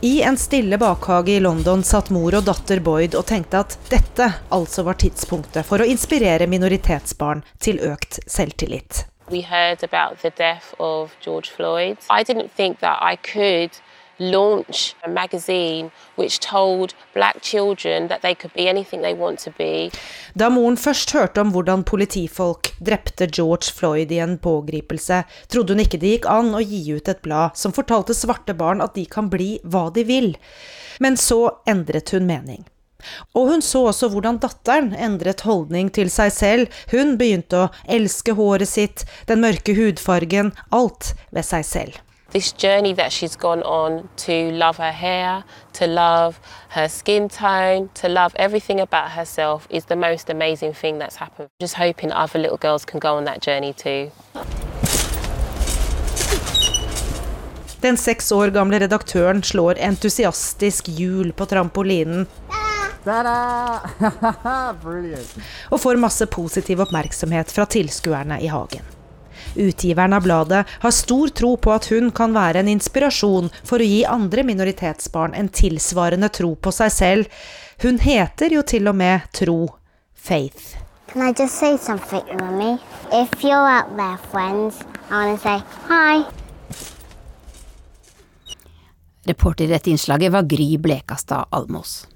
I 0.00 0.22
en 0.22 0.36
stille 0.36 0.78
bakhage 0.78 1.32
i 1.32 1.40
London 1.40 1.82
satt 1.82 2.10
mor 2.14 2.36
og 2.38 2.44
datter 2.46 2.78
Boyd 2.78 3.16
og 3.18 3.24
tenkte 3.26 3.64
at 3.64 3.74
dette 3.90 4.28
altså 4.54 4.84
var 4.86 4.94
tidspunktet 5.02 5.66
for 5.66 5.82
å 5.82 5.88
inspirere 5.90 6.46
minoritetsbarn 6.46 7.42
til 7.58 7.80
økt 7.82 8.20
selvtillit. 8.30 9.08
We 9.28 9.42
heard 9.42 9.82
about 9.82 10.22
the 10.22 10.30
death 10.30 10.70
of 10.78 11.16
George 11.20 11.50
Floyd. 11.50 11.98
I 12.08 12.22
didn't 12.22 12.54
think 12.54 12.78
that 12.78 13.02
I 13.02 13.16
could 13.16 13.74
launch 14.18 14.94
a 15.02 15.08
magazine 15.08 15.90
which 16.16 16.40
told 16.40 16.94
black 17.14 17.40
children 17.42 18.08
that 18.08 18.22
they 18.22 18.34
could 18.34 18.52
be 18.54 18.68
anything 18.68 19.02
they 19.02 19.14
want 19.14 19.38
to 19.40 19.50
be. 19.58 19.90
Da 20.34 20.50
moren 20.50 20.76
først 20.76 21.12
hørte 21.16 21.40
om 21.40 21.52
hvordan 21.54 21.84
politifolk 21.84 22.72
drepte 22.84 23.26
George 23.26 23.72
Floyd 23.74 24.12
i 24.12 24.22
en 24.22 24.38
pågripelse, 24.38 25.22
trodde 25.48 25.74
hun 25.74 25.84
ikke 25.84 26.00
det 26.00 26.16
gikk 26.16 26.30
an 26.30 26.54
å 26.54 26.62
gi 26.62 26.82
ut 26.94 27.08
et 27.08 27.22
blad 27.22 27.56
som 27.58 27.74
fortalte 27.74 28.16
svarte 28.16 28.56
barn 28.58 28.82
at 28.84 28.96
de 28.98 29.06
kan 29.06 29.30
bli 29.32 29.56
hva 29.64 29.88
de 29.94 30.04
vil. 30.08 30.34
Men 31.00 31.16
så 31.16 31.62
endret 31.68 32.14
hun 32.14 32.26
mening. 32.26 32.66
Og 33.38 33.52
hun 33.52 33.62
så 33.62 33.84
også 33.92 34.08
hvordan 34.10 34.40
datteren 34.42 34.90
endret 34.96 35.44
holdning 35.46 35.90
til 35.94 36.10
seg 36.10 36.32
selv. 36.34 36.80
Hun 36.90 37.14
begynte 37.20 37.60
å 37.60 37.70
elske 37.86 38.34
håret 38.38 38.70
sitt, 38.70 39.06
den 39.30 39.44
mørke 39.44 39.76
hudfargen, 39.78 40.52
alt 40.74 41.14
ved 41.30 41.46
seg 41.46 41.66
selv. 41.68 42.02
This 42.30 42.52
journey 42.52 42.92
that 42.92 43.12
she's 43.12 43.36
gone 43.36 43.62
on 43.62 44.08
to 44.16 44.50
love 44.52 44.76
her 44.76 44.92
hair, 44.92 45.44
to 45.72 45.86
love 45.86 46.40
her 46.70 46.88
skin 46.88 47.28
tone, 47.28 47.88
to 47.94 48.08
love 48.08 48.34
everything 48.36 48.80
about 48.80 49.12
herself 49.12 49.66
is 49.70 49.86
the 49.86 49.96
most 49.96 50.28
amazing 50.28 50.74
thing 50.74 50.98
that's 50.98 51.16
happened. 51.16 51.48
Just 51.60 51.74
hoping 51.74 52.12
other 52.12 52.38
little 52.38 52.58
girls 52.58 52.84
can 52.84 52.98
go 52.98 53.16
on 53.16 53.24
that 53.24 53.40
journey 53.40 53.72
too. 53.72 54.10
Den 57.80 57.96
seks 57.96 58.32
år 58.32 58.50
gamle 58.50 58.80
redaktøren 58.82 59.42
slår 59.42 59.78
entusiastisk 59.78 60.88
hjul 60.88 61.32
på 61.32 61.46
trampolinen. 61.46 62.26
og 65.72 65.80
får 65.80 65.96
masse 65.96 66.26
positiv 66.26 66.80
oppmerksomhet 66.82 67.52
fra 67.54 67.64
tilskuerne 67.70 68.40
i 68.42 68.46
hagen. 68.50 68.97
Utgiveren 69.58 70.12
av 70.12 70.22
bladet 70.22 70.66
har 70.80 70.90
stor 70.94 71.28
tro 71.28 71.56
på 71.56 71.72
at 71.74 71.88
hun 71.90 72.12
kan 72.14 72.34
være 72.36 72.62
en 72.62 72.70
inspirasjon 72.70 73.50
for 73.66 73.82
å 73.82 73.88
gi 73.88 74.04
andre 74.06 74.44
minoritetsbarn 74.46 75.34
en 75.34 75.48
tilsvarende 75.50 76.30
tro 76.30 76.52
på 76.54 76.72
seg 76.74 76.92
selv. 76.94 77.40
Hun 77.82 77.98
heter 78.02 78.54
jo 78.54 78.62
til 78.62 78.86
og 78.86 78.94
med 79.00 79.26
Tro 79.34 79.64
Faith. 80.14 80.76
Can 81.10 81.22
I 81.26 81.32
just 81.32 81.58
say 81.58 81.76
something, 81.76 82.22
Mummy? 82.38 82.78
If 83.10 83.42
you're 83.42 83.66
out 83.66 83.96
there, 83.96 84.18
friends, 84.30 84.78
I 85.10 85.26
want 85.26 85.40
to 85.40 85.42
say 85.42 85.62
hi. 85.88 86.22
Reporter 89.24 89.64
i 89.64 89.72
dette 89.72 89.90
innslaget 89.90 90.32
var 90.32 90.42
Gry 90.42 90.78
Blekastad 90.78 91.48
Almås. 91.50 92.06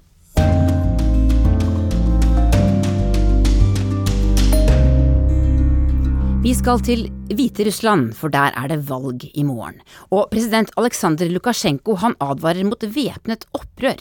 Vi 6.42 6.52
skal 6.54 6.80
til 6.86 7.06
Hviterussland, 7.34 8.12
for 8.14 8.30
der 8.32 8.54
er 8.56 8.68
det 8.70 8.78
valg 8.88 9.24
i 9.34 9.42
morgen. 9.42 9.80
Og 10.14 10.30
president 10.30 10.70
Aleksandr 10.78 11.28
Lukasjenko 11.32 11.96
han 11.98 12.14
advarer 12.22 12.64
mot 12.68 12.82
væpnet 12.82 13.44
opprør. 13.52 14.00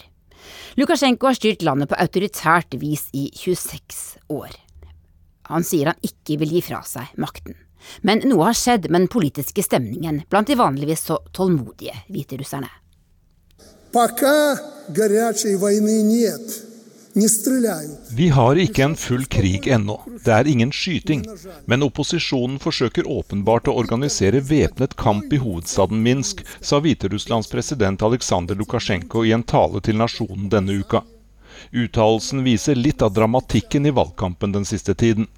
Lukasjenko 0.78 1.32
har 1.32 1.38
styrt 1.40 1.66
landet 1.66 1.90
på 1.90 1.98
autoritært 1.98 2.78
vis 2.78 3.08
i 3.18 3.28
26 3.34 4.22
år. 4.30 4.54
Han 5.50 5.66
sier 5.66 5.92
han 5.92 6.06
ikke 6.06 6.38
vil 6.44 6.58
gi 6.58 6.62
fra 6.70 6.84
seg 6.86 7.10
makten. 7.18 7.58
Men 8.06 8.22
noe 8.28 8.50
har 8.50 8.58
skjedd 8.58 8.90
med 8.90 9.06
den 9.06 9.12
politiske 9.12 9.64
stemningen 9.66 10.24
blant 10.30 10.50
de 10.50 10.58
vanligvis 10.60 11.08
så 11.10 11.20
tålmodige 11.34 11.96
hviterusserne. 12.12 12.70
Пока 13.92 14.60
горячей 14.90 15.56
войны 15.56 16.04
нет. 16.04 16.71
Vi 18.11 18.29
har 18.29 18.57
ikke 18.57 18.85
en 18.85 18.95
full 18.97 19.25
krig 19.27 19.67
ennå. 19.69 19.99
Det 20.25 20.33
er 20.33 20.49
ingen 20.49 20.73
skyting. 20.73 21.25
Men 21.69 21.85
opposisjonen 21.85 22.57
forsøker 22.63 23.09
åpenbart 23.09 23.69
å 23.69 23.75
organisere 23.77 24.41
væpnet 24.41 24.97
kamp 24.97 25.33
i 25.33 25.41
hovedstaden 25.43 26.01
Minsk, 26.03 26.41
sa 26.61 26.81
Hviterusslands 26.81 27.51
president 27.53 28.03
Aleksandr 28.03 28.57
Lukasjenko 28.57 29.27
i 29.29 29.35
en 29.37 29.45
tale 29.45 29.83
til 29.85 30.01
nasjonen 30.01 30.49
denne 30.53 30.79
uka. 30.81 31.03
Uttalelsen 31.73 32.45
viser 32.45 32.81
litt 32.81 33.03
av 33.05 33.13
dramatikken 33.13 33.87
i 33.87 33.93
valgkampen 33.93 34.57
den 34.57 34.65
siste 34.65 34.95
tiden. 34.95 35.29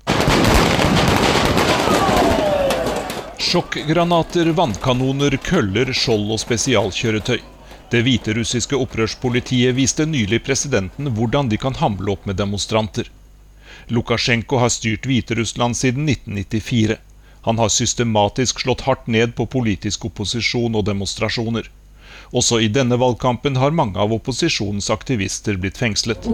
Sjokkgranater, 3.39 4.53
vannkanoner, 4.55 5.37
køller, 5.43 5.91
skjold 5.93 6.31
og 6.37 6.41
spesialkjøretøy. 6.43 7.54
Det 7.95 8.01
hviterussiske 8.03 8.75
opprørspolitiet 8.75 9.77
viste 9.77 10.03
nylig 10.03 10.41
presidenten 10.43 11.13
hvordan 11.15 11.47
de 11.53 11.59
kan 11.63 11.77
hamle 11.79 12.17
opp 12.17 12.25
med 12.27 12.35
demonstranter. 12.41 13.07
Lukasjenko 13.87 14.59
har 14.59 14.73
styrt 14.75 15.07
Hviterussland 15.07 15.79
siden 15.79 16.09
1994. 16.11 16.97
Han 17.47 17.63
har 17.63 17.71
systematisk 17.71 18.65
slått 18.65 18.83
hardt 18.89 19.07
ned 19.07 19.37
på 19.39 19.47
politisk 19.47 20.09
opposisjon 20.11 20.75
og 20.75 20.89
demonstrasjoner. 20.91 21.71
Også 22.35 22.59
i 22.65 22.73
denne 22.73 22.99
valgkampen 22.99 23.63
har 23.63 23.71
mange 23.71 24.01
av 24.03 24.11
opposisjonens 24.19 24.91
aktivister 24.91 25.55
blitt 25.55 25.79
fengslet. 25.79 26.27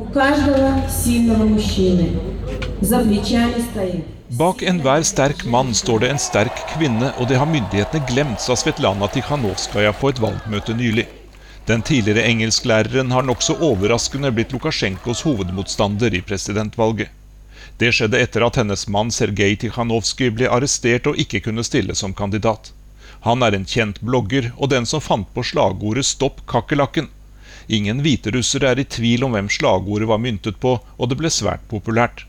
Bak 4.41 4.65
enhver 4.73 5.09
sterk 5.13 5.45
mann 5.45 5.77
står 5.77 6.07
det 6.07 6.15
en 6.15 6.27
sterk 6.31 6.67
kvinne, 6.73 7.13
og 7.21 7.29
det 7.29 7.37
har 7.37 7.53
myndighetene 7.53 8.07
glemt, 8.09 8.41
sa 8.41 8.57
Svetlana 8.57 9.13
Tikhanovskaja 9.13 9.93
på 10.01 10.15
et 10.15 10.23
valgmøte 10.25 10.81
nylig. 10.81 11.11
Den 11.67 11.83
tidligere 11.83 12.27
engelsklæreren 12.27 13.11
har 13.11 13.23
nokså 13.23 13.57
overraskende 13.61 14.33
blitt 14.33 14.53
Lukasjenkos 14.53 15.23
hovedmotstander 15.23 16.15
i 16.15 16.23
presidentvalget. 16.23 17.09
Det 17.81 17.93
skjedde 17.97 18.21
etter 18.21 18.45
at 18.45 18.57
hennes 18.61 18.89
mann 18.89 19.11
Sergej 19.13 19.57
Tikhanovskij 19.61 20.31
ble 20.37 20.49
arrestert 20.53 21.07
og 21.09 21.19
ikke 21.21 21.41
kunne 21.47 21.65
stille 21.65 21.95
som 21.97 22.13
kandidat. 22.17 22.73
Han 23.25 23.43
er 23.45 23.53
en 23.57 23.67
kjent 23.69 24.01
blogger 24.01 24.51
og 24.57 24.71
den 24.73 24.87
som 24.89 25.01
fant 25.05 25.29
på 25.35 25.45
slagordet 25.45 26.05
'Stopp 26.05 26.41
kakerlakken'. 26.47 27.09
Ingen 27.69 28.03
hviterussere 28.03 28.73
er 28.73 28.79
i 28.81 28.85
tvil 28.85 29.25
om 29.25 29.33
hvem 29.37 29.49
slagordet 29.49 30.09
var 30.09 30.19
myntet 30.19 30.61
på, 30.61 30.81
og 30.99 31.09
det 31.09 31.19
ble 31.21 31.31
svært 31.31 31.69
populært. 31.69 32.25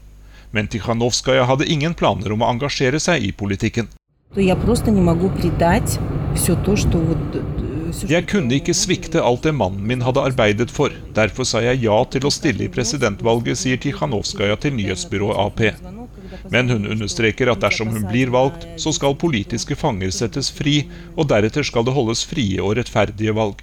Men 0.51 0.67
Tikhanovskaja 0.67 1.43
hadde 1.47 1.65
ingen 1.65 1.93
planer 1.93 2.31
om 2.35 2.41
å 2.43 2.49
engasjere 2.51 2.99
seg 2.99 3.23
i 3.23 3.31
politikken. 3.31 3.87
Jeg 4.35 4.55
kan 4.55 4.75
ikke 4.75 4.91
jeg 7.91 8.25
kunne 8.31 8.55
ikke 8.55 8.73
svikte 8.77 9.21
alt 9.23 9.43
det 9.43 9.51
mannen 9.57 9.83
min 9.87 10.03
hadde 10.05 10.23
arbeidet 10.23 10.71
for. 10.71 10.93
Derfor 11.15 11.47
sa 11.47 11.61
jeg 11.63 11.81
ja 11.83 11.97
til 12.13 12.27
å 12.27 12.31
stille 12.31 12.65
i 12.65 12.71
presidentvalget, 12.71 13.59
sier 13.59 13.79
Tikhanovskaja 13.81 14.55
til 14.63 14.77
nyhetsbyrået 14.77 15.39
Ap. 15.41 15.61
Men 16.53 16.71
hun 16.71 16.87
understreker 16.87 17.51
at 17.51 17.61
dersom 17.63 17.91
hun 17.91 18.07
blir 18.07 18.31
valgt, 18.33 18.67
så 18.81 18.93
skal 18.95 19.17
politiske 19.19 19.75
fanger 19.75 20.13
settes 20.15 20.51
fri, 20.55 20.85
og 21.15 21.27
deretter 21.33 21.67
skal 21.67 21.87
det 21.87 21.95
holdes 21.97 22.23
frie 22.27 22.61
og 22.63 22.77
rettferdige 22.79 23.35
valg. 23.35 23.59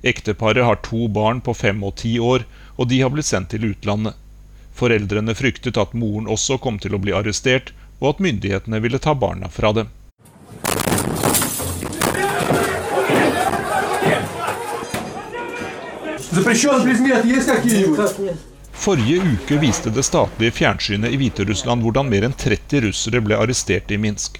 Ekteparet 0.00 0.64
har 0.64 0.80
to 0.86 1.06
barn 1.12 1.44
på 1.44 1.54
fem 1.54 1.84
og 1.84 1.98
ti 2.00 2.16
år, 2.18 2.46
og 2.80 2.88
de 2.88 3.02
har 3.04 3.12
blitt 3.12 3.28
sendt 3.28 3.52
til 3.52 3.68
utlandet. 3.74 4.16
Foreldrene 4.72 5.36
fryktet 5.36 5.76
at 5.80 5.92
moren 5.92 6.30
også 6.30 6.56
kom 6.62 6.80
til 6.80 6.96
å 6.96 7.02
bli 7.02 7.12
arrestert, 7.12 7.74
og 8.00 8.14
at 8.14 8.22
myndighetene 8.24 8.80
ville 8.80 9.00
ta 9.02 9.12
barna 9.12 9.52
fra 9.52 9.74
dem. 9.76 9.90
Forrige 18.72 19.22
uke 19.22 19.56
viste 19.58 19.90
det 19.90 20.04
statlige 20.06 20.54
fjernsynet 20.54 21.10
i 21.10 21.16
Hviterussland 21.18 21.82
hvordan 21.82 22.06
mer 22.12 22.26
enn 22.28 22.36
30 22.38 22.84
russere 22.84 23.22
ble 23.24 23.34
arrestert 23.34 23.90
i 23.90 23.98
Minsk. 23.98 24.38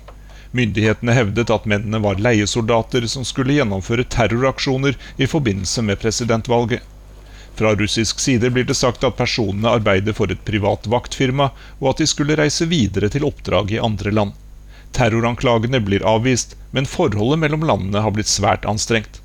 Myndighetene 0.54 1.16
hevdet 1.16 1.50
at 1.50 1.66
mennene 1.72 1.98
var 2.04 2.22
leiesoldater 2.22 3.06
som 3.10 3.26
skulle 3.26 3.56
gjennomføre 3.56 4.06
terroraksjoner 4.06 4.94
i 5.18 5.26
forbindelse 5.30 5.82
med 5.88 5.98
presidentvalget. 6.02 6.84
Fra 7.58 7.74
russisk 7.74 8.22
side 8.22 8.52
blir 8.54 8.68
det 8.68 8.78
sagt 8.78 9.02
at 9.04 9.18
personene 9.18 9.74
arbeider 9.80 10.14
for 10.14 10.30
et 10.30 10.44
privat 10.46 10.86
vaktfirma, 10.86 11.50
og 11.80 11.88
at 11.90 12.04
de 12.04 12.06
skulle 12.06 12.38
reise 12.38 12.70
videre 12.70 13.10
til 13.10 13.26
oppdrag 13.26 13.74
i 13.74 13.82
andre 13.82 14.14
land. 14.14 14.38
Terroranklagene 14.94 15.82
blir 15.82 16.06
avvist, 16.06 16.54
men 16.70 16.86
forholdet 16.86 17.42
mellom 17.42 17.66
landene 17.66 18.06
har 18.06 18.14
blitt 18.14 18.30
svært 18.30 18.66
anstrengt. 18.70 19.19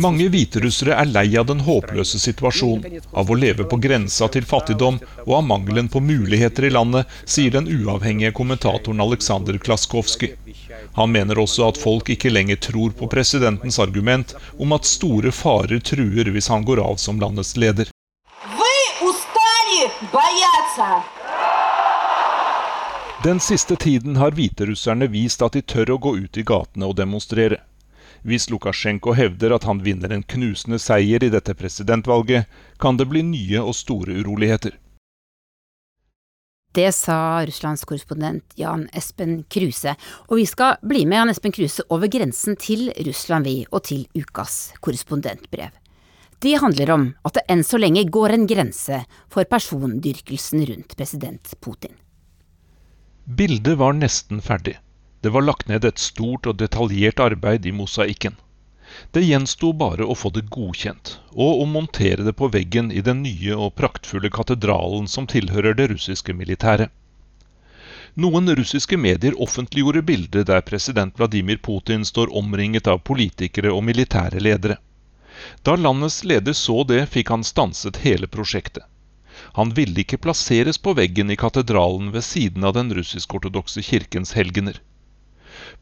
Mange 0.00 0.28
hviterussere 0.32 0.94
er 0.96 1.10
lei 1.12 1.26
av 1.36 1.44
den 1.50 1.60
håpløse 1.66 2.20
situasjonen, 2.22 3.02
av 3.12 3.28
å 3.28 3.36
leve 3.36 3.66
på 3.68 3.76
grensa 3.84 4.30
til 4.32 4.48
fattigdom 4.48 4.96
og 5.26 5.34
av 5.36 5.44
mangelen 5.44 5.92
på 5.92 6.00
muligheter 6.00 6.64
i 6.70 6.72
landet, 6.72 7.04
sier 7.28 7.52
den 7.52 7.68
uavhengige 7.68 8.32
kommentatoren 8.32 9.04
Aleksandr 9.04 9.60
Klaskovskij. 9.60 10.32
Han 10.96 11.12
mener 11.12 11.38
også 11.44 11.68
at 11.68 11.76
folk 11.84 12.08
ikke 12.16 12.32
lenger 12.32 12.56
tror 12.70 12.96
på 12.96 13.04
presidentens 13.12 13.76
argument 13.78 14.32
om 14.56 14.72
at 14.72 14.88
store 14.88 15.36
farer 15.36 15.84
truer 15.84 16.32
hvis 16.32 16.48
han 16.48 16.64
går 16.64 16.80
av 16.80 16.96
som 16.96 17.20
landets 17.20 17.56
leder. 17.60 17.92
Vi 20.10 21.19
den 23.24 23.40
siste 23.40 23.76
tiden 23.76 24.14
har 24.16 24.32
hviterusserne 24.32 25.04
vist 25.12 25.42
at 25.44 25.52
de 25.52 25.60
tør 25.60 25.90
å 25.92 25.96
gå 26.00 26.14
ut 26.22 26.38
i 26.40 26.44
gatene 26.48 26.86
og 26.88 26.94
demonstrere. 26.96 27.58
Hvis 28.24 28.48
Lukasjenko 28.48 29.12
hevder 29.12 29.52
at 29.52 29.66
han 29.68 29.82
vinner 29.84 30.14
en 30.16 30.24
knusende 30.24 30.78
seier 30.80 31.20
i 31.20 31.28
dette 31.28 31.52
presidentvalget, 31.52 32.48
kan 32.80 32.96
det 32.96 33.10
bli 33.12 33.20
nye 33.28 33.60
og 33.60 33.76
store 33.76 34.16
uroligheter. 34.22 34.72
Det 36.72 36.88
sa 36.96 37.44
Russlands 37.44 37.84
korrespondent 37.84 38.56
Jan 38.56 38.88
Espen 38.96 39.42
Kruse, 39.52 39.98
og 40.30 40.40
vi 40.40 40.48
skal 40.48 40.80
bli 40.80 41.04
med 41.04 41.20
Jan 41.20 41.36
Espen 41.36 41.52
Kruse 41.52 41.84
over 41.92 42.08
grensen 42.08 42.56
til 42.56 42.88
Russland, 43.04 43.44
vi, 43.44 43.66
og 43.68 43.84
til 43.84 44.06
ukas 44.16 44.70
korrespondentbrev. 44.80 45.76
Det 46.40 46.56
handler 46.56 46.96
om 46.96 47.10
at 47.20 47.36
det 47.36 47.50
enn 47.52 47.68
så 47.68 47.76
lenge 47.76 48.08
går 48.08 48.32
en 48.32 48.48
grense 48.48 49.04
for 49.28 49.44
persondyrkelsen 49.44 50.70
rundt 50.70 50.96
president 50.96 51.58
Putin. 51.60 52.00
Bildet 53.36 53.78
var 53.78 53.92
nesten 53.92 54.40
ferdig. 54.42 54.78
Det 55.20 55.28
var 55.28 55.42
lagt 55.42 55.68
ned 55.68 55.84
et 55.84 56.00
stort 56.02 56.48
og 56.50 56.56
detaljert 56.58 57.20
arbeid 57.22 57.66
i 57.66 57.72
mosaikken. 57.72 58.34
Det 59.14 59.22
gjensto 59.22 59.70
bare 59.82 60.02
å 60.02 60.16
få 60.18 60.32
det 60.34 60.48
godkjent, 60.56 61.12
og 61.30 61.60
å 61.62 61.68
montere 61.74 62.26
det 62.26 62.34
på 62.40 62.48
veggen 62.50 62.90
i 62.90 63.04
den 63.06 63.22
nye 63.22 63.54
og 63.54 63.76
praktfulle 63.78 64.32
katedralen 64.34 65.06
som 65.12 65.30
tilhører 65.30 65.78
det 65.78 65.86
russiske 65.92 66.34
militæret. 66.34 66.90
Noen 68.18 68.50
russiske 68.58 68.98
medier 68.98 69.38
offentliggjorde 69.46 70.02
bildet 70.10 70.50
der 70.50 70.66
president 70.72 71.14
Vladimir 71.14 71.62
Putin 71.62 72.02
står 72.12 72.34
omringet 72.42 72.90
av 72.90 73.04
politikere 73.12 73.70
og 73.70 73.86
militære 73.92 74.42
ledere. 74.42 74.80
Da 75.62 75.78
landets 75.78 76.24
leder 76.26 76.58
så 76.66 76.82
det, 76.82 77.04
fikk 77.14 77.30
han 77.30 77.46
stanset 77.46 78.02
hele 78.02 78.26
prosjektet. 78.26 78.89
Han 79.58 79.72
ville 79.74 80.04
ikke 80.04 80.20
plasseres 80.22 80.78
på 80.78 80.94
veggen 80.94 81.30
i 81.30 81.36
katedralen 81.36 82.12
ved 82.14 82.24
siden 82.24 82.64
av 82.64 82.76
den 82.76 82.92
russisk-ortodokse 82.94 83.82
kirkens 83.82 84.32
helgener. 84.38 84.80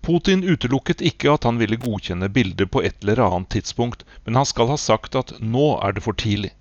Putin 0.00 0.44
utelukket 0.44 1.02
ikke 1.04 1.32
at 1.32 1.44
han 1.44 1.58
ville 1.60 1.76
godkjenne 1.80 2.28
bildet 2.32 2.70
på 2.70 2.82
et 2.82 3.02
eller 3.02 3.20
annet 3.26 3.50
tidspunkt, 3.56 4.04
men 4.24 4.38
han 4.40 4.46
skal 4.48 4.70
ha 4.72 4.78
sagt 4.80 5.18
at 5.18 5.34
nå 5.40 5.74
er 5.84 5.92
det 5.92 6.04
for 6.06 6.16
tidlig. 6.16 6.52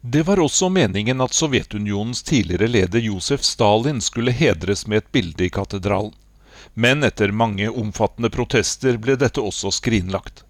Det 0.00 0.24
var 0.26 0.40
også 0.42 0.68
meningen 0.68 1.20
at 1.20 1.34
Sovjetunionens 1.34 2.22
tidligere 2.26 2.66
leder 2.66 2.98
Josef 2.98 3.44
Stalin 3.46 4.00
skulle 4.00 4.34
hedres 4.34 4.86
med 4.86 4.98
et 4.98 5.12
bilde 5.12 5.44
i 5.46 5.52
katedralen. 5.52 6.14
Men 6.74 7.04
etter 7.06 7.30
mange 7.30 7.68
omfattende 7.70 8.30
protester 8.30 8.96
ble 8.98 9.14
dette 9.20 9.40
også 9.40 9.70
skrinlagt. 9.70 10.42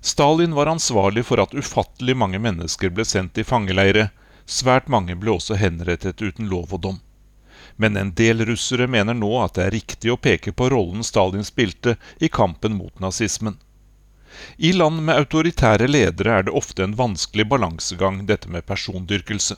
Stalin 0.00 0.54
var 0.54 0.70
ansvarlig 0.70 1.26
for 1.28 1.42
at 1.42 1.54
ufattelig 1.54 2.16
mange 2.16 2.38
mennesker 2.42 2.90
ble 2.90 3.04
sendt 3.06 3.38
i 3.38 3.44
fangeleire, 3.46 4.08
Svært 4.46 4.88
mange 4.88 5.16
ble 5.18 5.34
også 5.34 5.58
henrettet 5.58 6.22
uten 6.22 6.48
lov 6.48 6.72
og 6.72 6.80
dom. 6.86 6.98
Men 7.76 7.96
en 7.96 8.12
del 8.14 8.44
russere 8.46 8.86
mener 8.86 9.14
nå 9.14 9.30
at 9.42 9.56
det 9.58 9.64
er 9.66 9.74
riktig 9.74 10.12
å 10.12 10.16
peke 10.16 10.52
på 10.52 10.68
rollen 10.72 11.02
Stalin 11.04 11.44
spilte 11.44 11.96
i 12.18 12.28
kampen 12.28 12.76
mot 12.78 13.00
nazismen. 13.02 13.58
I 14.56 14.72
land 14.72 15.02
med 15.02 15.16
autoritære 15.16 15.88
ledere 15.88 16.38
er 16.38 16.46
det 16.46 16.54
ofte 16.60 16.84
en 16.84 16.96
vanskelig 16.96 17.46
balansegang, 17.48 18.24
dette 18.26 18.48
med 18.48 18.66
persondyrkelse. 18.66 19.56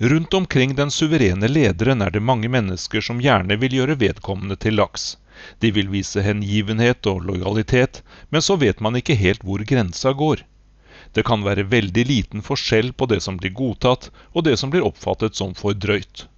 Rundt 0.00 0.34
omkring 0.34 0.74
den 0.74 0.90
suverene 0.90 1.48
lederen 1.48 2.02
er 2.02 2.10
det 2.14 2.22
mange 2.22 2.48
mennesker 2.48 3.02
som 3.04 3.20
gjerne 3.20 3.56
vil 3.62 3.80
gjøre 3.80 3.98
vedkommende 4.02 4.56
til 4.56 4.78
laks. 4.78 5.16
De 5.58 5.70
vil 5.74 5.90
vise 5.90 6.22
hengivenhet 6.22 7.06
og 7.06 7.24
lojalitet, 7.26 8.02
men 8.30 8.42
så 8.42 8.56
vet 8.56 8.80
man 8.80 8.98
ikke 8.98 9.18
helt 9.18 9.42
hvor 9.46 9.64
grensa 9.66 10.12
går. 10.12 10.44
Det 11.18 11.24
kan 11.26 11.42
være 11.42 11.64
veldig 11.66 12.02
liten 12.06 12.42
forskjell 12.46 12.92
på 12.94 13.06
det 13.10 13.16
som 13.24 13.38
blir 13.38 13.50
godtatt, 13.50 14.04
og 14.38 14.44
det 14.46 14.52
som 14.60 14.70
blir 14.70 14.84
oppfattet 14.86 15.34
som 15.34 15.54
for 15.60 15.74
drøyt. 15.74 16.28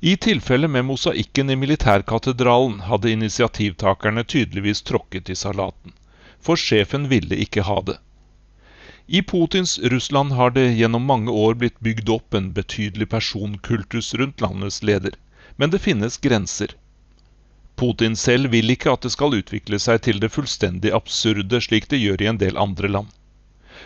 I 0.00 0.12
tilfellet 0.26 0.68
med 0.74 0.84
mosaikken 0.84 1.48
i 1.50 1.56
militærkatedralen 1.56 2.82
hadde 2.88 3.12
initiativtakerne 3.14 4.24
tydeligvis 4.28 4.84
tråkket 4.90 5.30
i 5.32 5.36
salaten, 5.44 5.94
for 6.48 6.60
sjefen 6.60 7.08
ville 7.14 7.38
ikke 7.46 7.64
ha 7.70 7.78
det. 7.86 7.96
I 9.06 9.24
Putins 9.32 9.78
Russland 9.94 10.36
har 10.36 10.52
det 10.58 10.66
gjennom 10.82 11.08
mange 11.08 11.32
år 11.32 11.56
blitt 11.64 11.80
bygd 11.80 12.12
opp 12.18 12.36
en 12.36 12.52
betydelig 12.52 13.08
personkultus 13.16 14.12
rundt 14.20 14.44
landets 14.44 14.82
leder, 14.82 15.16
men 15.56 15.72
det 15.72 15.80
finnes 15.86 16.20
grenser. 16.28 16.76
Putin 17.80 18.20
selv 18.26 18.52
vil 18.52 18.76
ikke 18.76 18.92
at 18.92 19.08
det 19.08 19.16
skal 19.16 19.40
utvikle 19.40 19.80
seg 19.80 20.04
til 20.10 20.20
det 20.20 20.34
fullstendig 20.36 20.92
absurde 21.00 21.64
slik 21.70 21.88
det 21.88 22.04
gjør 22.04 22.20
i 22.28 22.32
en 22.34 22.44
del 22.44 22.60
andre 22.68 22.94
land 22.98 23.18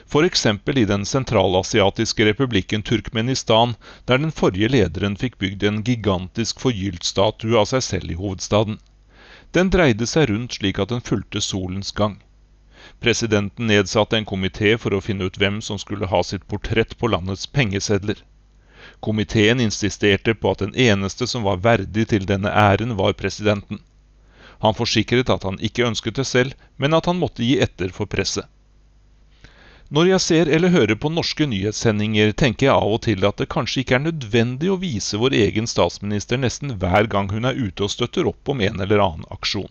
f.eks. 0.08 0.46
i 0.76 0.84
den 0.84 1.04
sentralasiatiske 1.04 2.24
republikken 2.24 2.82
Turkmenistan, 2.82 3.74
der 4.04 4.18
den 4.18 4.32
forrige 4.32 4.68
lederen 4.68 5.16
fikk 5.16 5.38
bygd 5.38 5.64
en 5.66 5.82
gigantisk 5.82 6.60
forgylt 6.62 7.04
statue 7.04 7.58
av 7.58 7.66
seg 7.72 7.82
selv 7.82 8.12
i 8.14 8.18
hovedstaden. 8.20 8.78
Den 9.50 9.72
dreide 9.74 10.06
seg 10.06 10.30
rundt 10.30 10.54
slik 10.58 10.78
at 10.78 10.94
den 10.94 11.02
fulgte 11.02 11.42
solens 11.42 11.90
gang. 11.90 12.20
Presidenten 13.02 13.66
nedsatte 13.66 14.16
en 14.16 14.28
komité 14.30 14.76
for 14.78 14.94
å 14.94 15.02
finne 15.02 15.26
ut 15.26 15.38
hvem 15.42 15.58
som 15.60 15.78
skulle 15.82 16.06
ha 16.06 16.22
sitt 16.22 16.46
portrett 16.46 16.94
på 16.98 17.10
landets 17.10 17.46
pengesedler. 17.50 18.22
Komiteen 19.02 19.60
insisterte 19.60 20.34
på 20.34 20.54
at 20.54 20.62
den 20.62 20.74
eneste 20.74 21.26
som 21.26 21.42
var 21.42 21.58
verdig 21.66 22.06
til 22.12 22.26
denne 22.30 22.52
æren, 22.52 22.94
var 22.96 23.18
presidenten. 23.18 23.82
Han 24.62 24.78
forsikret 24.78 25.30
at 25.34 25.42
han 25.42 25.58
ikke 25.58 25.88
ønsket 25.90 26.22
det 26.22 26.26
selv, 26.30 26.54
men 26.76 26.94
at 26.94 27.10
han 27.10 27.18
måtte 27.18 27.44
gi 27.44 27.58
etter 27.60 27.90
for 27.92 28.06
presset. 28.06 28.46
Når 29.88 30.08
jeg 30.08 30.22
ser 30.22 30.48
eller 30.50 30.72
hører 30.74 30.98
på 30.98 31.12
norske 31.14 31.46
nyhetssendinger, 31.46 32.32
tenker 32.34 32.66
jeg 32.66 32.74
av 32.74 32.94
og 32.96 33.04
til 33.04 33.22
at 33.28 33.36
det 33.38 33.46
kanskje 33.54 33.84
ikke 33.84 33.94
er 34.00 34.02
nødvendig 34.08 34.70
å 34.72 34.78
vise 34.82 35.20
vår 35.22 35.36
egen 35.38 35.70
statsminister 35.70 36.40
nesten 36.42 36.72
hver 36.82 37.06
gang 37.12 37.30
hun 37.30 37.46
er 37.46 37.54
ute 37.54 37.86
og 37.86 37.92
støtter 37.94 38.26
opp 38.26 38.50
om 38.50 38.64
en 38.66 38.82
eller 38.82 39.04
annen 39.04 39.28
aksjon. 39.30 39.70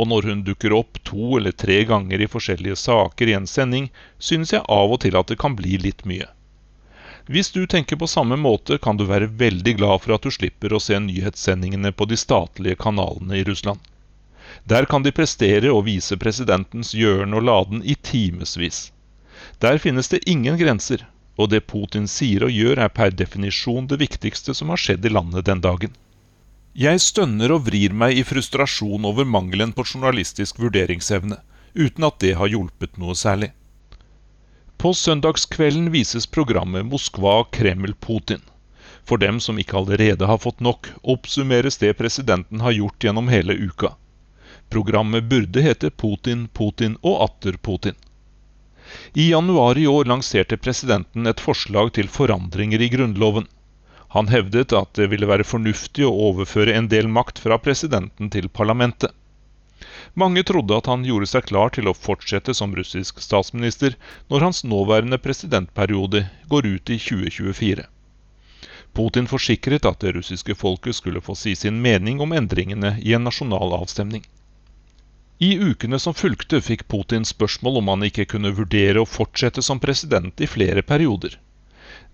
Og 0.00 0.08
når 0.08 0.30
hun 0.30 0.46
dukker 0.46 0.72
opp 0.78 1.02
to 1.04 1.36
eller 1.36 1.52
tre 1.52 1.82
ganger 1.84 2.24
i 2.24 2.30
forskjellige 2.32 2.78
saker 2.80 3.28
i 3.28 3.36
en 3.36 3.50
sending, 3.50 3.90
synes 4.18 4.56
jeg 4.56 4.64
av 4.78 4.96
og 4.96 5.02
til 5.04 5.20
at 5.20 5.28
det 5.28 5.36
kan 5.44 5.58
bli 5.60 5.76
litt 5.84 6.06
mye. 6.08 6.30
Hvis 7.28 7.52
du 7.52 7.66
tenker 7.68 8.00
på 8.00 8.08
samme 8.08 8.40
måte, 8.40 8.80
kan 8.80 8.96
du 8.96 9.04
være 9.04 9.28
veldig 9.36 9.76
glad 9.76 10.00
for 10.00 10.16
at 10.16 10.24
du 10.24 10.32
slipper 10.32 10.72
å 10.72 10.80
se 10.80 10.96
nyhetssendingene 10.96 11.92
på 11.92 12.08
de 12.08 12.16
statlige 12.16 12.80
kanalene 12.80 13.36
i 13.36 13.44
Russland. 13.44 13.84
Der 14.64 14.88
kan 14.88 15.04
de 15.04 15.12
prestere 15.12 15.68
å 15.76 15.84
vise 15.84 16.16
presidentens 16.16 16.96
gjøren 16.96 17.36
og 17.36 17.50
laden 17.52 17.84
i 17.84 18.00
timevis. 18.00 18.86
Der 19.60 19.78
finnes 19.78 20.08
det 20.12 20.28
ingen 20.28 20.58
grenser, 20.60 21.06
og 21.40 21.48
det 21.52 21.66
Putin 21.70 22.04
sier 22.08 22.44
og 22.44 22.52
gjør 22.52 22.82
er 22.84 22.92
per 22.92 23.12
definisjon 23.12 23.86
det 23.88 24.00
viktigste 24.02 24.54
som 24.54 24.72
har 24.72 24.80
skjedd 24.80 25.06
i 25.08 25.12
landet 25.12 25.46
den 25.48 25.62
dagen. 25.64 25.94
Jeg 26.76 27.00
stønner 27.00 27.54
og 27.54 27.62
vrir 27.70 27.94
meg 27.96 28.18
i 28.20 28.24
frustrasjon 28.28 29.06
over 29.08 29.24
mangelen 29.24 29.72
på 29.72 29.86
journalistisk 29.88 30.58
vurderingsevne, 30.60 31.38
uten 31.72 32.04
at 32.04 32.18
det 32.20 32.34
har 32.36 32.52
hjulpet 32.52 33.00
noe 33.00 33.16
særlig. 33.16 33.48
På 34.76 34.92
søndagskvelden 34.92 35.88
vises 35.94 36.26
programmet 36.28 36.84
Moskva, 36.84 37.46
Kreml, 37.48 37.94
Putin. 37.94 38.44
For 39.08 39.16
dem 39.16 39.40
som 39.40 39.56
ikke 39.56 39.78
allerede 39.80 40.28
har 40.28 40.42
fått 40.42 40.60
nok, 40.60 40.90
oppsummeres 41.00 41.80
det 41.80 41.94
presidenten 41.96 42.60
har 42.60 42.76
gjort 42.76 43.08
gjennom 43.08 43.32
hele 43.32 43.56
uka. 43.56 43.94
Programmet 44.68 45.30
burde 45.30 45.64
hete 45.64 45.88
Putin, 45.90 46.44
Putin 46.52 46.98
og 47.00 47.22
atter 47.30 47.56
Putin. 47.56 47.96
I 49.14 49.30
januar 49.30 49.78
i 49.78 49.86
år 49.86 50.04
lanserte 50.04 50.56
presidenten 50.56 51.26
et 51.26 51.40
forslag 51.46 51.90
til 51.98 52.08
forandringer 52.12 52.80
i 52.80 52.88
Grunnloven. 52.88 53.44
Han 54.14 54.30
hevdet 54.32 54.72
at 54.78 54.94
det 54.96 55.10
ville 55.12 55.28
være 55.28 55.44
fornuftig 55.44 56.06
å 56.08 56.14
overføre 56.30 56.76
en 56.78 56.88
del 56.92 57.08
makt 57.18 57.42
fra 57.44 57.58
presidenten 57.60 58.30
til 58.32 58.48
parlamentet. 58.60 59.12
Mange 60.14 60.42
trodde 60.48 60.78
at 60.80 60.88
han 60.88 61.04
gjorde 61.04 61.28
seg 61.28 61.44
klar 61.50 61.74
til 61.76 61.90
å 61.90 61.96
fortsette 62.06 62.54
som 62.56 62.72
russisk 62.78 63.20
statsminister 63.20 63.98
når 64.32 64.46
hans 64.46 64.62
nåværende 64.64 65.18
presidentperiode 65.20 66.22
går 66.48 66.70
ut 66.70 66.94
i 66.94 66.96
2024. 67.08 67.84
Putin 68.96 69.28
forsikret 69.28 69.84
at 69.84 70.00
det 70.00 70.14
russiske 70.16 70.56
folket 70.56 70.96
skulle 70.96 71.20
få 71.20 71.36
si 71.36 71.52
sin 71.54 71.82
mening 71.84 72.22
om 72.24 72.32
endringene 72.32 72.94
i 73.04 73.12
en 73.12 73.28
nasjonal 73.28 73.76
avstemning. 73.76 74.24
I 75.38 75.58
ukene 75.60 75.98
som 75.98 76.14
fulgte, 76.14 76.62
fikk 76.64 76.86
Putin 76.88 77.24
spørsmål 77.28 77.82
om 77.82 77.88
han 77.92 78.04
ikke 78.06 78.24
kunne 78.32 78.54
vurdere 78.56 79.02
å 79.02 79.08
fortsette 79.08 79.60
som 79.62 79.80
president 79.82 80.40
i 80.40 80.48
flere 80.48 80.80
perioder. 80.82 81.34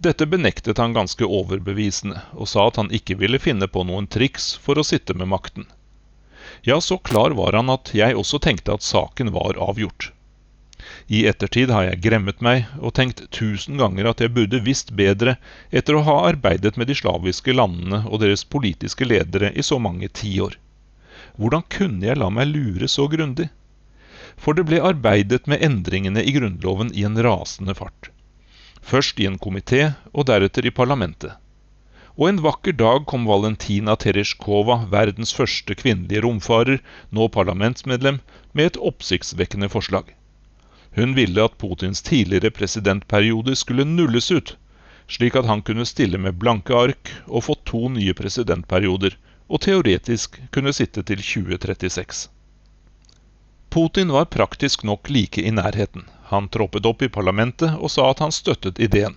Dette 0.02 0.26
benektet 0.26 0.80
han 0.82 0.96
ganske 0.96 1.22
overbevisende, 1.24 2.18
og 2.34 2.50
sa 2.50 2.64
at 2.66 2.80
han 2.80 2.90
ikke 2.90 3.14
ville 3.20 3.38
finne 3.38 3.68
på 3.70 3.84
noen 3.86 4.08
triks 4.10 4.48
for 4.64 4.80
å 4.80 4.84
sitte 4.88 5.14
med 5.14 5.30
makten. 5.30 5.68
Ja, 6.66 6.80
så 6.80 6.98
klar 6.98 7.30
var 7.38 7.54
han 7.54 7.70
at 7.70 7.92
jeg 7.94 8.18
også 8.18 8.42
tenkte 8.42 8.74
at 8.74 8.82
saken 8.82 9.30
var 9.36 9.60
avgjort. 9.70 10.10
I 11.06 11.22
ettertid 11.30 11.70
har 11.70 11.86
jeg 11.86 12.02
gremmet 12.02 12.42
meg 12.42 12.66
og 12.80 12.96
tenkt 12.98 13.22
tusen 13.30 13.78
ganger 13.78 14.10
at 14.10 14.24
jeg 14.24 14.34
burde 14.34 14.64
visst 14.66 14.90
bedre 14.98 15.36
etter 15.70 15.94
å 15.94 16.02
ha 16.10 16.18
arbeidet 16.32 16.74
med 16.74 16.90
de 16.90 16.98
slaviske 16.98 17.54
landene 17.54 18.02
og 18.08 18.18
deres 18.24 18.42
politiske 18.42 19.06
ledere 19.06 19.54
i 19.54 19.62
så 19.62 19.78
mange 19.78 20.10
tiår. 20.10 20.58
Hvordan 21.36 21.64
kunne 21.72 22.06
jeg 22.06 22.20
la 22.20 22.30
meg 22.30 22.50
lure 22.52 22.88
så 22.88 23.08
grundig? 23.08 23.48
For 24.36 24.56
det 24.56 24.66
ble 24.68 24.80
arbeidet 24.82 25.46
med 25.50 25.62
endringene 25.62 26.24
i 26.24 26.34
Grunnloven 26.34 26.92
i 26.94 27.04
en 27.08 27.20
rasende 27.22 27.76
fart. 27.78 28.10
Først 28.82 29.20
i 29.20 29.28
en 29.28 29.38
komité, 29.38 29.94
og 30.12 30.26
deretter 30.28 30.66
i 30.66 30.74
parlamentet 30.74 31.38
og 32.20 32.28
en 32.28 32.40
vakker 32.44 32.74
dag 32.76 33.06
kom 33.08 33.24
Valentina 33.28 33.94
Tereshkova, 33.96 34.82
verdens 34.92 35.32
første 35.32 35.74
kvinnelige 35.78 36.20
romfarer, 36.24 36.82
nå 37.10 37.28
parlamentsmedlem, 37.32 38.18
med 38.52 38.68
et 38.68 38.80
oppsiktsvekkende 38.90 39.70
forslag. 39.72 40.10
Hun 40.96 41.14
ville 41.16 41.40
at 41.44 41.56
Putins 41.56 42.04
tidligere 42.04 42.52
presidentperiode 42.52 43.56
skulle 43.56 43.88
nulles 43.88 44.28
ut, 44.30 44.56
slik 45.08 45.38
at 45.40 45.48
han 45.48 45.64
kunne 45.64 45.88
stille 45.88 46.20
med 46.20 46.36
blanke 46.42 46.76
ark 46.76 47.14
og 47.26 47.46
få 47.48 47.56
to 47.64 47.88
nye 47.94 48.12
presidentperioder, 48.18 49.16
og 49.52 49.60
teoretisk 49.60 50.38
kunne 50.54 50.72
sitte 50.72 51.04
til 51.04 51.20
2036. 51.20 52.28
Putin 53.72 54.12
var 54.12 54.30
praktisk 54.32 54.82
nok 54.88 55.10
like 55.12 55.42
i 55.44 55.52
nærheten. 55.52 56.06
Han 56.32 56.48
troppet 56.48 56.88
opp 56.88 57.04
i 57.04 57.12
parlamentet 57.12 57.76
og 57.76 57.92
sa 57.92 58.08
at 58.10 58.24
han 58.24 58.32
støttet 58.32 58.80
ideen. 58.80 59.14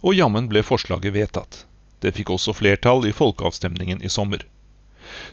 Og 0.00 0.16
jammen 0.16 0.48
ble 0.48 0.64
forslaget 0.64 1.12
vedtatt. 1.12 1.64
Det 2.00 2.14
fikk 2.16 2.32
også 2.32 2.56
flertall 2.56 3.06
i 3.08 3.14
folkeavstemningen 3.16 4.02
i 4.04 4.12
sommer. 4.12 4.44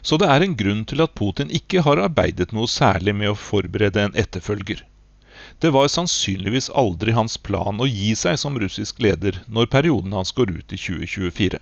Så 0.02 0.16
det 0.20 0.28
er 0.28 0.44
en 0.44 0.56
grunn 0.60 0.84
til 0.88 1.00
at 1.04 1.16
Putin 1.18 1.52
ikke 1.52 1.82
har 1.84 2.00
arbeidet 2.04 2.52
noe 2.52 2.68
særlig 2.70 3.16
med 3.16 3.32
å 3.32 3.40
forberede 3.40 4.04
en 4.04 4.16
etterfølger. 4.24 4.84
Det 5.60 5.72
var 5.76 5.88
sannsynligvis 5.92 6.70
aldri 6.84 7.12
hans 7.16 7.36
plan 7.48 7.80
å 7.80 7.88
gi 7.88 8.12
seg 8.16 8.40
som 8.40 8.56
russisk 8.60 9.00
leder 9.04 9.40
når 9.48 9.72
perioden 9.72 10.12
hans 10.16 10.32
går 10.36 10.52
ut 10.56 10.72
i 10.72 10.80
2024. 10.80 11.60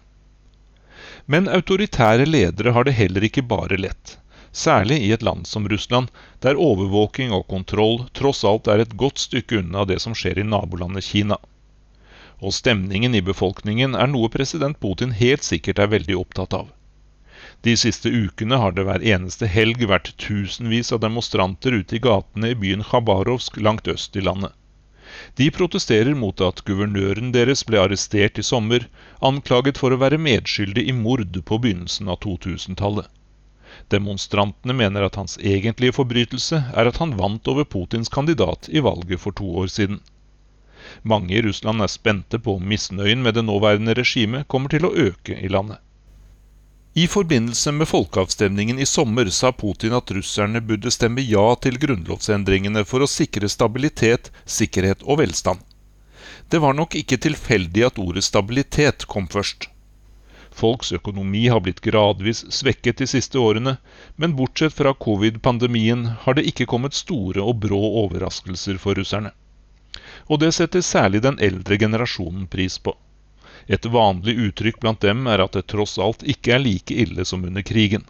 Men 1.27 1.49
autoritære 1.49 2.27
ledere 2.27 2.73
har 2.75 2.85
det 2.85 2.97
heller 2.99 3.25
ikke 3.29 3.45
bare 3.47 3.77
lett, 3.79 4.17
særlig 4.53 4.99
i 5.05 5.13
et 5.15 5.23
land 5.23 5.47
som 5.47 5.69
Russland, 5.71 6.09
der 6.41 6.59
overvåking 6.59 7.33
og 7.33 7.47
kontroll 7.53 8.03
tross 8.13 8.43
alt 8.45 8.67
er 8.67 8.83
et 8.83 8.97
godt 9.05 9.23
stykke 9.23 9.63
unna 9.63 9.85
det 9.87 10.01
som 10.03 10.15
skjer 10.19 10.43
i 10.43 10.49
nabolandet 10.55 11.07
Kina 11.13 11.39
og 12.43 12.55
stemningen 12.57 13.15
i 13.15 13.23
befolkningen 13.23 13.95
er 13.95 14.09
noe 14.11 14.31
president 14.35 14.79
Putin 14.83 15.13
helt 15.19 15.47
sikkert 15.47 15.79
er 15.83 15.91
veldig 15.93 16.17
opptatt 16.19 16.57
av. 16.59 16.71
De 17.63 17.75
siste 17.79 18.11
ukene 18.11 18.59
har 18.59 18.75
det 18.75 18.85
hver 18.89 19.05
eneste 19.15 19.47
helg 19.47 19.85
vært 19.87 20.11
tusenvis 20.19 20.91
av 20.95 21.03
demonstranter 21.05 21.77
ute 21.79 21.97
i 21.99 22.03
gatene 22.03 22.51
i 22.51 22.59
byen 22.59 22.83
Khabarovsk 22.89 23.61
langt 23.63 23.87
øst 23.93 24.19
i 24.19 24.25
landet. 24.27 24.51
De 25.35 25.47
protesterer 25.51 26.13
mot 26.23 26.41
at 26.45 26.59
guvernøren 26.69 27.31
deres 27.35 27.63
ble 27.69 27.79
arrestert 27.81 28.41
i 28.41 28.43
sommer, 28.45 28.83
anklaget 29.29 29.79
for 29.81 29.95
å 29.95 29.99
være 30.03 30.19
medskyldig 30.21 30.85
i 30.91 30.93
mord 30.97 31.39
på 31.51 31.59
begynnelsen 31.65 32.11
av 32.13 32.19
2000-tallet. 32.25 33.09
Demonstrantene 33.95 34.77
mener 34.77 35.07
at 35.07 35.17
hans 35.17 35.39
egentlige 35.41 35.97
forbrytelse 35.97 36.61
er 36.77 36.91
at 36.91 37.01
han 37.01 37.17
vant 37.17 37.49
over 37.49 37.65
Putins 37.65 38.13
kandidat 38.13 38.69
i 38.69 38.85
valget 38.85 39.23
for 39.25 39.33
to 39.41 39.49
år 39.63 39.73
siden. 39.73 40.03
Mange 41.15 41.39
i 41.39 41.43
Russland 41.49 41.81
er 41.81 41.89
spente 41.89 42.37
på 42.43 42.59
om 42.59 42.69
misnøyen 42.69 43.25
med 43.25 43.39
det 43.39 43.47
nåværende 43.49 43.97
regimet 43.97 44.49
kommer 44.53 44.69
til 44.75 44.85
å 44.85 44.93
øke 45.07 45.39
i 45.41 45.49
landet. 45.49 45.81
I 46.95 47.09
forbindelse 47.09 47.73
med 47.73 47.89
folkeavstemningen 47.89 48.79
i 48.79 48.87
sommer 48.87 49.27
sa 49.27 49.53
Putin 49.53 49.95
at 49.97 50.11
russerne 50.11 50.61
burde 50.61 50.91
stemme 50.91 51.25
ja 51.25 51.45
til 51.57 51.79
grunnlovsendringene 51.81 52.85
for 52.85 53.05
å 53.05 53.09
sikre 53.09 53.49
stabilitet, 53.49 54.29
sikkerhet 54.45 55.03
og 55.03 55.23
velstand. 55.23 55.61
Det 56.53 56.61
var 56.61 56.77
nok 56.77 56.99
ikke 57.01 57.17
tilfeldig 57.17 57.87
at 57.89 58.01
ordet 58.03 58.27
stabilitet 58.29 59.07
kom 59.09 59.29
først. 59.33 59.71
Folks 60.53 60.93
økonomi 60.93 61.47
har 61.49 61.65
blitt 61.65 61.81
gradvis 61.81 62.45
svekket 62.53 63.01
de 63.01 63.09
siste 63.09 63.41
årene, 63.41 63.79
men 64.17 64.37
bortsett 64.37 64.77
fra 64.77 64.93
covid-pandemien 64.93 66.11
har 66.27 66.37
det 66.37 66.45
ikke 66.53 66.69
kommet 66.69 66.99
store 66.99 67.41
og 67.41 67.63
brå 67.65 67.81
overraskelser 68.05 68.77
for 68.77 69.01
russerne 69.01 69.33
og 70.27 70.41
det 70.43 70.53
setter 70.57 70.85
særlig 70.85 71.23
den 71.25 71.39
eldre 71.43 71.79
generasjonen 71.81 72.47
pris 72.51 72.79
på. 72.79 72.95
Et 73.69 73.87
vanlig 73.87 74.35
uttrykk 74.49 74.81
blant 74.81 75.01
dem 75.05 75.27
er 75.31 75.43
at 75.45 75.55
det 75.57 75.69
tross 75.71 75.99
alt 75.99 76.25
ikke 76.27 76.57
er 76.57 76.65
like 76.65 76.95
ille 77.05 77.25
som 77.29 77.45
under 77.45 77.63
krigen. 77.63 78.05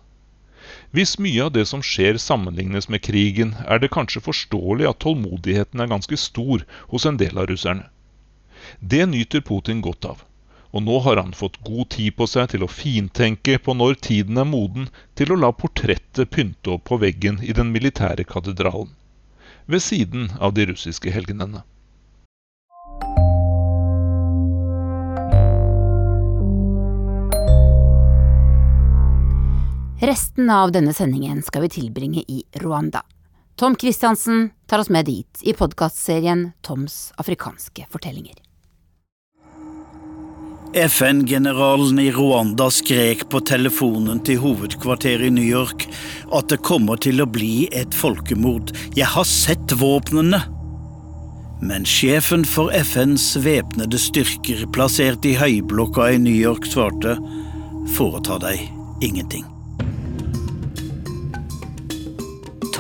Hvis 0.93 1.19
mye 1.19 1.47
av 1.47 1.53
det 1.53 1.65
som 1.69 1.83
skjer 1.85 2.19
sammenlignes 2.21 2.89
med 2.93 3.03
krigen, 3.05 3.55
er 3.67 3.81
det 3.81 3.93
kanskje 3.95 4.25
forståelig 4.25 4.89
at 4.91 5.01
tålmodigheten 5.05 5.81
er 5.81 5.91
ganske 5.91 6.17
stor 6.21 6.65
hos 6.93 7.07
en 7.09 7.19
del 7.21 7.39
av 7.41 7.49
russerne. 7.49 7.89
Det 8.79 9.07
nyter 9.09 9.41
Putin 9.41 9.81
godt 9.85 10.05
av, 10.05 10.23
og 10.73 10.85
nå 10.87 10.99
har 11.07 11.21
han 11.21 11.33
fått 11.37 11.59
god 11.65 11.91
tid 11.97 12.17
på 12.17 12.29
seg 12.29 12.53
til 12.53 12.65
å 12.65 12.71
fintenke 12.71 13.59
på 13.59 13.75
når 13.77 13.99
tiden 14.09 14.41
er 14.41 14.49
moden 14.49 14.89
til 15.19 15.33
å 15.33 15.41
la 15.41 15.53
portrettet 15.53 16.31
pynte 16.37 16.77
opp 16.77 16.87
på 16.93 17.01
veggen 17.03 17.41
i 17.43 17.57
den 17.57 17.73
militære 17.75 18.29
katedralen, 18.29 18.93
ved 19.67 19.85
siden 19.85 20.31
av 20.41 20.57
de 20.57 20.69
russiske 20.73 21.13
helgenene. 21.13 21.67
Resten 30.03 30.51
av 30.51 30.73
denne 30.73 30.91
sendingen 30.93 31.43
skal 31.43 31.63
vi 31.63 31.69
tilbringe 31.69 32.25
i 32.29 32.43
Rwanda. 32.53 33.03
Tom 33.57 33.77
Christiansen 33.77 34.51
tar 34.67 34.79
oss 34.79 34.89
med 34.89 35.07
dit 35.07 35.43
i 35.43 35.53
podkastserien 35.55 36.49
Toms 36.61 37.13
afrikanske 37.23 37.87
fortellinger. 37.91 38.35
FN-generalen 40.75 42.01
i 42.03 42.09
Rwanda 42.11 42.67
skrek 42.75 43.29
på 43.31 43.45
telefonen 43.47 44.19
til 44.27 44.43
hovedkvarteret 44.43 45.29
i 45.29 45.37
New 45.37 45.47
York 45.47 45.87
at 46.35 46.51
det 46.51 46.59
kommer 46.67 46.99
til 46.99 47.23
å 47.23 47.29
bli 47.31 47.69
et 47.71 47.95
folkemord. 47.95 48.75
Jeg 48.99 49.07
har 49.15 49.31
sett 49.31 49.79
våpnene! 49.79 50.43
Men 51.63 51.87
sjefen 51.87 52.43
for 52.43 52.75
FNs 52.75 53.37
væpnede 53.47 54.03
styrker 54.03 54.67
plassert 54.75 55.23
i 55.31 55.39
høyblokka 55.39 56.11
i 56.11 56.23
New 56.27 56.35
York 56.35 56.67
svarte 56.67 57.21
foreta 57.95 58.43
deg 58.43 58.67
ingenting. 58.99 59.47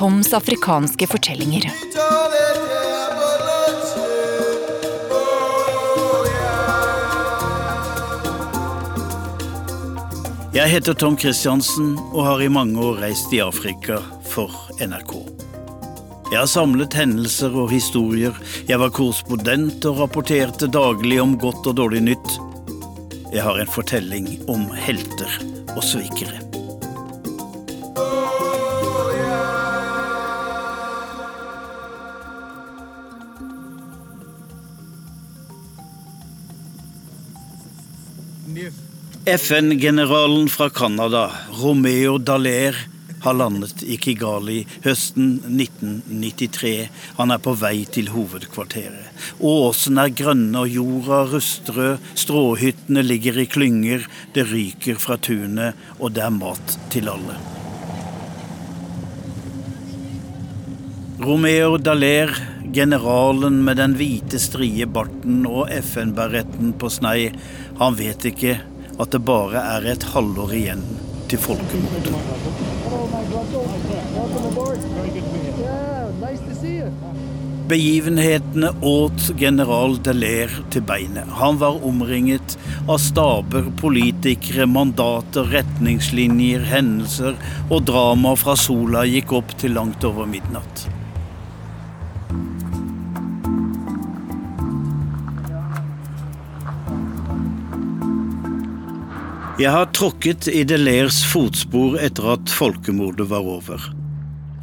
Toms 0.02 0.32
afrikanske 0.34 1.06
fortellinger. 1.06 1.62
Jeg 10.50 10.72
heter 10.72 10.98
Tom 10.98 11.14
Christiansen 11.14 11.92
og 12.00 12.24
har 12.26 12.42
i 12.42 12.50
mange 12.50 12.82
år 12.82 12.98
reist 13.04 13.30
i 13.30 13.38
Afrika 13.46 14.00
for 14.26 14.50
NRK. 14.82 15.14
Jeg 16.32 16.40
har 16.40 16.50
samlet 16.50 16.98
hendelser 16.98 17.54
og 17.54 17.70
historier. 17.70 18.34
Jeg 18.66 18.82
var 18.82 18.90
korrespondent 18.90 19.86
og 19.86 20.02
rapporterte 20.02 20.66
daglig 20.66 21.22
om 21.22 21.38
godt 21.38 21.70
og 21.70 21.78
dårlig 21.78 22.02
nytt. 22.10 22.40
Jeg 23.30 23.46
har 23.46 23.62
en 23.62 23.70
fortelling 23.70 24.32
om 24.50 24.66
helter 24.74 25.38
og 25.76 25.86
svikere. 25.86 26.51
FN-generalen 39.32 40.48
fra 40.48 40.70
Canada, 40.70 41.30
Romeo 41.50 42.18
Dallaire, 42.18 42.76
har 43.20 43.34
landet 43.34 43.82
i 43.82 43.96
Kigali 43.96 44.58
høsten 44.84 45.38
1993. 45.46 46.88
Han 47.16 47.32
er 47.32 47.40
på 47.40 47.54
vei 47.56 47.86
til 47.88 48.10
hovedkvarteret. 48.12 49.08
Åsene 49.40 50.04
er 50.04 50.12
grønne 50.18 50.64
og 50.64 50.74
jorda 50.74 51.22
rustrød, 51.30 52.02
stråhyttene 52.18 53.04
ligger 53.06 53.38
i 53.40 53.46
klynger, 53.48 54.04
det 54.34 54.44
ryker 54.50 55.00
fra 55.00 55.16
tunet, 55.16 55.80
og 55.96 56.12
det 56.12 56.26
er 56.26 56.34
mat 56.36 56.76
til 56.92 57.08
alle. 57.08 57.38
Romeo 61.22 61.78
Dallaire, 61.80 62.36
generalen 62.74 63.62
med 63.64 63.80
den 63.80 63.96
hvite, 63.96 64.42
strie 64.42 64.84
barten 64.84 65.46
og 65.48 65.72
FN-beretten 65.78 66.76
på 66.76 66.92
snei, 66.92 67.30
han 67.80 67.96
vet 67.96 68.28
ikke 68.32 68.58
at 69.00 69.14
det 69.14 69.22
bare 69.24 69.62
er 69.76 69.86
et 69.94 70.04
halvår 70.12 70.54
igjen 70.58 70.84
til 71.30 71.40
folkemordet. 71.40 72.12
Begivenhetene 77.72 78.68
åt 78.84 79.30
general 79.40 79.94
Delaire 80.04 80.64
til 80.74 80.84
beinet. 80.84 81.30
Han 81.38 81.60
var 81.62 81.80
omringet 81.88 82.56
av 82.84 82.98
staber, 83.00 83.70
politikere, 83.80 84.66
mandater, 84.68 85.48
retningslinjer, 85.54 86.66
hendelser 86.68 87.38
og 87.70 87.86
drama 87.88 88.34
fra 88.36 88.58
sola 88.60 89.06
gikk 89.08 89.32
opp 89.40 89.56
til 89.62 89.78
langt 89.78 90.04
over 90.04 90.28
midnatt. 90.28 90.88
Jeg 99.62 99.70
har 99.70 99.90
tråkket 99.94 100.48
i 100.50 100.64
Delairs 100.66 101.20
fotspor 101.30 101.92
etter 102.02 102.32
at 102.32 102.50
folkemordet 102.50 103.28
var 103.30 103.46
over. 103.46 103.84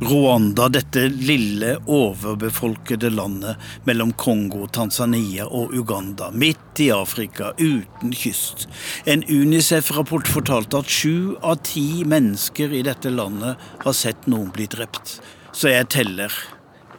Rwanda, 0.03 0.65
dette 0.75 1.05
lille, 1.13 1.77
overbefolkede 1.87 3.07
landet 3.13 3.61
mellom 3.87 4.11
Kongo, 4.19 4.65
Tanzania 4.67 5.45
og 5.45 5.71
Uganda, 5.77 6.27
midt 6.35 6.81
i 6.83 6.89
Afrika, 6.91 7.53
uten 7.55 8.11
kyst. 8.11 8.67
En 9.07 9.23
Unicef-rapport 9.23 10.27
fortalte 10.27 10.81
at 10.83 10.91
sju 10.91 11.37
av 11.39 11.61
ti 11.69 12.03
mennesker 12.03 12.75
i 12.75 12.83
dette 12.83 13.13
landet 13.13 13.69
har 13.85 13.95
sett 13.95 14.27
noen 14.27 14.51
bli 14.51 14.67
drept. 14.67 15.21
Så 15.55 15.71
jeg 15.71 15.87
teller. 15.95 16.33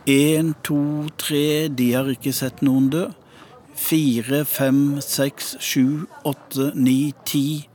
Én, 0.08 0.54
to, 0.64 1.10
tre, 1.20 1.68
de 1.68 1.92
har 1.98 2.08
ikke 2.08 2.32
sett 2.32 2.64
noen 2.64 2.88
dø. 2.94 3.10
Fire, 3.76 4.46
fem, 4.48 5.02
seks, 5.04 5.58
sju, 5.60 6.06
åtte, 6.24 6.72
ni, 6.80 7.12
ti 7.28 7.66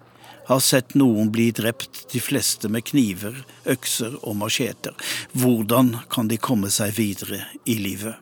har 0.45 0.61
sett 0.61 0.95
noen 0.95 1.31
bli 1.33 1.49
drept, 1.55 2.05
de 2.11 2.21
fleste 2.21 2.69
med 2.71 2.85
kniver, 2.89 3.37
økser 3.65 4.17
og 4.21 4.37
macheter. 4.41 4.93
Hvordan 5.33 5.95
kan 6.11 6.29
de 6.29 6.37
komme 6.37 6.69
seg 6.73 6.95
videre 6.99 7.41
i 7.65 7.77
livet? 7.81 8.21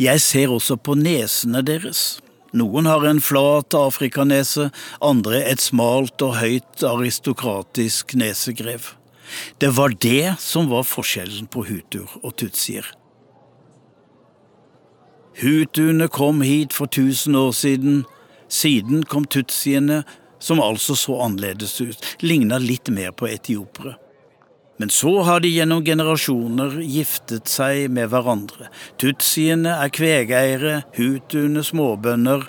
Jeg 0.00 0.20
ser 0.24 0.50
også 0.50 0.76
på 0.80 0.96
nesene 0.98 1.62
deres. 1.62 2.18
Noen 2.54 2.86
har 2.86 3.04
en 3.06 3.20
flat 3.22 3.74
afrikanese, 3.78 4.68
andre 5.02 5.42
et 5.42 5.62
smalt 5.62 6.22
og 6.22 6.36
høyt 6.40 6.82
aristokratisk 6.86 8.14
nesegrev. 8.18 8.94
Det 9.58 9.70
var 9.76 9.94
det 10.02 10.34
som 10.42 10.68
var 10.70 10.86
forskjellen 10.86 11.46
på 11.50 11.64
hutuer 11.68 12.10
og 12.22 12.34
tutsier. 12.38 12.86
Hutuene 15.40 16.06
kom 16.08 16.44
hit 16.46 16.74
for 16.74 16.86
tusen 16.86 17.34
år 17.34 17.50
siden, 17.58 18.04
siden 18.54 19.04
kom 19.10 19.26
tutsiene, 19.26 20.02
som 20.38 20.60
altså 20.60 20.96
så 20.98 21.18
annerledes 21.24 21.80
ut, 21.80 22.08
ligna 22.22 22.60
litt 22.62 22.90
mer 22.92 23.14
på 23.16 23.28
etiopere. 23.32 23.96
Men 24.76 24.90
så 24.90 25.22
har 25.22 25.40
de 25.40 25.48
gjennom 25.48 25.84
generasjoner 25.86 26.80
giftet 26.82 27.46
seg 27.48 27.92
med 27.94 28.10
hverandre. 28.10 28.66
Tutsiene 28.98 29.76
er 29.84 29.92
kvegeiere, 29.94 30.80
hutuene 30.96 31.62
småbønder. 31.62 32.42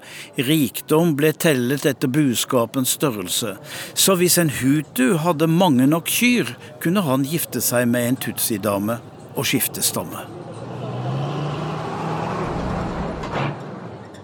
Rikdom 0.47 1.13
ble 1.19 1.35
tellet 1.37 1.85
etter 1.85 2.09
buskapens 2.09 2.95
størrelse. 2.97 3.53
Så 3.93 4.17
hvis 4.17 4.39
en 4.41 4.49
hutu 4.49 5.19
hadde 5.21 5.51
mange 5.51 5.85
nok 5.91 6.09
kyr, 6.09 6.55
kunne 6.81 7.05
han 7.05 7.27
gifte 7.29 7.61
seg 7.61 7.85
med 7.93 8.09
en 8.09 8.23
tutsidame 8.27 8.97
og 9.35 9.45
skifte 9.45 9.85
stamme. 9.85 10.25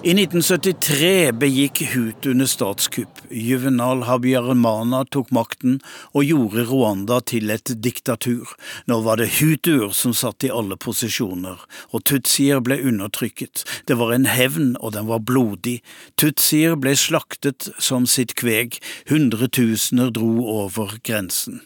I 0.02 0.14
1973 0.18 1.32
begikk 1.38 1.84
hutuene 1.92 2.48
statskupp. 2.50 3.20
Juvenal 3.30 4.00
Habyarimana 4.08 5.04
tok 5.14 5.30
makten 5.30 5.76
og 6.18 6.26
gjorde 6.26 6.64
Rwanda 6.72 7.20
til 7.30 7.54
et 7.54 7.70
diktatur. 7.86 8.56
Nå 8.90 8.98
var 9.06 9.22
det 9.22 9.28
hutuer 9.36 9.94
som 9.94 10.16
satt 10.18 10.42
i 10.42 10.50
alle 10.50 10.80
posisjoner, 10.82 11.62
og 11.94 12.06
tutsier 12.10 12.66
ble 12.66 12.80
undertrykket. 12.82 13.62
Det 13.86 14.00
var 14.02 14.16
en 14.18 14.26
hevn, 14.26 14.74
og 14.82 14.98
den 14.98 15.06
var 15.06 15.22
blodig. 15.22 15.84
Tutsier 16.18 16.74
ble 16.82 16.98
slaktet 16.98 17.70
som 17.78 18.10
sitt 18.10 18.34
kveg. 18.42 18.82
Hundretusener 19.14 20.10
dro 20.18 20.34
over 20.66 20.98
grensen. 21.06 21.62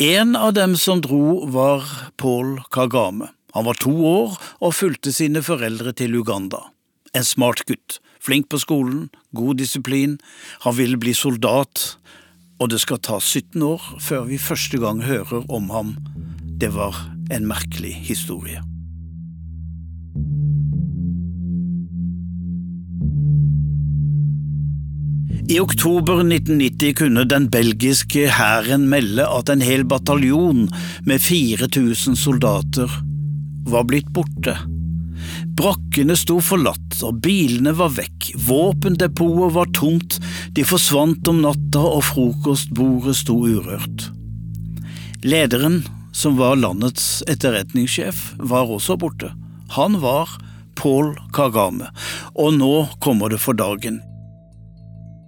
En 0.00 0.32
av 0.32 0.56
dem 0.56 0.80
som 0.80 1.04
dro, 1.04 1.44
var 1.44 1.84
Paul 2.16 2.62
Kagame. 2.72 3.34
Han 3.54 3.68
var 3.68 3.78
to 3.78 3.94
år 4.06 4.34
og 4.60 4.74
fulgte 4.74 5.12
sine 5.14 5.42
foreldre 5.46 5.94
til 5.94 6.16
Uganda. 6.18 6.58
En 7.14 7.26
smart 7.26 7.62
gutt, 7.68 8.00
flink 8.18 8.48
på 8.50 8.58
skolen, 8.58 9.06
god 9.30 9.60
disiplin. 9.62 10.18
Han 10.66 10.74
ville 10.74 10.98
bli 10.98 11.14
soldat, 11.14 11.94
og 12.58 12.72
det 12.74 12.82
skal 12.82 12.98
ta 12.98 13.20
17 13.20 13.62
år 13.62 13.86
før 14.02 14.26
vi 14.30 14.42
første 14.42 14.82
gang 14.82 15.04
hører 15.06 15.46
om 15.46 15.70
ham. 15.70 15.96
Det 16.58 16.74
var 16.74 16.98
en 17.30 17.46
merkelig 17.46 17.94
historie. 18.08 18.62
I 25.44 25.58
oktober 25.60 26.24
1990 26.24 26.94
kunne 26.98 27.26
den 27.28 27.50
belgiske 27.52 28.30
hæren 28.32 28.88
melde 28.88 29.26
at 29.28 29.50
en 29.52 29.62
hel 29.62 29.84
bataljon 29.84 30.70
med 31.04 31.20
4000 31.20 32.16
soldater 32.16 32.88
var 33.70 33.86
blitt 33.88 34.10
borte. 34.14 34.56
Brakkene 35.58 36.16
sto 36.18 36.40
forlatt 36.42 36.98
og 37.06 37.20
bilene 37.24 37.72
var 37.76 37.92
vekk, 37.96 38.32
våpendepotet 38.46 39.54
var 39.54 39.70
tomt, 39.76 40.18
de 40.56 40.64
forsvant 40.66 41.28
om 41.30 41.42
natta 41.44 41.82
og 41.82 42.02
frokostbordet 42.10 43.16
sto 43.18 43.38
urørt. 43.46 44.08
Lederen, 45.24 45.82
som 46.12 46.36
var 46.38 46.58
landets 46.60 47.22
etterretningssjef, 47.30 48.34
var 48.38 48.70
også 48.70 48.98
borte. 49.00 49.32
Han 49.78 50.00
var 50.02 50.30
Paul 50.78 51.14
Kagame, 51.34 51.88
og 52.34 52.58
nå 52.58 52.74
kommer 53.02 53.32
det 53.32 53.40
for 53.42 53.56
dagen. 53.56 54.02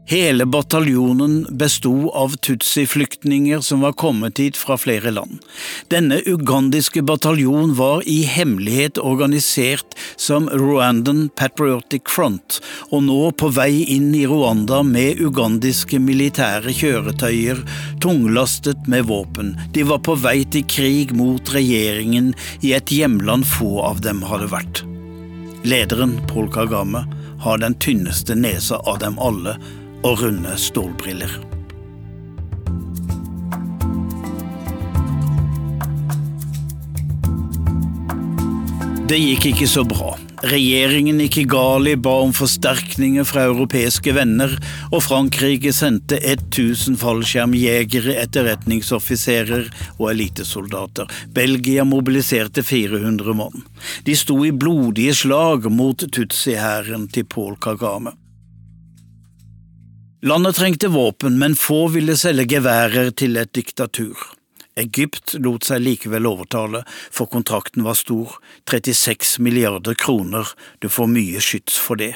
Hele 0.09 0.47
bataljonen 0.47 1.47
besto 1.51 2.11
av 2.11 2.37
tutsi-flyktninger 2.37 3.61
som 3.61 3.81
var 3.81 3.93
kommet 3.93 4.39
hit 4.39 4.57
fra 4.57 4.77
flere 4.79 5.11
land. 5.11 5.41
Denne 5.91 6.21
ugandiske 6.27 7.03
bataljon 7.03 7.73
var 7.75 8.05
i 8.07 8.21
hemmelighet 8.23 9.01
organisert 9.03 9.97
som 10.17 10.47
Rwandan 10.49 11.25
Patriotic 11.35 12.07
Front, 12.07 12.61
og 12.95 13.03
nå 13.03 13.33
på 13.35 13.51
vei 13.57 13.83
inn 13.97 14.13
i 14.15 14.23
Rwanda 14.31 14.79
med 14.87 15.19
ugandiske 15.27 15.99
militære 15.99 16.71
kjøretøyer 16.71 17.65
tunglastet 18.05 18.87
med 18.87 19.09
våpen. 19.11 19.57
De 19.75 19.83
var 19.91 20.05
på 20.07 20.15
vei 20.15 20.45
til 20.45 20.63
krig 20.71 21.17
mot 21.19 21.51
regjeringen 21.51 22.31
i 22.61 22.77
et 22.79 22.93
hjemland 22.95 23.49
få 23.57 23.81
av 23.89 24.05
dem 24.07 24.23
hadde 24.31 24.53
vært. 24.55 24.85
Lederen, 25.67 26.15
Paul 26.31 26.47
Kagame, 26.55 27.03
har 27.43 27.59
den 27.59 27.75
tynneste 27.83 28.39
nesa 28.39 28.79
av 28.87 29.03
dem 29.03 29.19
alle, 29.19 29.57
og 30.07 30.21
runde 30.23 30.55
stålbriller. 30.61 31.33
Det 39.07 39.19
gikk 39.23 39.45
ikke 39.53 39.67
så 39.71 39.85
bra. 39.87 40.17
Regjeringen 40.47 41.21
i 41.23 41.29
Kigali 41.33 41.95
ba 41.97 42.13
om 42.25 42.33
forsterkninger 42.35 43.25
fra 43.27 43.47
europeiske 43.49 44.13
venner, 44.15 44.51
og 44.91 45.05
Frankrike 45.07 45.71
sendte 45.75 46.19
1000 46.19 46.99
fallskjermjegere, 47.01 48.17
etterretningsoffiserer 48.27 49.71
og 49.97 50.11
elitesoldater. 50.11 51.11
Belgia 51.35 51.87
mobiliserte 51.87 52.67
400 52.67 53.39
mann. 53.39 53.65
De 54.07 54.19
sto 54.19 54.43
i 54.45 54.53
blodige 54.53 55.15
slag 55.23 55.71
mot 55.71 56.03
Tutsi-hæren 56.03 57.09
til 57.15 57.31
Paul 57.31 57.59
Kagame. 57.63 58.15
Landet 60.21 60.57
trengte 60.57 60.89
våpen, 60.89 61.39
men 61.39 61.57
få 61.57 61.89
ville 61.93 62.17
selge 62.17 62.47
geværer 62.49 63.11
til 63.11 63.37
et 63.37 63.53
diktatur. 63.53 64.17
Egypt 64.77 65.35
lot 65.45 65.65
seg 65.69 65.83
likevel 65.85 66.29
overtale, 66.29 66.83
for 67.13 67.29
kontrakten 67.29 67.85
var 67.85 67.99
stor, 68.01 68.39
36 68.69 69.43
milliarder 69.45 69.97
kroner, 69.97 70.49
du 70.81 70.89
får 70.89 71.11
mye 71.13 71.41
skyts 71.45 71.77
for 71.81 72.01
det. 72.01 72.15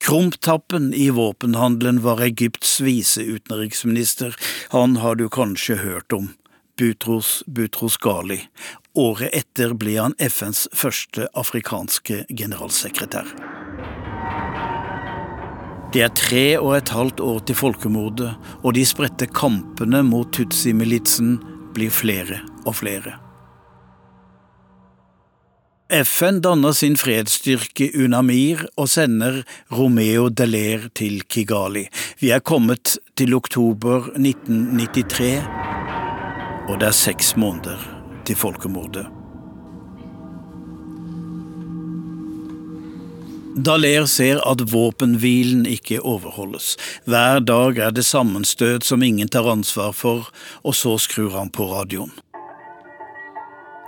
Krumtappen 0.00 0.92
i 0.94 1.10
våpenhandelen 1.10 2.00
var 2.06 2.22
Egypts 2.24 2.78
viseutenriksminister, 2.80 4.36
han 4.70 4.96
har 5.02 5.18
du 5.18 5.28
kanskje 5.28 5.82
hørt 5.82 6.12
om, 6.12 6.32
Butros 6.78 7.42
Butros 7.46 7.98
Ghali. 8.00 8.44
Året 8.94 9.34
etter 9.42 9.74
ble 9.74 9.98
han 9.98 10.14
FNs 10.18 10.68
første 10.72 11.28
afrikanske 11.34 12.24
generalsekretær. 12.30 13.59
Det 15.90 16.04
er 16.06 16.12
tre 16.14 16.44
og 16.60 16.76
et 16.76 16.92
halvt 16.94 17.20
år 17.20 17.40
til 17.48 17.56
folkemordet, 17.58 18.30
og 18.62 18.76
de 18.76 18.84
spredte 18.86 19.26
kampene 19.26 20.04
mot 20.06 20.30
Tutsi-militsen 20.30 21.32
blir 21.74 21.90
flere 21.90 22.38
og 22.62 22.78
flere. 22.78 23.16
FN 25.90 26.38
danner 26.38 26.70
sin 26.78 26.94
fredsstyrke 26.94 27.90
UNAMIR 27.98 28.62
og 28.78 28.86
sender 28.92 29.42
Romeo 29.74 30.28
Deler 30.30 30.86
til 30.94 31.24
Kigali. 31.26 31.88
Vi 32.22 32.30
er 32.30 32.38
kommet 32.38 32.98
til 33.18 33.34
oktober 33.34 34.12
1993, 34.14 35.42
og 36.70 36.78
det 36.78 36.92
er 36.92 37.00
seks 37.02 37.34
måneder 37.34 37.82
til 38.22 38.38
folkemordet. 38.38 39.19
Daler 43.56 44.06
ser 44.06 44.38
at 44.46 44.60
våpenhvilen 44.70 45.64
ikke 45.66 45.98
overholdes. 46.06 46.76
Hver 47.10 47.40
dag 47.42 47.78
er 47.82 47.94
det 47.94 48.06
sammenstøt 48.06 48.86
som 48.86 49.02
ingen 49.02 49.28
tar 49.28 49.48
ansvar 49.50 49.90
for, 49.96 50.28
og 50.62 50.76
så 50.78 50.94
skrur 51.02 51.34
han 51.34 51.50
på 51.50 51.66
radioen. 51.72 52.12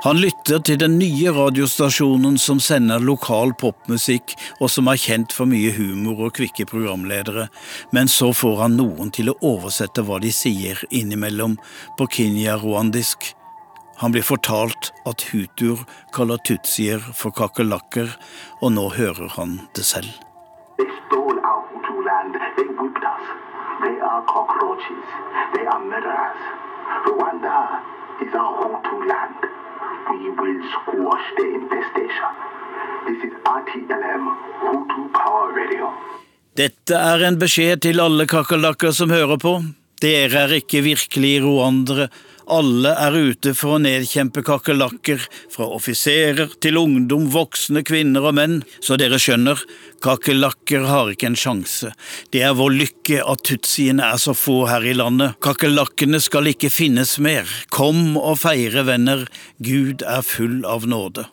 Han 0.02 0.18
lytter 0.18 0.58
til 0.66 0.80
den 0.80 0.96
nye 0.98 1.30
radiostasjonen 1.30 2.34
som 2.42 2.58
sender 2.58 2.98
lokal 2.98 3.52
popmusikk, 3.54 4.34
og 4.58 4.72
som 4.74 4.90
er 4.90 4.98
kjent 4.98 5.30
for 5.36 5.46
mye 5.46 5.70
humor 5.76 6.24
og 6.26 6.34
kvikke 6.40 6.66
programledere, 6.66 7.46
men 7.94 8.10
så 8.10 8.32
får 8.34 8.64
han 8.64 8.74
noen 8.80 9.14
til 9.14 9.30
å 9.30 9.36
oversette 9.46 10.02
hva 10.02 10.18
de 10.18 10.34
sier 10.34 10.82
innimellom 10.90 11.54
på 12.00 12.08
kinya-rwandisk. 12.18 13.30
Han 14.02 14.10
blir 14.10 14.24
fortalt 14.26 14.88
at 15.06 15.22
hutuer 15.30 15.84
kaller 16.14 16.40
tutsier 16.42 16.98
for 17.14 17.30
kakerlakker, 17.38 18.08
og 18.58 18.72
nå 18.74 18.88
hører 18.96 19.28
han 19.36 19.60
det 19.78 19.84
selv. 19.86 20.10
They 20.78 20.90
stole 21.06 21.38
our 21.38 21.62
land. 22.08 22.34
They 22.56 22.66
whipped 22.80 23.06
us. 23.06 23.24
They 23.84 23.96
are 24.02 24.22
cockroaches. 24.26 25.06
They 25.54 25.64
are 25.70 25.82
murderers. 25.92 26.42
Rwanda 27.06 27.58
is 28.26 28.34
our 28.34 28.52
Hutu 28.58 28.98
land. 29.12 29.38
We 30.10 30.30
will 30.40 30.58
squash 30.74 31.26
the 31.38 31.46
infestation. 31.60 32.32
This 33.06 33.20
is 33.28 33.34
RTLM, 33.58 34.24
Hutu 34.64 35.00
Power 35.14 35.54
Radio. 35.60 35.92
Dette 36.56 36.98
er 36.98 37.22
en 37.28 37.38
beskjed 37.38 37.86
til 37.86 38.02
alle 38.02 38.26
kakerlakker 38.26 38.90
som 38.90 39.14
hører 39.14 39.38
på. 39.46 39.54
Dere 40.02 40.46
er 40.48 40.52
ikke 40.56 40.80
virkelige 40.82 41.44
rwandere. 41.44 42.08
Alle 42.50 42.90
er 42.98 43.14
ute 43.14 43.52
for 43.54 43.76
å 43.76 43.82
nedkjempe 43.84 44.42
kakerlakker, 44.42 45.20
fra 45.52 45.68
offiserer 45.76 46.56
til 46.58 46.80
ungdom, 46.80 47.28
voksne, 47.30 47.84
kvinner 47.86 48.26
og 48.26 48.34
menn, 48.34 48.56
så 48.82 48.98
dere 48.98 49.20
skjønner, 49.22 49.62
kakerlakker 50.02 50.88
har 50.90 51.12
ikke 51.12 51.30
en 51.30 51.38
sjanse. 51.38 51.92
Det 52.34 52.42
er 52.42 52.56
vår 52.58 52.74
lykke 52.80 53.20
at 53.22 53.44
tutsiene 53.46 54.08
er 54.10 54.18
så 54.18 54.34
få 54.34 54.64
her 54.72 54.82
i 54.82 54.96
landet. 54.98 55.38
Kakerlakkene 55.44 56.18
skal 56.24 56.50
ikke 56.50 56.72
finnes 56.74 57.14
mer. 57.22 57.46
Kom 57.70 58.16
og 58.18 58.40
feire, 58.42 58.82
venner, 58.90 59.28
Gud 59.62 60.02
er 60.02 60.26
full 60.26 60.64
av 60.66 60.90
nåde. 60.90 61.28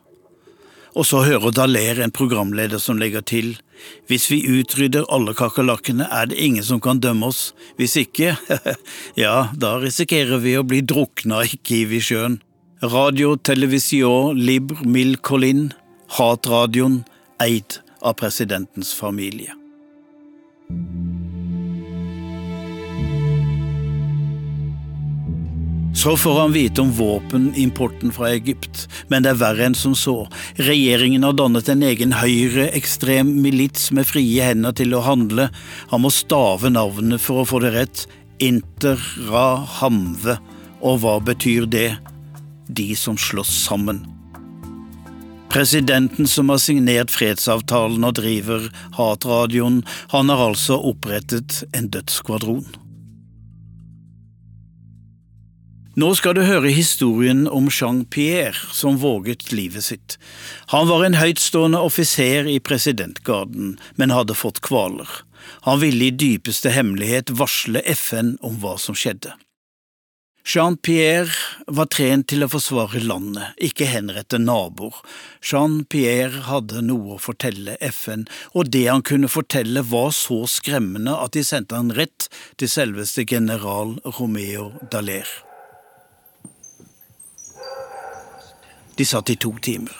Og 0.98 1.06
så 1.06 1.24
hører 1.26 1.54
Daler 1.54 2.02
en 2.02 2.14
programleder 2.14 2.82
som 2.82 2.98
legger 2.98 3.22
til 3.22 3.58
hvis 4.10 4.26
vi 4.32 4.42
utrydder 4.60 5.08
alle 5.14 5.36
kakerlakkene, 5.38 6.08
er 6.12 6.30
det 6.32 6.40
ingen 6.42 6.66
som 6.66 6.82
kan 6.84 7.00
dømme 7.00 7.30
oss. 7.30 7.54
Hvis 7.80 7.96
ikke, 8.02 8.36
ja, 9.24 9.50
da 9.56 9.78
risikerer 9.80 10.42
vi 10.44 10.58
å 10.60 10.66
bli 10.68 10.82
drukna 10.84 11.46
i 11.48 11.60
Kiwisjøen. 11.64 12.42
Radio 12.84 13.36
Television 13.36 14.38
Libre 14.40 14.88
Mil 14.88 15.18
Colin, 15.24 15.70
hatradioen 16.16 17.02
eid 17.44 17.82
av 18.00 18.16
presidentens 18.20 18.94
familie. 18.96 19.56
Så 25.94 26.18
får 26.18 26.40
han 26.40 26.52
vite 26.52 26.82
om 26.82 26.92
våpenimporten 26.92 28.12
fra 28.12 28.30
Egypt, 28.30 28.88
men 29.08 29.24
det 29.24 29.34
er 29.34 29.40
verre 29.42 29.66
enn 29.68 29.76
som 29.76 29.96
så. 29.98 30.28
Regjeringen 30.56 31.26
har 31.26 31.34
dannet 31.36 31.70
en 31.70 31.84
egen 31.84 32.14
høyreekstrem 32.16 33.32
milits 33.44 33.90
med 33.92 34.08
frie 34.08 34.46
hender 34.46 34.76
til 34.78 34.94
å 34.96 35.02
handle. 35.04 35.50
Han 35.90 36.06
må 36.06 36.14
stave 36.14 36.72
navnet 36.72 37.22
for 37.22 37.42
å 37.42 37.48
få 37.50 37.64
det 37.66 37.74
rett. 37.76 38.06
Inter 38.40 39.02
Ra 39.28 39.66
Hamve. 39.80 40.38
Og 40.80 41.02
hva 41.04 41.18
betyr 41.20 41.68
det? 41.68 41.90
De 42.70 42.94
som 42.96 43.18
slåss 43.18 43.52
sammen. 43.66 44.06
Presidenten 45.50 46.28
som 46.30 46.52
har 46.54 46.62
signert 46.62 47.12
fredsavtalen 47.12 48.06
og 48.06 48.20
driver 48.22 48.70
hatradioen, 48.94 49.82
han 50.14 50.30
har 50.30 50.52
altså 50.52 50.78
opprettet 50.92 51.64
en 51.74 51.90
dødsskvadron. 51.90 52.68
Nå 56.00 56.14
skal 56.16 56.36
du 56.38 56.44
høre 56.46 56.70
historien 56.72 57.42
om 57.50 57.66
Jean-Pierre 57.68 58.70
som 58.72 59.00
våget 59.02 59.50
livet 59.52 59.84
sitt. 59.84 60.16
Han 60.72 60.88
var 60.88 61.04
en 61.04 61.18
høytstående 61.20 61.82
offiser 61.84 62.48
i 62.48 62.60
presidentgarden, 62.64 63.74
men 63.98 64.14
hadde 64.14 64.38
fått 64.38 64.62
kvaler. 64.64 65.10
Han 65.66 65.82
ville 65.82 66.08
i 66.08 66.16
dypeste 66.16 66.72
hemmelighet 66.72 67.34
varsle 67.36 67.82
FN 67.98 68.38
om 68.46 68.62
hva 68.62 68.78
som 68.80 68.96
skjedde. 68.96 69.34
Jean-Pierre 70.48 71.36
var 71.68 71.90
trent 71.92 72.30
til 72.32 72.46
å 72.46 72.52
forsvare 72.54 73.02
landet, 73.04 73.58
ikke 73.60 73.90
henrette 73.90 74.40
naboer. 74.40 74.96
Jean-Pierre 75.44 76.46
hadde 76.48 76.86
noe 76.86 77.18
å 77.18 77.20
fortelle 77.20 77.76
FN, 77.90 78.24
og 78.54 78.72
det 78.72 78.86
han 78.88 79.04
kunne 79.04 79.28
fortelle 79.28 79.84
var 79.92 80.16
så 80.16 80.46
skremmende 80.48 81.18
at 81.20 81.36
de 81.36 81.44
sendte 81.44 81.76
han 81.76 81.92
rett 81.98 82.32
til 82.56 82.72
selveste 82.72 83.28
general 83.28 83.98
Romeo 84.22 84.72
Dallaire. 84.88 85.49
De 89.00 89.06
satt 89.08 89.30
i 89.32 89.38
to 89.40 89.54
timer. 89.64 89.96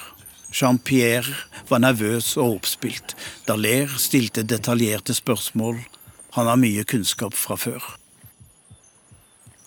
Jean-Pierre 0.52 1.32
var 1.70 1.80
nervøs 1.80 2.34
og 2.36 2.58
oppspilt. 2.58 3.14
Dallaire 3.48 3.96
stilte 4.02 4.44
detaljerte 4.44 5.16
spørsmål. 5.16 5.78
Han 6.36 6.50
har 6.52 6.60
mye 6.60 6.84
kunnskap 6.84 7.38
fra 7.38 7.56
før. 7.56 7.86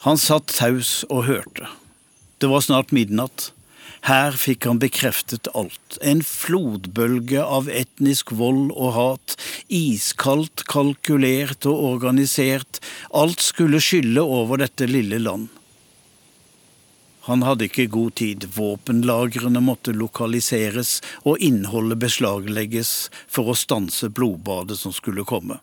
Han 0.05 0.21
satt 0.21 0.53
taus 0.53 1.07
og 1.09 1.25
hørte. 1.31 1.71
Det 2.45 2.51
var 2.51 2.61
snart 2.67 2.93
midnatt. 2.93 3.53
Her 4.05 4.37
fikk 4.37 4.67
han 4.69 4.83
bekreftet 4.83 5.49
alt. 5.57 5.97
En 6.03 6.21
flodbølge 6.27 7.41
av 7.41 7.71
etnisk 7.73 8.35
vold 8.37 8.75
og 8.75 8.93
hat. 8.99 9.37
Iskaldt, 9.73 10.67
kalkulert 10.69 11.65
og 11.71 11.81
organisert. 11.95 12.83
Alt 13.17 13.41
skulle 13.41 13.81
skylle 13.81 14.21
over 14.21 14.61
dette 14.61 14.91
lille 14.91 15.23
land. 15.23 15.49
Han 17.29 17.45
hadde 17.47 17.69
ikke 17.69 17.87
god 17.93 18.15
tid, 18.19 18.47
våpenlagrene 18.57 19.63
måtte 19.63 19.95
lokaliseres 19.95 20.97
og 21.23 21.39
innholdet 21.39 22.01
beslaglegges 22.03 22.95
for 23.31 23.53
å 23.53 23.59
stanse 23.59 24.11
blodbadet 24.11 24.81
som 24.81 24.95
skulle 24.95 25.23
komme. 25.29 25.61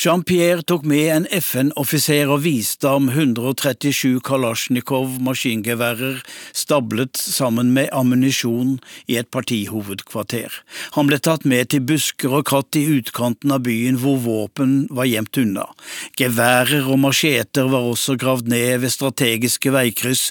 Jean-Pierre 0.00 0.62
tok 0.64 0.86
med 0.88 1.10
en 1.12 1.26
FN-offiser 1.28 2.30
og 2.32 2.46
viste 2.46 2.88
ham 2.88 3.10
137 3.10 4.22
Kalasjnikov 4.24 5.18
maskingeværer 5.20 6.22
stablet 6.56 7.20
sammen 7.20 7.74
med 7.76 7.90
ammunisjon 7.92 8.78
i 9.12 9.18
et 9.20 9.28
partihovedkvarter. 9.28 10.56
Han 10.96 11.10
ble 11.10 11.20
tatt 11.20 11.44
med 11.44 11.68
til 11.74 11.84
busker 11.84 12.32
og 12.38 12.46
kratt 12.48 12.80
i 12.80 12.86
utkanten 12.94 13.52
av 13.52 13.66
byen 13.68 14.00
hvor 14.00 14.16
våpen 14.24 14.86
var 14.88 15.10
gjemt 15.10 15.42
unna. 15.44 15.68
Geværer 16.16 16.88
og 16.88 17.02
macheter 17.04 17.68
var 17.68 17.92
også 17.92 18.16
gravd 18.24 18.48
ned 18.56 18.80
ved 18.80 18.96
strategiske 18.96 19.76
veikryss. 19.76 20.30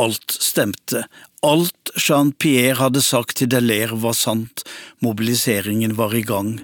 Alt 0.00 0.32
stemte. 0.32 1.04
Alt 1.44 1.92
Jean-Pierre 1.92 2.80
hadde 2.80 3.04
sagt 3.04 3.36
til 3.36 3.52
Delaire 3.52 4.00
var 4.00 4.16
sant. 4.16 4.64
Mobiliseringen 5.04 5.98
var 6.00 6.16
i 6.16 6.24
gang 6.24 6.56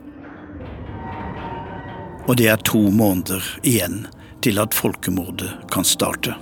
og 2.27 2.37
det 2.39 2.51
er 2.51 2.67
to 2.67 2.81
måneder 2.91 3.45
igjen 3.63 4.05
til 4.45 4.59
at 4.63 4.75
folkemordet 4.75 5.53
kan 5.73 5.87
starte. 5.87 6.35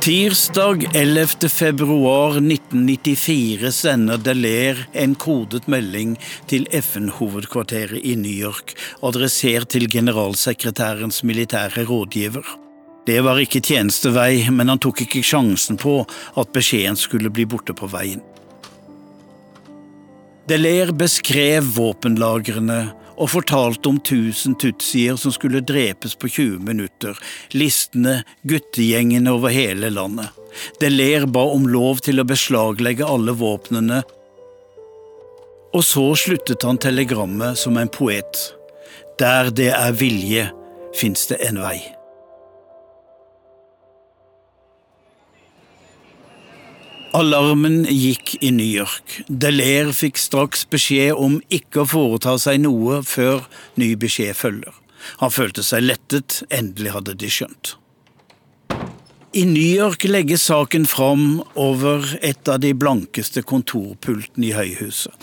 Tirsdag 0.00 0.96
11. 0.96 1.48
februar 1.52 2.30
1994 2.30 3.72
sender 3.76 4.16
Delaire 4.16 4.86
en 4.92 5.12
kodet 5.14 5.68
melding 5.68 6.14
til 6.48 6.64
FN-hovedkvarteret 6.72 8.00
i 8.00 8.14
New 8.16 8.32
York, 8.32 8.72
adressert 9.04 9.68
til 9.76 9.84
generalsekretærens 9.92 11.20
militære 11.22 11.84
rådgiver. 11.84 12.48
Det 13.06 13.20
var 13.26 13.44
ikke 13.44 13.60
tjenestevei, 13.60 14.46
men 14.48 14.72
han 14.72 14.80
tok 14.80 15.04
ikke 15.04 15.20
sjansen 15.20 15.76
på 15.76 15.98
at 16.40 16.56
beskjeden 16.56 16.96
skulle 16.96 17.28
bli 17.28 17.44
borte 17.44 17.76
på 17.76 17.92
veien. 17.92 18.24
Delaire 20.50 20.90
beskrev 20.98 21.62
våpenlagrene 21.76 22.80
og 23.20 23.28
fortalte 23.30 23.86
om 23.86 24.00
tusen 24.02 24.56
tutsier 24.58 25.14
som 25.20 25.30
skulle 25.30 25.60
drepes 25.62 26.16
på 26.18 26.26
20 26.26 26.64
minutter, 26.66 27.18
listene, 27.54 28.24
guttegjengene 28.42 29.30
over 29.30 29.54
hele 29.54 29.92
landet. 29.94 30.32
Deler 30.82 31.28
ba 31.30 31.44
om 31.52 31.68
lov 31.70 32.02
til 32.02 32.18
å 32.18 32.26
beslaglegge 32.26 33.06
alle 33.06 33.36
våpnene, 33.38 34.00
og 35.70 35.86
så 35.86 36.08
sluttet 36.18 36.66
han 36.66 36.82
telegrammet 36.82 37.60
som 37.60 37.78
en 37.78 37.92
poet. 37.94 38.42
Der 39.22 39.54
det 39.54 39.70
er 39.76 39.94
vilje, 39.94 40.48
fins 40.98 41.28
det 41.30 41.38
en 41.46 41.62
vei. 41.62 41.78
Alarmen 47.12 47.88
gikk 47.90 48.36
i 48.40 48.52
New 48.54 48.66
York. 48.70 49.16
Delaire 49.26 49.90
fikk 49.96 50.18
straks 50.20 50.62
beskjed 50.70 51.18
om 51.18 51.40
ikke 51.50 51.82
å 51.82 51.88
foreta 51.90 52.36
seg 52.38 52.60
noe 52.62 53.00
før 53.02 53.48
ny 53.80 53.96
beskjed 53.98 54.36
følger. 54.38 54.76
Han 55.18 55.32
følte 55.34 55.64
seg 55.66 55.88
lettet, 55.88 56.44
endelig 56.54 56.92
hadde 56.94 57.16
de 57.18 57.30
skjønt. 57.32 57.72
I 59.34 59.42
New 59.46 59.66
York 59.66 60.06
legges 60.06 60.44
saken 60.46 60.86
fram 60.90 61.40
over 61.58 62.06
et 62.22 62.46
av 62.50 62.60
de 62.62 62.70
blankeste 62.78 63.42
kontorpultene 63.42 64.52
i 64.52 64.54
høyhuset. 64.54 65.14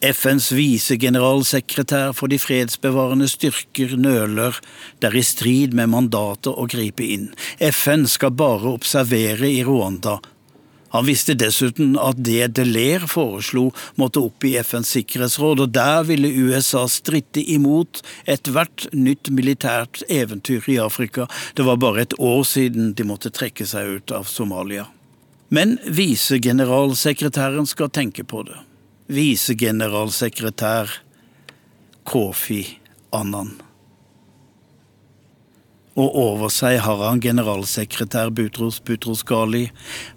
FNs 0.00 0.50
visegeneralsekretær 0.56 2.12
for 2.16 2.32
de 2.32 2.38
fredsbevarende 2.40 3.28
styrker 3.28 3.96
nøler. 4.00 4.60
Det 5.00 5.08
er 5.08 5.16
i 5.16 5.24
strid 5.24 5.76
med 5.76 5.92
mandatet 5.92 6.52
å 6.52 6.68
gripe 6.68 7.04
inn. 7.04 7.30
FN 7.60 8.06
skal 8.08 8.36
bare 8.36 8.72
observere 8.72 9.48
i 9.48 9.64
Rwanda, 9.64 10.18
han 10.90 11.06
visste 11.06 11.36
dessuten 11.38 11.94
at 12.00 12.18
det 12.18 12.52
Delaire 12.58 13.06
foreslo 13.10 13.68
måtte 14.00 14.22
opp 14.26 14.44
i 14.46 14.56
FNs 14.58 14.90
sikkerhetsråd, 14.96 15.62
og 15.64 15.74
der 15.74 16.02
ville 16.08 16.32
USA 16.34 16.86
stritte 16.90 17.42
imot 17.54 18.02
ethvert 18.30 18.88
nytt 18.92 19.30
militært 19.34 20.02
eventyr 20.10 20.66
i 20.70 20.80
Afrika. 20.82 21.28
Det 21.54 21.66
var 21.66 21.78
bare 21.82 22.02
et 22.02 22.18
år 22.18 22.42
siden 22.48 22.94
de 22.98 23.06
måtte 23.06 23.30
trekke 23.30 23.66
seg 23.70 24.00
ut 24.00 24.16
av 24.16 24.26
Somalia. 24.30 24.88
Men 25.50 25.78
visegeneralsekretæren 25.86 27.66
skal 27.66 27.90
tenke 27.94 28.26
på 28.26 28.44
det. 28.46 28.58
Visegeneralsekretær 29.10 31.00
Kofi 32.06 32.62
Annan 33.14 33.69
og 35.98 36.16
over 36.16 36.52
seg 36.54 36.78
har 36.84 37.02
han 37.02 37.20
generalsekretær 37.22 38.30
Butros 38.30 38.78
Butros 38.86 39.24
Ghali, 39.26 39.66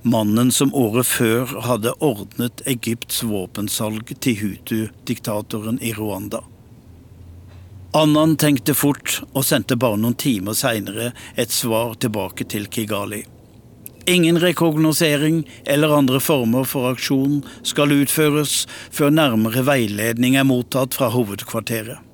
mannen 0.04 0.52
som 0.54 0.74
året 0.78 1.10
før 1.10 1.50
hadde 1.66 1.96
ordnet 2.04 2.62
Egypts 2.70 3.24
våpensalg 3.26 4.14
til 4.22 4.38
Hutu-diktatoren 4.42 5.82
i 5.82 5.94
Rwanda. 5.98 6.44
Annan 7.94 8.38
tenkte 8.42 8.74
fort 8.74 9.20
og 9.34 9.44
sendte 9.46 9.78
bare 9.78 10.00
noen 10.02 10.18
timer 10.18 10.58
seinere 10.58 11.12
et 11.38 11.54
svar 11.54 11.94
tilbake 12.02 12.48
til 12.50 12.66
Kigali. 12.66 13.22
Ingen 14.10 14.40
rekognosering 14.42 15.44
eller 15.66 15.94
andre 15.96 16.20
former 16.20 16.66
for 16.68 16.90
aksjon 16.90 17.44
skal 17.64 17.94
utføres 17.96 18.64
før 18.92 19.14
nærmere 19.14 19.64
veiledning 19.70 20.36
er 20.36 20.50
mottatt 20.50 20.98
fra 20.98 21.08
hovedkvarteret. 21.14 22.13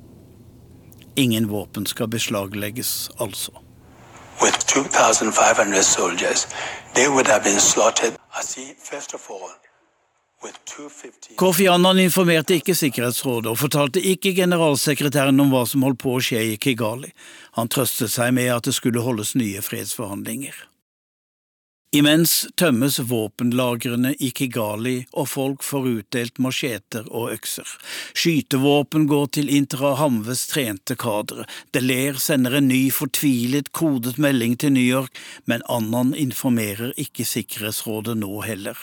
Ingen 1.20 1.50
våpen 1.52 1.86
skal 1.86 2.08
beslaglegges, 2.08 3.10
altså. 3.20 3.52
With 4.42 4.60
2,500 4.68 5.84
soldiers, 5.84 6.48
see, 6.96 8.74
all, 9.32 9.50
Kofi 11.36 11.68
Annan 11.68 12.00
informerte 12.00 12.56
ikke 12.56 12.76
Sikkerhetsrådet 12.76 13.52
og 13.52 13.58
fortalte 13.60 14.02
ikke 14.02 14.32
generalsekretæren 14.38 15.40
om 15.44 15.52
hva 15.52 15.66
som 15.68 15.84
holdt 15.84 16.00
på 16.00 16.16
å 16.16 16.22
skje 16.24 16.46
i 16.54 16.58
Kigali. 16.62 17.12
Han 17.60 17.68
trøstet 17.68 18.14
seg 18.14 18.32
med 18.38 18.54
at 18.54 18.70
det 18.70 18.78
skulle 18.78 19.04
holdes 19.04 19.36
nye 19.36 19.60
fredsforhandlinger. 19.66 20.56
Imens 21.92 22.48
tømmes 22.54 23.00
våpenlagrene 23.10 24.12
i 24.22 24.28
Kigali, 24.30 25.08
og 25.18 25.26
folk 25.32 25.64
får 25.66 25.88
utdelt 25.90 26.38
macheter 26.38 27.08
og 27.10 27.32
økser. 27.34 27.66
Skytevåpen 28.14 29.08
går 29.10 29.26
til 29.40 29.50
Interahamves 29.50 30.44
trente 30.52 30.94
kadre. 31.02 31.48
Deler 31.74 32.22
sender 32.22 32.60
en 32.60 32.70
ny, 32.70 32.84
fortvilet, 32.94 33.72
kodet 33.74 34.20
melding 34.22 34.54
til 34.62 34.76
New 34.78 34.86
York, 34.86 35.18
men 35.50 35.66
Annan 35.66 36.14
informerer 36.14 36.94
ikke 36.94 37.26
Sikkerhetsrådet 37.26 38.20
nå 38.22 38.36
heller. 38.46 38.78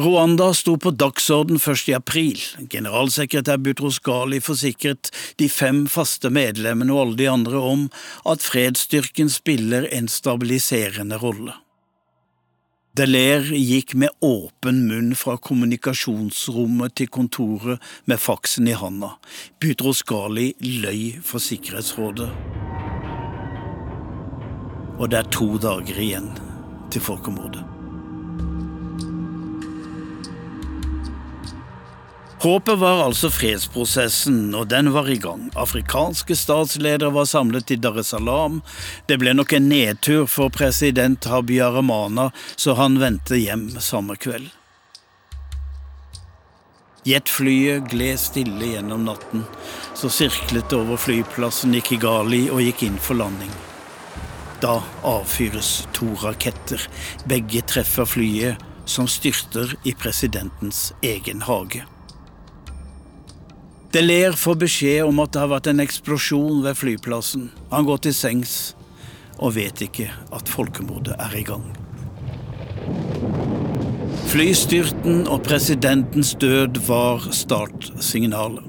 Rwanda 0.00 0.54
sto 0.56 0.76
på 0.80 0.92
dagsorden 0.96 1.58
først 1.60 1.88
i 1.90 1.94
april. 1.96 2.38
Generalsekretær 2.72 3.58
Butros 3.60 3.98
Ghali 4.00 4.38
forsikret 4.40 5.10
de 5.36 5.48
fem 5.52 5.82
faste 5.90 6.30
medlemmene 6.32 6.94
og 6.94 7.00
alle 7.02 7.18
de 7.18 7.26
andre 7.28 7.60
om 7.60 7.82
at 8.30 8.40
fredsstyrken 8.40 9.28
spiller 9.32 9.88
en 9.92 10.08
stabiliserende 10.08 11.18
rolle. 11.20 11.56
Delaire 12.96 13.58
gikk 13.60 13.92
med 14.00 14.14
åpen 14.24 14.80
munn 14.88 15.12
fra 15.18 15.36
kommunikasjonsrommet 15.38 16.96
til 16.98 17.10
kontoret 17.12 17.92
med 18.10 18.18
faksen 18.18 18.70
i 18.70 18.76
handa. 18.80 19.12
Butros 19.60 20.00
Ghali 20.08 20.54
løy 20.64 21.20
for 21.22 21.44
Sikkerhetsrådet. 21.44 22.30
Og 24.96 25.04
det 25.10 25.20
er 25.20 25.30
to 25.34 25.52
dager 25.60 26.00
igjen 26.02 26.32
til 26.90 27.04
folkemordet. 27.04 27.69
Håpet 32.40 32.78
var 32.78 33.02
altså 33.04 33.28
fredsprosessen, 33.28 34.54
og 34.56 34.70
den 34.72 34.86
var 34.94 35.10
i 35.12 35.18
gang. 35.20 35.50
Afrikanske 35.60 36.32
statsledere 36.40 37.12
var 37.12 37.26
samlet 37.28 37.74
i 37.74 37.76
Dar 37.76 37.98
es 38.00 38.14
Salaam. 38.14 38.62
Det 39.04 39.18
ble 39.20 39.34
nok 39.36 39.52
en 39.52 39.68
nedtur 39.68 40.24
for 40.24 40.48
president 40.48 41.28
Habyaramana, 41.28 42.30
så 42.56 42.78
han 42.80 42.96
vendte 43.02 43.36
hjem 43.36 43.66
samme 43.76 44.16
kveld. 44.16 44.48
Jetflyet 47.04 47.92
gled 47.92 48.16
stille 48.24 48.72
gjennom 48.72 49.04
natten, 49.04 49.44
så 49.92 50.08
sirklet 50.08 50.72
det 50.72 50.80
over 50.80 50.96
flyplassen 50.96 51.76
i 51.76 51.84
Kigali 51.84 52.46
og 52.48 52.64
gikk 52.64 52.88
inn 52.88 52.96
for 52.96 53.20
landing. 53.20 53.52
Da 54.64 54.78
avfyres 55.04 55.86
to 55.92 56.08
raketter. 56.24 56.88
Begge 57.28 57.60
treffer 57.68 58.08
flyet, 58.08 58.68
som 58.88 59.04
styrter 59.04 59.76
i 59.84 59.92
presidentens 59.92 60.86
egen 61.04 61.44
hage. 61.44 61.84
Deler 63.90 64.36
får 64.38 64.54
beskjed 64.54 65.02
om 65.02 65.18
at 65.18 65.32
det 65.34 65.40
har 65.42 65.48
vært 65.50 65.68
en 65.72 65.82
eksplosjon 65.82 66.60
ved 66.62 66.76
flyplassen. 66.78 67.48
Han 67.72 67.88
går 67.88 68.04
til 68.04 68.14
sengs 68.14 68.52
og 69.42 69.56
vet 69.56 69.82
ikke 69.82 70.06
at 70.30 70.50
folkemordet 70.52 71.16
er 71.18 71.34
i 71.34 71.42
gang. 71.48 71.64
Flystyrten 74.30 75.24
og 75.26 75.42
presidentens 75.42 76.36
død 76.38 76.78
var 76.86 77.26
startsignalet. 77.34 78.68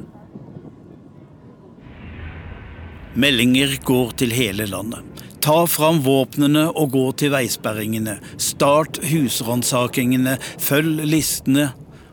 Meldinger 3.14 3.78
går 3.86 4.18
til 4.24 4.34
hele 4.34 4.66
landet. 4.72 5.06
Ta 5.42 5.60
fram 5.70 6.02
våpnene 6.02 6.66
og 6.72 6.96
gå 6.96 7.06
til 7.22 7.36
veisperringene. 7.36 8.18
Start 8.42 9.04
husransakingene, 9.06 10.40
følg 10.58 11.06
listene 11.06 11.70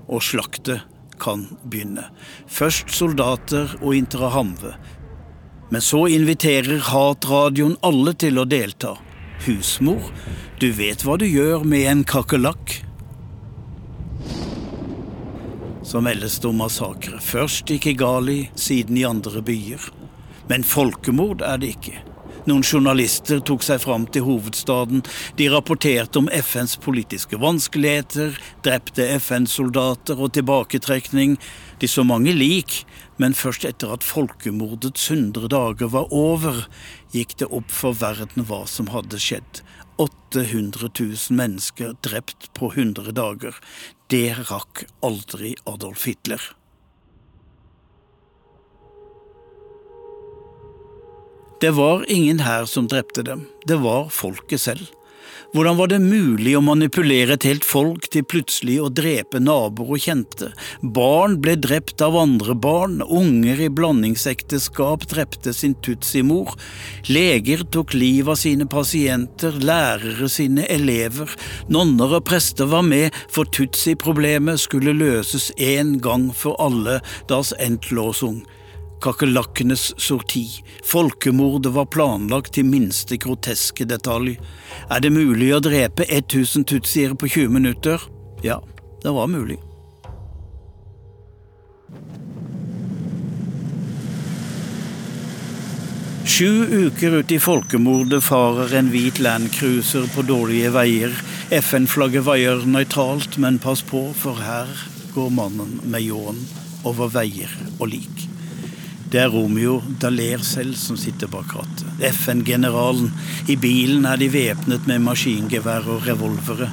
og 0.08 0.20
slakte 0.28 0.82
kan 1.20 1.46
begynne. 1.64 2.08
Først 2.46 2.90
soldater 2.94 3.74
og 3.82 3.94
Interahamwe. 3.96 4.74
Men 5.68 5.84
så 5.84 6.06
inviterer 6.08 6.80
hatradioen 6.88 7.76
alle 7.84 8.14
til 8.16 8.40
å 8.40 8.46
delta. 8.48 8.96
Husmor, 9.44 10.10
du 10.58 10.70
vet 10.74 11.04
hva 11.04 11.18
du 11.20 11.26
gjør 11.28 11.66
med 11.68 11.86
en 11.90 12.04
kakerlakk? 12.08 12.80
Så 15.88 16.02
meldes 16.04 16.40
det 16.40 16.48
om 16.50 16.58
massakre. 16.60 17.20
Først 17.22 17.70
i 17.72 17.78
Kigali, 17.80 18.40
siden 18.58 18.98
i 19.00 19.06
andre 19.08 19.40
byer. 19.44 19.90
Men 20.48 20.64
folkemord 20.64 21.44
er 21.44 21.60
det 21.60 21.76
ikke. 21.76 22.07
Noen 22.48 22.64
journalister 22.64 23.42
tok 23.44 23.60
seg 23.66 23.82
fram 23.82 24.06
til 24.08 24.24
hovedstaden. 24.24 25.02
De 25.36 25.48
rapporterte 25.52 26.20
om 26.22 26.30
FNs 26.32 26.78
politiske 26.80 27.36
vanskeligheter, 27.42 28.38
drepte 28.64 29.04
FN-soldater 29.18 30.16
og 30.16 30.32
tilbaketrekning. 30.38 31.34
De 31.82 31.90
så 31.90 32.06
mange 32.08 32.32
lik, 32.32 32.86
men 33.20 33.36
først 33.36 33.66
etter 33.68 33.92
at 33.92 34.06
folkemordets 34.06 35.10
hundre 35.12 35.50
dager 35.52 35.92
var 35.92 36.08
over, 36.14 36.64
gikk 37.12 37.36
det 37.42 37.50
opp 37.52 37.68
for 37.74 37.98
verden 38.00 38.48
hva 38.48 38.62
som 38.70 38.88
hadde 38.94 39.20
skjedd. 39.20 39.60
800 40.00 40.88
000 40.88 41.36
mennesker 41.36 41.98
drept 42.06 42.48
på 42.56 42.72
100 42.72 43.12
dager. 43.18 43.60
Det 44.08 44.30
rakk 44.48 44.86
aldri 45.04 45.52
Adolf 45.68 46.08
Hitler. 46.08 46.40
Det 51.60 51.70
var 51.70 52.04
ingen 52.10 52.38
her 52.40 52.64
som 52.64 52.86
drepte 52.86 53.22
dem, 53.22 53.48
det 53.66 53.76
var 53.82 54.08
folket 54.14 54.60
selv. 54.60 54.86
Hvordan 55.56 55.78
var 55.78 55.88
det 55.90 55.98
mulig 56.04 56.52
å 56.54 56.60
manipulere 56.62 57.34
et 57.34 57.44
helt 57.48 57.64
folk 57.64 58.04
til 58.12 58.22
plutselig 58.28 58.76
å 58.84 58.90
drepe 58.92 59.40
naboer 59.40 59.96
og 59.96 60.02
kjente? 60.04 60.50
Barn 60.82 61.38
ble 61.42 61.56
drept 61.58 62.04
av 62.04 62.18
andre 62.20 62.54
barn, 62.54 63.00
unger 63.02 63.62
i 63.64 63.70
blandingsekteskap 63.72 65.06
drepte 65.10 65.54
sin 65.56 65.74
tutsi-mor, 65.82 66.52
leger 67.08 67.64
tok 67.74 67.96
livet 67.96 68.36
av 68.36 68.38
sine 68.42 68.68
pasienter, 68.70 69.56
lærere 69.58 70.28
sine 70.30 70.68
elever, 70.68 71.32
nonner 71.72 72.20
og 72.20 72.28
prester 72.28 72.68
var 72.70 72.84
med, 72.86 73.16
for 73.32 73.50
tutsi-problemet 73.50 74.62
skulle 74.62 74.94
løses 74.94 75.48
en 75.56 75.96
gang 76.04 76.28
for 76.36 76.60
alle, 76.62 77.00
das 77.26 77.50
Endlosung 77.58 78.44
kakerlakkenes 79.04 79.92
sorti. 80.00 80.44
Folkemordet 80.84 81.72
var 81.74 81.88
planlagt 81.92 82.54
til 82.56 82.68
minste 82.68 83.18
groteske 83.20 83.86
detalj. 83.88 84.36
Er 84.90 85.04
det 85.04 85.14
mulig 85.14 85.52
å 85.54 85.62
drepe 85.64 86.06
1000 86.08 86.68
tutsier 86.68 87.14
på 87.14 87.30
20 87.30 87.54
minutter? 87.58 88.02
Ja, 88.42 88.60
det 89.02 89.14
var 89.14 89.30
mulig. 89.30 89.58
Sju 96.28 96.86
uker 96.86 97.16
ut 97.18 97.32
i 97.34 97.38
folkemordet 97.42 98.20
farer 98.22 98.74
en 98.78 98.92
hvit 98.92 99.16
landcruiser 99.18 100.04
på 100.12 100.22
dårlige 100.28 100.70
veier. 100.70 101.16
FN-flagget 101.50 102.22
vaier 102.28 102.62
nøytralt, 102.68 103.40
men 103.42 103.58
pass 103.58 103.82
på, 103.82 104.04
for 104.14 104.38
her 104.44 104.70
går 105.16 105.32
mannen 105.34 105.80
med 105.88 106.04
ljåen 106.04 106.38
over 106.86 107.10
veier 107.10 107.50
og 107.80 107.88
lik. 107.90 108.28
Det 109.08 109.22
er 109.22 109.30
Romeo 109.32 109.78
Daler 110.00 110.42
selv 110.44 110.74
som 110.76 110.96
sitter 111.00 111.30
bak 111.32 111.54
rattet. 111.56 111.86
FN-generalen. 112.12 113.08
I 113.48 113.54
bilen 113.56 114.04
er 114.04 114.20
de 114.20 114.28
væpnet 114.28 114.84
med 114.90 115.00
maskingevær 115.00 115.86
og 115.94 116.04
revolvere. 116.04 116.68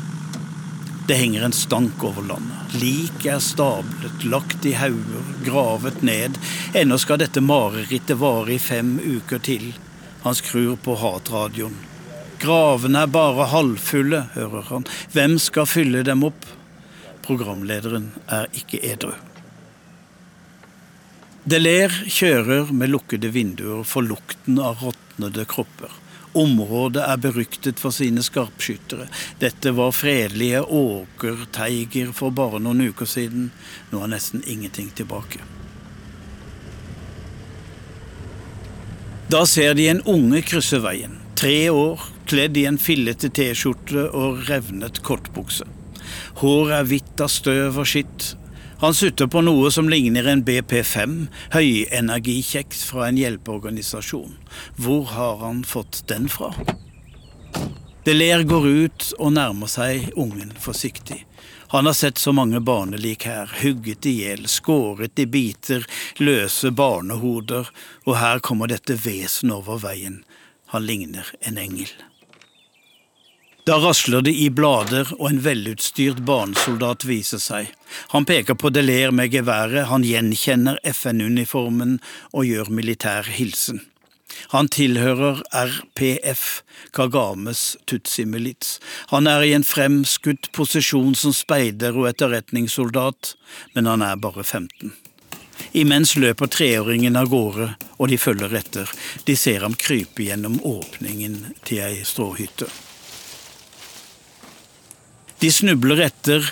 Det 1.07 1.15
henger 1.15 1.45
en 1.45 1.55
stank 1.55 2.03
over 2.03 2.25
landet. 2.27 2.75
Lik 2.81 3.23
er 3.29 3.39
stablet, 3.39 4.25
lagt 4.27 4.65
i 4.67 4.73
hauger, 4.75 5.29
gravet 5.45 6.01
ned. 6.03 6.35
Ennå 6.75 6.97
skal 6.99 7.21
dette 7.21 7.39
marerittet 7.39 8.19
vare 8.19 8.57
i 8.57 8.59
fem 8.59 8.97
uker 8.99 9.39
til. 9.39 9.69
Han 10.25 10.35
skrur 10.35 10.75
på 10.75 10.97
hatradioen. 10.99 11.77
Gravene 12.41 13.05
er 13.05 13.13
bare 13.15 13.47
halvfulle, 13.53 14.25
hører 14.33 14.67
han. 14.73 14.89
Hvem 15.15 15.37
skal 15.39 15.69
fylle 15.71 16.03
dem 16.03 16.25
opp? 16.27 16.43
Programlederen 17.23 18.11
er 18.27 18.51
ikke 18.59 18.81
edru. 18.83 19.13
Deler 21.45 21.93
kjører 22.09 22.71
med 22.73 22.89
lukkede 22.89 23.29
vinduer 23.29 23.83
for 23.85 24.01
lukten 24.01 24.57
av 24.57 24.79
råtnede 24.81 25.43
kropper. 25.45 25.91
Området 26.33 27.03
er 27.05 27.19
beryktet 27.21 27.77
for 27.77 27.93
sine 27.93 28.23
skarpskyttere. 28.25 29.05
Dette 29.37 29.69
var 29.77 29.93
fredelige 29.93 30.63
åkerteiger 30.65 32.09
for 32.17 32.33
bare 32.33 32.57
noen 32.65 32.81
uker 32.89 33.05
siden. 33.05 33.51
Nå 33.91 34.01
er 34.01 34.09
nesten 34.15 34.41
ingenting 34.41 34.89
tilbake. 34.97 35.43
Da 39.29 39.43
ser 39.45 39.77
de 39.77 39.85
en 39.91 40.01
unge 40.09 40.41
krysse 40.49 40.79
veien. 40.81 41.19
Tre 41.37 41.69
år, 41.69 42.07
kledd 42.25 42.57
i 42.57 42.65
en 42.65 42.81
fillete 42.81 43.29
T-skjorte 43.29 44.07
og 44.17 44.41
revnet 44.49 45.03
kortbukse. 45.05 45.69
Håret 46.41 46.79
er 46.79 46.89
hvitt 46.89 47.21
av 47.21 47.29
støv 47.29 47.77
og 47.83 47.89
skitt, 47.89 48.33
han 48.79 48.93
sutter 48.93 49.27
på 49.27 49.41
noe 49.45 49.71
som 49.71 49.89
ligner 49.89 50.27
en 50.27 50.43
BP5, 50.45 51.15
høyenergikjeks 51.55 52.83
fra 52.89 53.07
en 53.09 53.19
hjelpeorganisasjon. 53.19 54.35
Hvor 54.75 55.05
har 55.15 55.37
han 55.45 55.63
fått 55.63 56.03
den 56.11 56.27
fra? 56.29 56.51
Deler 58.05 58.43
går 58.45 58.67
ut 58.67 59.07
og 59.17 59.31
nærmer 59.33 59.71
seg 59.71 60.11
ungen 60.13 60.51
forsiktig. 60.61 61.23
Han 61.73 61.89
har 61.89 61.95
sett 61.97 62.17
så 62.21 62.31
mange 62.31 62.59
barnelik 62.61 63.25
her, 63.25 63.49
hugget 63.63 64.05
i 64.05 64.11
hjel, 64.19 64.45
skåret 64.47 65.19
i 65.19 65.25
biter, 65.25 65.87
løse 66.21 66.69
barnehoder, 66.71 67.71
og 68.05 68.19
her 68.21 68.43
kommer 68.45 68.69
dette 68.69 68.99
vesenet 69.01 69.57
over 69.57 69.81
veien. 69.81 70.21
Han 70.75 70.85
ligner 70.85 71.31
en 71.41 71.57
engel. 71.57 71.89
Da 73.65 73.79
rasler 73.81 74.21
det 74.21 74.33
i 74.37 74.51
blader, 74.53 75.09
og 75.17 75.25
en 75.25 75.39
velutstyrt 75.41 76.19
barnesoldat 76.27 77.01
viser 77.09 77.41
seg. 77.41 77.71
Han 78.11 78.27
peker 78.29 78.53
på 78.61 78.69
Deler 78.69 79.09
med 79.09 79.33
geværet, 79.33 79.87
han 79.89 80.05
gjenkjenner 80.05 80.77
FN-uniformen 80.91 81.95
og 82.29 82.45
gjør 82.45 82.69
militær 82.69 83.25
hilsen. 83.25 83.81
Han 84.53 84.69
tilhører 84.69 85.41
RPF, 85.49 86.61
Kagames 86.93 87.65
Tutsi-milits. 87.89 88.77
Han 89.09 89.25
er 89.25 89.41
i 89.41 89.57
en 89.57 89.65
fremskutt 89.65 90.51
posisjon 90.53 91.17
som 91.17 91.33
speider 91.33 91.97
og 91.97 92.11
etterretningssoldat, 92.13 93.33
men 93.73 93.89
han 93.89 94.05
er 94.05 94.21
bare 94.21 94.45
15. 94.45 94.93
Imens 95.73 96.13
løper 96.21 96.53
treåringen 96.53 97.17
av 97.17 97.33
gårde, 97.33 97.71
og 97.97 98.13
de 98.13 98.21
følger 98.21 98.59
etter. 98.61 98.91
De 99.25 99.33
ser 99.33 99.65
ham 99.65 99.73
krype 99.73 100.29
gjennom 100.29 100.61
åpningen 100.61 101.55
til 101.65 101.81
ei 101.87 102.03
stråhytte. 102.05 102.69
De 105.45 105.51
snubler 105.53 105.99
etter 106.01 106.47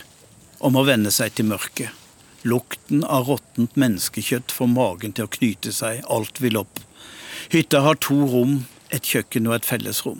og 0.62 0.76
må 0.76 0.84
venne 0.86 1.10
seg 1.10 1.32
til 1.34 1.48
mørket. 1.50 1.90
Lukten 2.46 3.00
av 3.10 3.24
råttent 3.26 3.78
menneskekjøtt 3.80 4.52
får 4.54 4.68
magen 4.70 5.16
til 5.18 5.26
å 5.26 5.32
knyte 5.34 5.72
seg, 5.74 6.04
alt 6.14 6.38
vil 6.44 6.60
opp. 6.60 6.78
Hytta 7.50 7.82
har 7.82 7.98
to 8.06 8.20
rom, 8.30 8.52
et 8.94 9.08
kjøkken 9.10 9.50
og 9.50 9.56
et 9.56 9.66
fellesrom. 9.66 10.20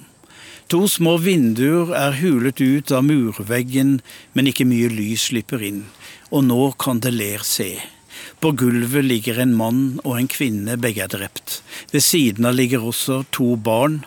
To 0.74 0.88
små 0.90 1.20
vinduer 1.22 1.92
er 2.00 2.18
hulet 2.18 2.64
ut 2.64 2.96
av 2.98 3.06
murveggen, 3.06 4.00
men 4.34 4.50
ikke 4.50 4.66
mye 4.66 4.90
lys 4.90 5.28
slipper 5.30 5.62
inn, 5.70 5.84
og 6.34 6.48
nå 6.48 6.72
kan 6.82 7.04
det 7.06 7.14
ler 7.14 7.46
se. 7.46 7.76
På 8.42 8.56
gulvet 8.58 9.06
ligger 9.06 9.44
en 9.44 9.54
mann 9.60 9.84
og 10.02 10.18
en 10.18 10.32
kvinne, 10.38 10.80
begge 10.82 11.06
er 11.06 11.14
drept. 11.14 11.60
Ved 11.94 12.08
siden 12.08 12.50
av 12.50 12.58
ligger 12.58 12.90
også 12.90 13.22
to 13.38 13.54
barn. 13.54 14.02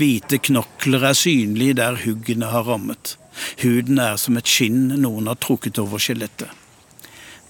Hvite 0.00 0.42
knokler 0.50 1.06
er 1.12 1.22
synlige 1.22 1.78
der 1.84 2.02
huggene 2.02 2.50
har 2.50 2.66
rammet. 2.66 3.14
Huden 3.62 4.00
er 4.02 4.16
som 4.20 4.36
et 4.38 4.48
skinn 4.48 4.88
noen 5.02 5.30
har 5.30 5.38
trukket 5.42 5.80
over 5.82 6.02
skjelettet. 6.02 6.50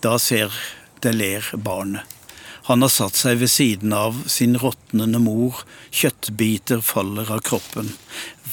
Da 0.05 0.19
ser 0.23 0.55
det 1.03 1.15
ler 1.17 1.47
barnet. 1.55 2.03
Han 2.69 2.83
har 2.85 2.91
satt 2.93 3.17
seg 3.17 3.39
ved 3.41 3.49
siden 3.49 3.95
av 3.97 4.17
sin 4.29 4.59
råtnende 4.61 5.23
mor, 5.25 5.63
kjøttbiter 5.89 6.83
faller 6.85 7.31
av 7.33 7.41
kroppen. 7.49 7.95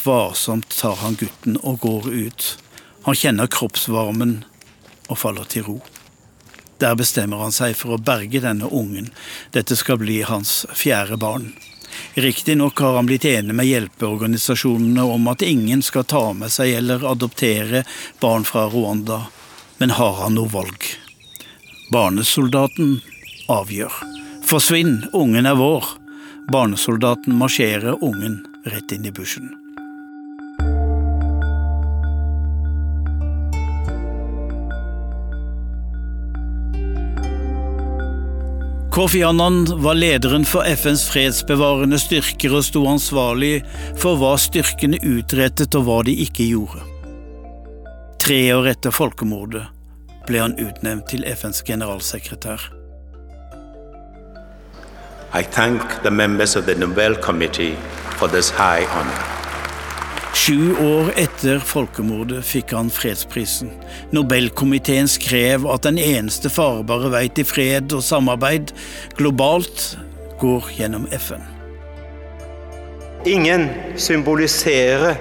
Varsomt 0.05 0.71
tar 0.71 0.95
han 1.01 1.17
gutten 1.19 1.57
og 1.59 1.81
går 1.83 2.07
ut. 2.13 2.45
Han 3.03 3.17
kjenner 3.19 3.51
kroppsvarmen 3.51 4.37
og 5.09 5.19
faller 5.19 5.49
til 5.51 5.67
ro. 5.67 5.77
Der 6.79 6.95
bestemmer 6.95 7.43
han 7.43 7.53
seg 7.55 7.75
for 7.75 7.95
å 7.95 8.01
berge 8.01 8.39
denne 8.43 8.71
ungen. 8.71 9.11
Dette 9.51 9.75
skal 9.75 9.99
bli 9.99 10.21
hans 10.27 10.63
fjerde 10.71 11.19
barn. 11.19 11.51
Riktignok 12.17 12.79
har 12.79 12.95
han 12.95 13.05
blitt 13.05 13.25
enig 13.25 13.55
med 13.55 13.67
hjelpeorganisasjonene 13.67 15.03
om 15.03 15.27
at 15.27 15.41
ingen 15.41 15.81
skal 15.83 16.05
ta 16.07 16.29
med 16.33 16.53
seg 16.53 16.77
eller 16.77 17.03
adoptere 17.11 17.81
barn 18.23 18.47
fra 18.47 18.69
Rwanda, 18.71 19.25
men 19.77 19.91
har 19.97 20.13
han 20.21 20.37
noe 20.39 20.47
valg? 20.53 20.87
Barnesoldaten 21.91 23.01
avgjør. 23.51 23.99
Forsvinn, 24.47 25.01
ungen 25.11 25.45
er 25.45 25.59
vår. 25.59 25.91
Barnesoldaten 26.55 27.35
marsjerer 27.35 27.99
ungen 27.99 28.39
rett 28.63 28.95
inn 28.95 29.11
i 29.11 29.11
bushen. 29.11 29.64
Kofi 38.95 39.23
Annan 39.23 39.83
var 39.83 39.93
lederen 39.93 40.45
for 40.45 40.63
FNs 40.63 41.01
fredsbevarende 41.11 41.97
styrker 41.99 42.53
og 42.55 42.63
sto 42.63 42.85
ansvarlig 42.87 43.57
for 43.99 44.15
hva 44.15 44.37
styrkene 44.39 45.01
utrettet 45.03 45.75
og 45.75 45.83
hva 45.83 45.97
de 46.07 46.13
ikke 46.23 46.45
gjorde. 46.47 46.79
Tre 48.23 48.39
år 48.55 48.69
etter 48.71 48.95
folkemordet 48.95 49.65
ble 50.29 50.39
han 50.39 50.55
utnevnt 50.55 51.11
til 51.11 51.27
FNs 51.27 51.59
generalsekretær. 51.67 52.69
I 55.35 55.43
thank 55.43 55.83
the 56.07 56.11
members 56.23 56.55
of 56.55 56.63
the 56.63 56.79
Nobel 56.79 57.19
Committee 57.19 57.75
for 58.15 58.31
this 58.31 58.49
high 58.49 58.87
honor. 58.95 59.44
Sju 60.35 60.75
år 60.75 61.13
etter 61.15 61.61
folkemordet 61.63 62.43
fikk 62.43 62.73
han 62.75 62.89
fredsprisen. 62.91 63.69
Nobelkomiteen 64.11 65.07
skrev 65.07 65.63
at 65.71 65.85
den 65.87 65.95
eneste 66.01 66.51
farbare 66.51 67.07
vei 67.13 67.23
til 67.31 67.47
fred 67.47 67.95
og 67.95 68.03
samarbeid 68.03 68.73
globalt 69.15 69.93
går 70.41 70.67
gjennom 70.75 71.07
FN. 71.15 71.47
Ingen 73.25 73.69
symboliserer 73.95 75.15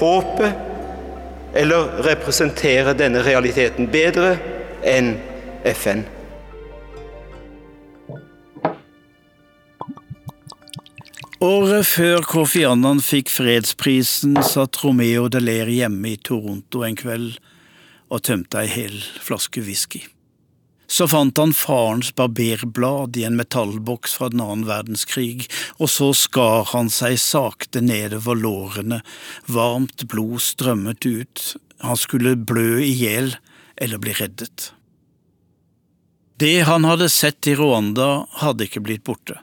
håpet 0.00 1.52
eller 1.56 2.00
representerer 2.08 2.96
denne 2.96 3.20
realiteten 3.28 3.92
bedre 3.92 4.38
enn 4.88 5.18
FN. 5.76 6.06
Året 11.44 11.84
før 11.84 12.22
Kofi 12.24 12.62
Annan 12.64 13.02
fikk 13.04 13.28
fredsprisen, 13.28 14.38
satt 14.40 14.78
Romeo 14.80 15.26
de 15.28 15.42
Ler 15.42 15.68
hjemme 15.68 16.14
i 16.14 16.16
Toronto 16.16 16.80
en 16.86 16.96
kveld 16.96 17.34
og 18.08 18.22
tømte 18.24 18.62
ei 18.62 18.70
hel 18.72 18.94
flaske 19.20 19.60
whisky. 19.66 20.00
Så 20.88 21.04
fant 21.12 21.36
han 21.36 21.52
farens 21.52 22.14
barberblad 22.16 23.18
i 23.20 23.26
en 23.28 23.36
metallboks 23.36 24.16
fra 24.16 24.30
den 24.32 24.40
annen 24.40 24.64
verdenskrig, 24.64 25.44
og 25.76 25.92
så 25.92 26.08
skar 26.16 26.70
han 26.72 26.88
seg 26.88 27.18
sakte 27.20 27.84
nedover 27.84 28.40
lårene, 28.40 29.02
varmt 29.44 30.06
blod 30.08 30.40
strømmet 30.40 31.04
ut, 31.04 31.44
han 31.84 32.00
skulle 32.00 32.32
blø 32.48 32.80
i 32.80 32.94
hjel 32.96 33.34
eller 33.76 34.00
bli 34.00 34.16
reddet. 34.16 34.70
Det 36.38 36.60
han 36.68 36.84
hadde 36.84 37.08
sett 37.08 37.46
i 37.48 37.54
Rwanda, 37.56 38.26
hadde 38.42 38.66
ikke 38.66 38.82
blitt 38.84 39.04
borte. 39.08 39.38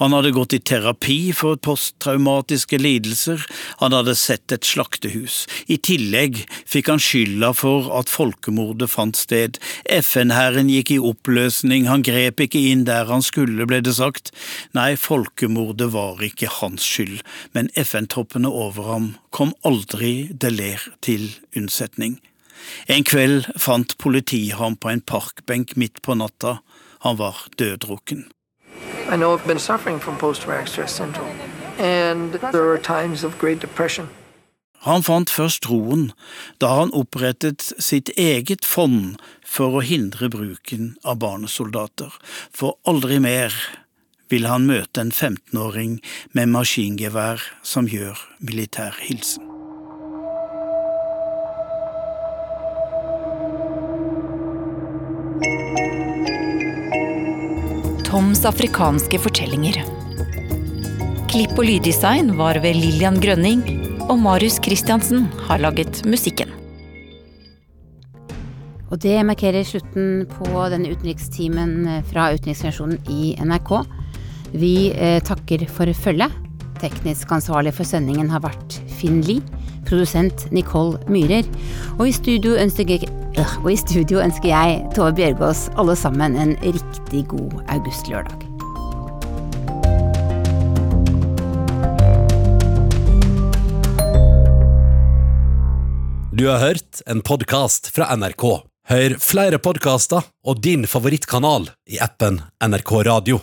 Han 0.00 0.14
hadde 0.16 0.30
gått 0.32 0.54
i 0.56 0.60
terapi 0.64 1.32
for 1.36 1.58
posttraumatiske 1.60 2.78
lidelser, 2.80 3.42
han 3.82 3.92
hadde 3.92 4.14
sett 4.16 4.54
et 4.56 4.64
slaktehus. 4.64 5.42
I 5.68 5.76
tillegg 5.76 6.40
fikk 6.64 6.88
han 6.88 7.02
skylda 7.04 7.52
for 7.52 7.90
at 7.98 8.08
folkemordet 8.08 8.88
fant 8.88 9.20
sted. 9.20 9.60
FN-hæren 9.98 10.72
gikk 10.72 10.94
i 10.96 11.00
oppløsning, 11.10 11.84
han 11.90 12.06
grep 12.06 12.40
ikke 12.46 12.64
inn 12.70 12.86
der 12.88 13.12
han 13.12 13.24
skulle, 13.24 13.68
ble 13.68 13.82
det 13.84 13.98
sagt. 13.98 14.32
Nei, 14.72 14.94
folkemordet 14.96 15.90
var 15.92 16.24
ikke 16.24 16.48
hans 16.62 16.88
skyld, 16.88 17.20
men 17.52 17.68
FN-toppene 17.76 18.48
over 18.48 18.88
ham 18.88 19.12
kom 19.36 19.52
aldri 19.68 20.30
Deler 20.32 20.80
til 21.04 21.28
unnsetning. 21.52 22.16
En 22.88 23.04
kveld 23.04 23.48
fant 23.60 23.96
politiet 23.98 24.58
ham 24.58 24.76
på 24.76 24.90
en 24.92 25.00
parkbenk 25.00 25.76
midt 25.76 26.02
på 26.02 26.14
natta. 26.18 26.58
Han 27.06 27.18
var 27.18 27.46
døddrukken. 27.58 28.26
Han 34.78 35.02
fant 35.02 35.30
først 35.30 35.68
roen 35.70 36.04
da 36.62 36.70
han 36.80 36.94
opprettet 36.94 37.66
sitt 37.82 38.12
eget 38.16 38.66
fond 38.66 39.18
for 39.42 39.78
å 39.78 39.84
hindre 39.84 40.30
bruken 40.30 40.94
av 41.02 41.18
barnesoldater, 41.24 42.14
for 42.54 42.78
aldri 42.86 43.18
mer 43.22 43.54
vil 44.28 44.46
han 44.46 44.68
møte 44.68 45.02
en 45.02 45.12
15-åring 45.12 45.98
med 46.36 46.52
maskingevær 46.54 47.42
som 47.62 47.88
gjør 47.88 48.20
militær 48.44 48.98
hilsen. 49.08 49.57
Toms 58.08 58.40
afrikanske 58.48 59.18
fortellinger. 59.20 59.82
Klipp 61.28 61.58
og 61.58 61.66
lyddesign 61.68 62.32
var 62.38 62.56
ved 62.64 62.78
Lillian 62.78 63.18
Grønning, 63.20 63.60
og 64.08 64.16
Marius 64.22 64.56
Christiansen 64.64 65.26
har 65.44 65.60
laget 65.60 66.00
musikken. 66.08 66.48
Og 68.88 68.96
det 69.04 69.18
markerer 69.28 69.66
slutten 69.68 70.24
på 70.32 70.48
denne 70.72 70.94
utenrikstimen 70.94 72.02
fra 72.08 72.30
utenriksrevisjonen 72.32 72.98
i 73.12 73.34
NRK. 73.44 73.72
Vi 74.56 74.74
eh, 74.96 75.20
takker 75.20 75.66
for 75.68 75.92
følget. 75.92 76.32
Teknisk 76.80 77.32
ansvarlig 77.34 77.74
for 77.76 77.84
sendingen 77.84 78.30
har 78.32 78.40
vært 78.46 78.78
Finn 78.98 79.20
Lie. 79.26 79.44
Produsent 79.88 80.48
Nicole 80.52 80.98
Myhrer. 81.12 81.44
Og 81.98 82.08
i 82.08 82.16
studio 82.16 82.56
ønsker 82.56 83.04
og 83.62 83.72
i 83.72 83.76
studio 83.78 84.22
ønsker 84.24 84.48
jeg, 84.50 84.78
Tove 84.96 85.12
Bjørgaas, 85.18 85.66
alle 85.78 85.96
sammen 85.98 86.36
en 86.38 86.54
riktig 86.64 87.26
god 87.30 87.58
augustlørdag. 87.68 88.46
Du 96.38 96.44
har 96.46 96.60
hørt 96.62 97.00
en 97.10 97.18
podkast 97.26 97.90
fra 97.90 98.12
NRK. 98.14 98.44
Hør 98.88 99.18
flere 99.18 99.58
podkaster 99.58 100.22
og 100.46 100.62
din 100.62 100.86
favorittkanal 100.86 101.66
i 101.90 101.98
appen 101.98 102.38
NRK 102.62 102.92
Radio. 103.10 103.40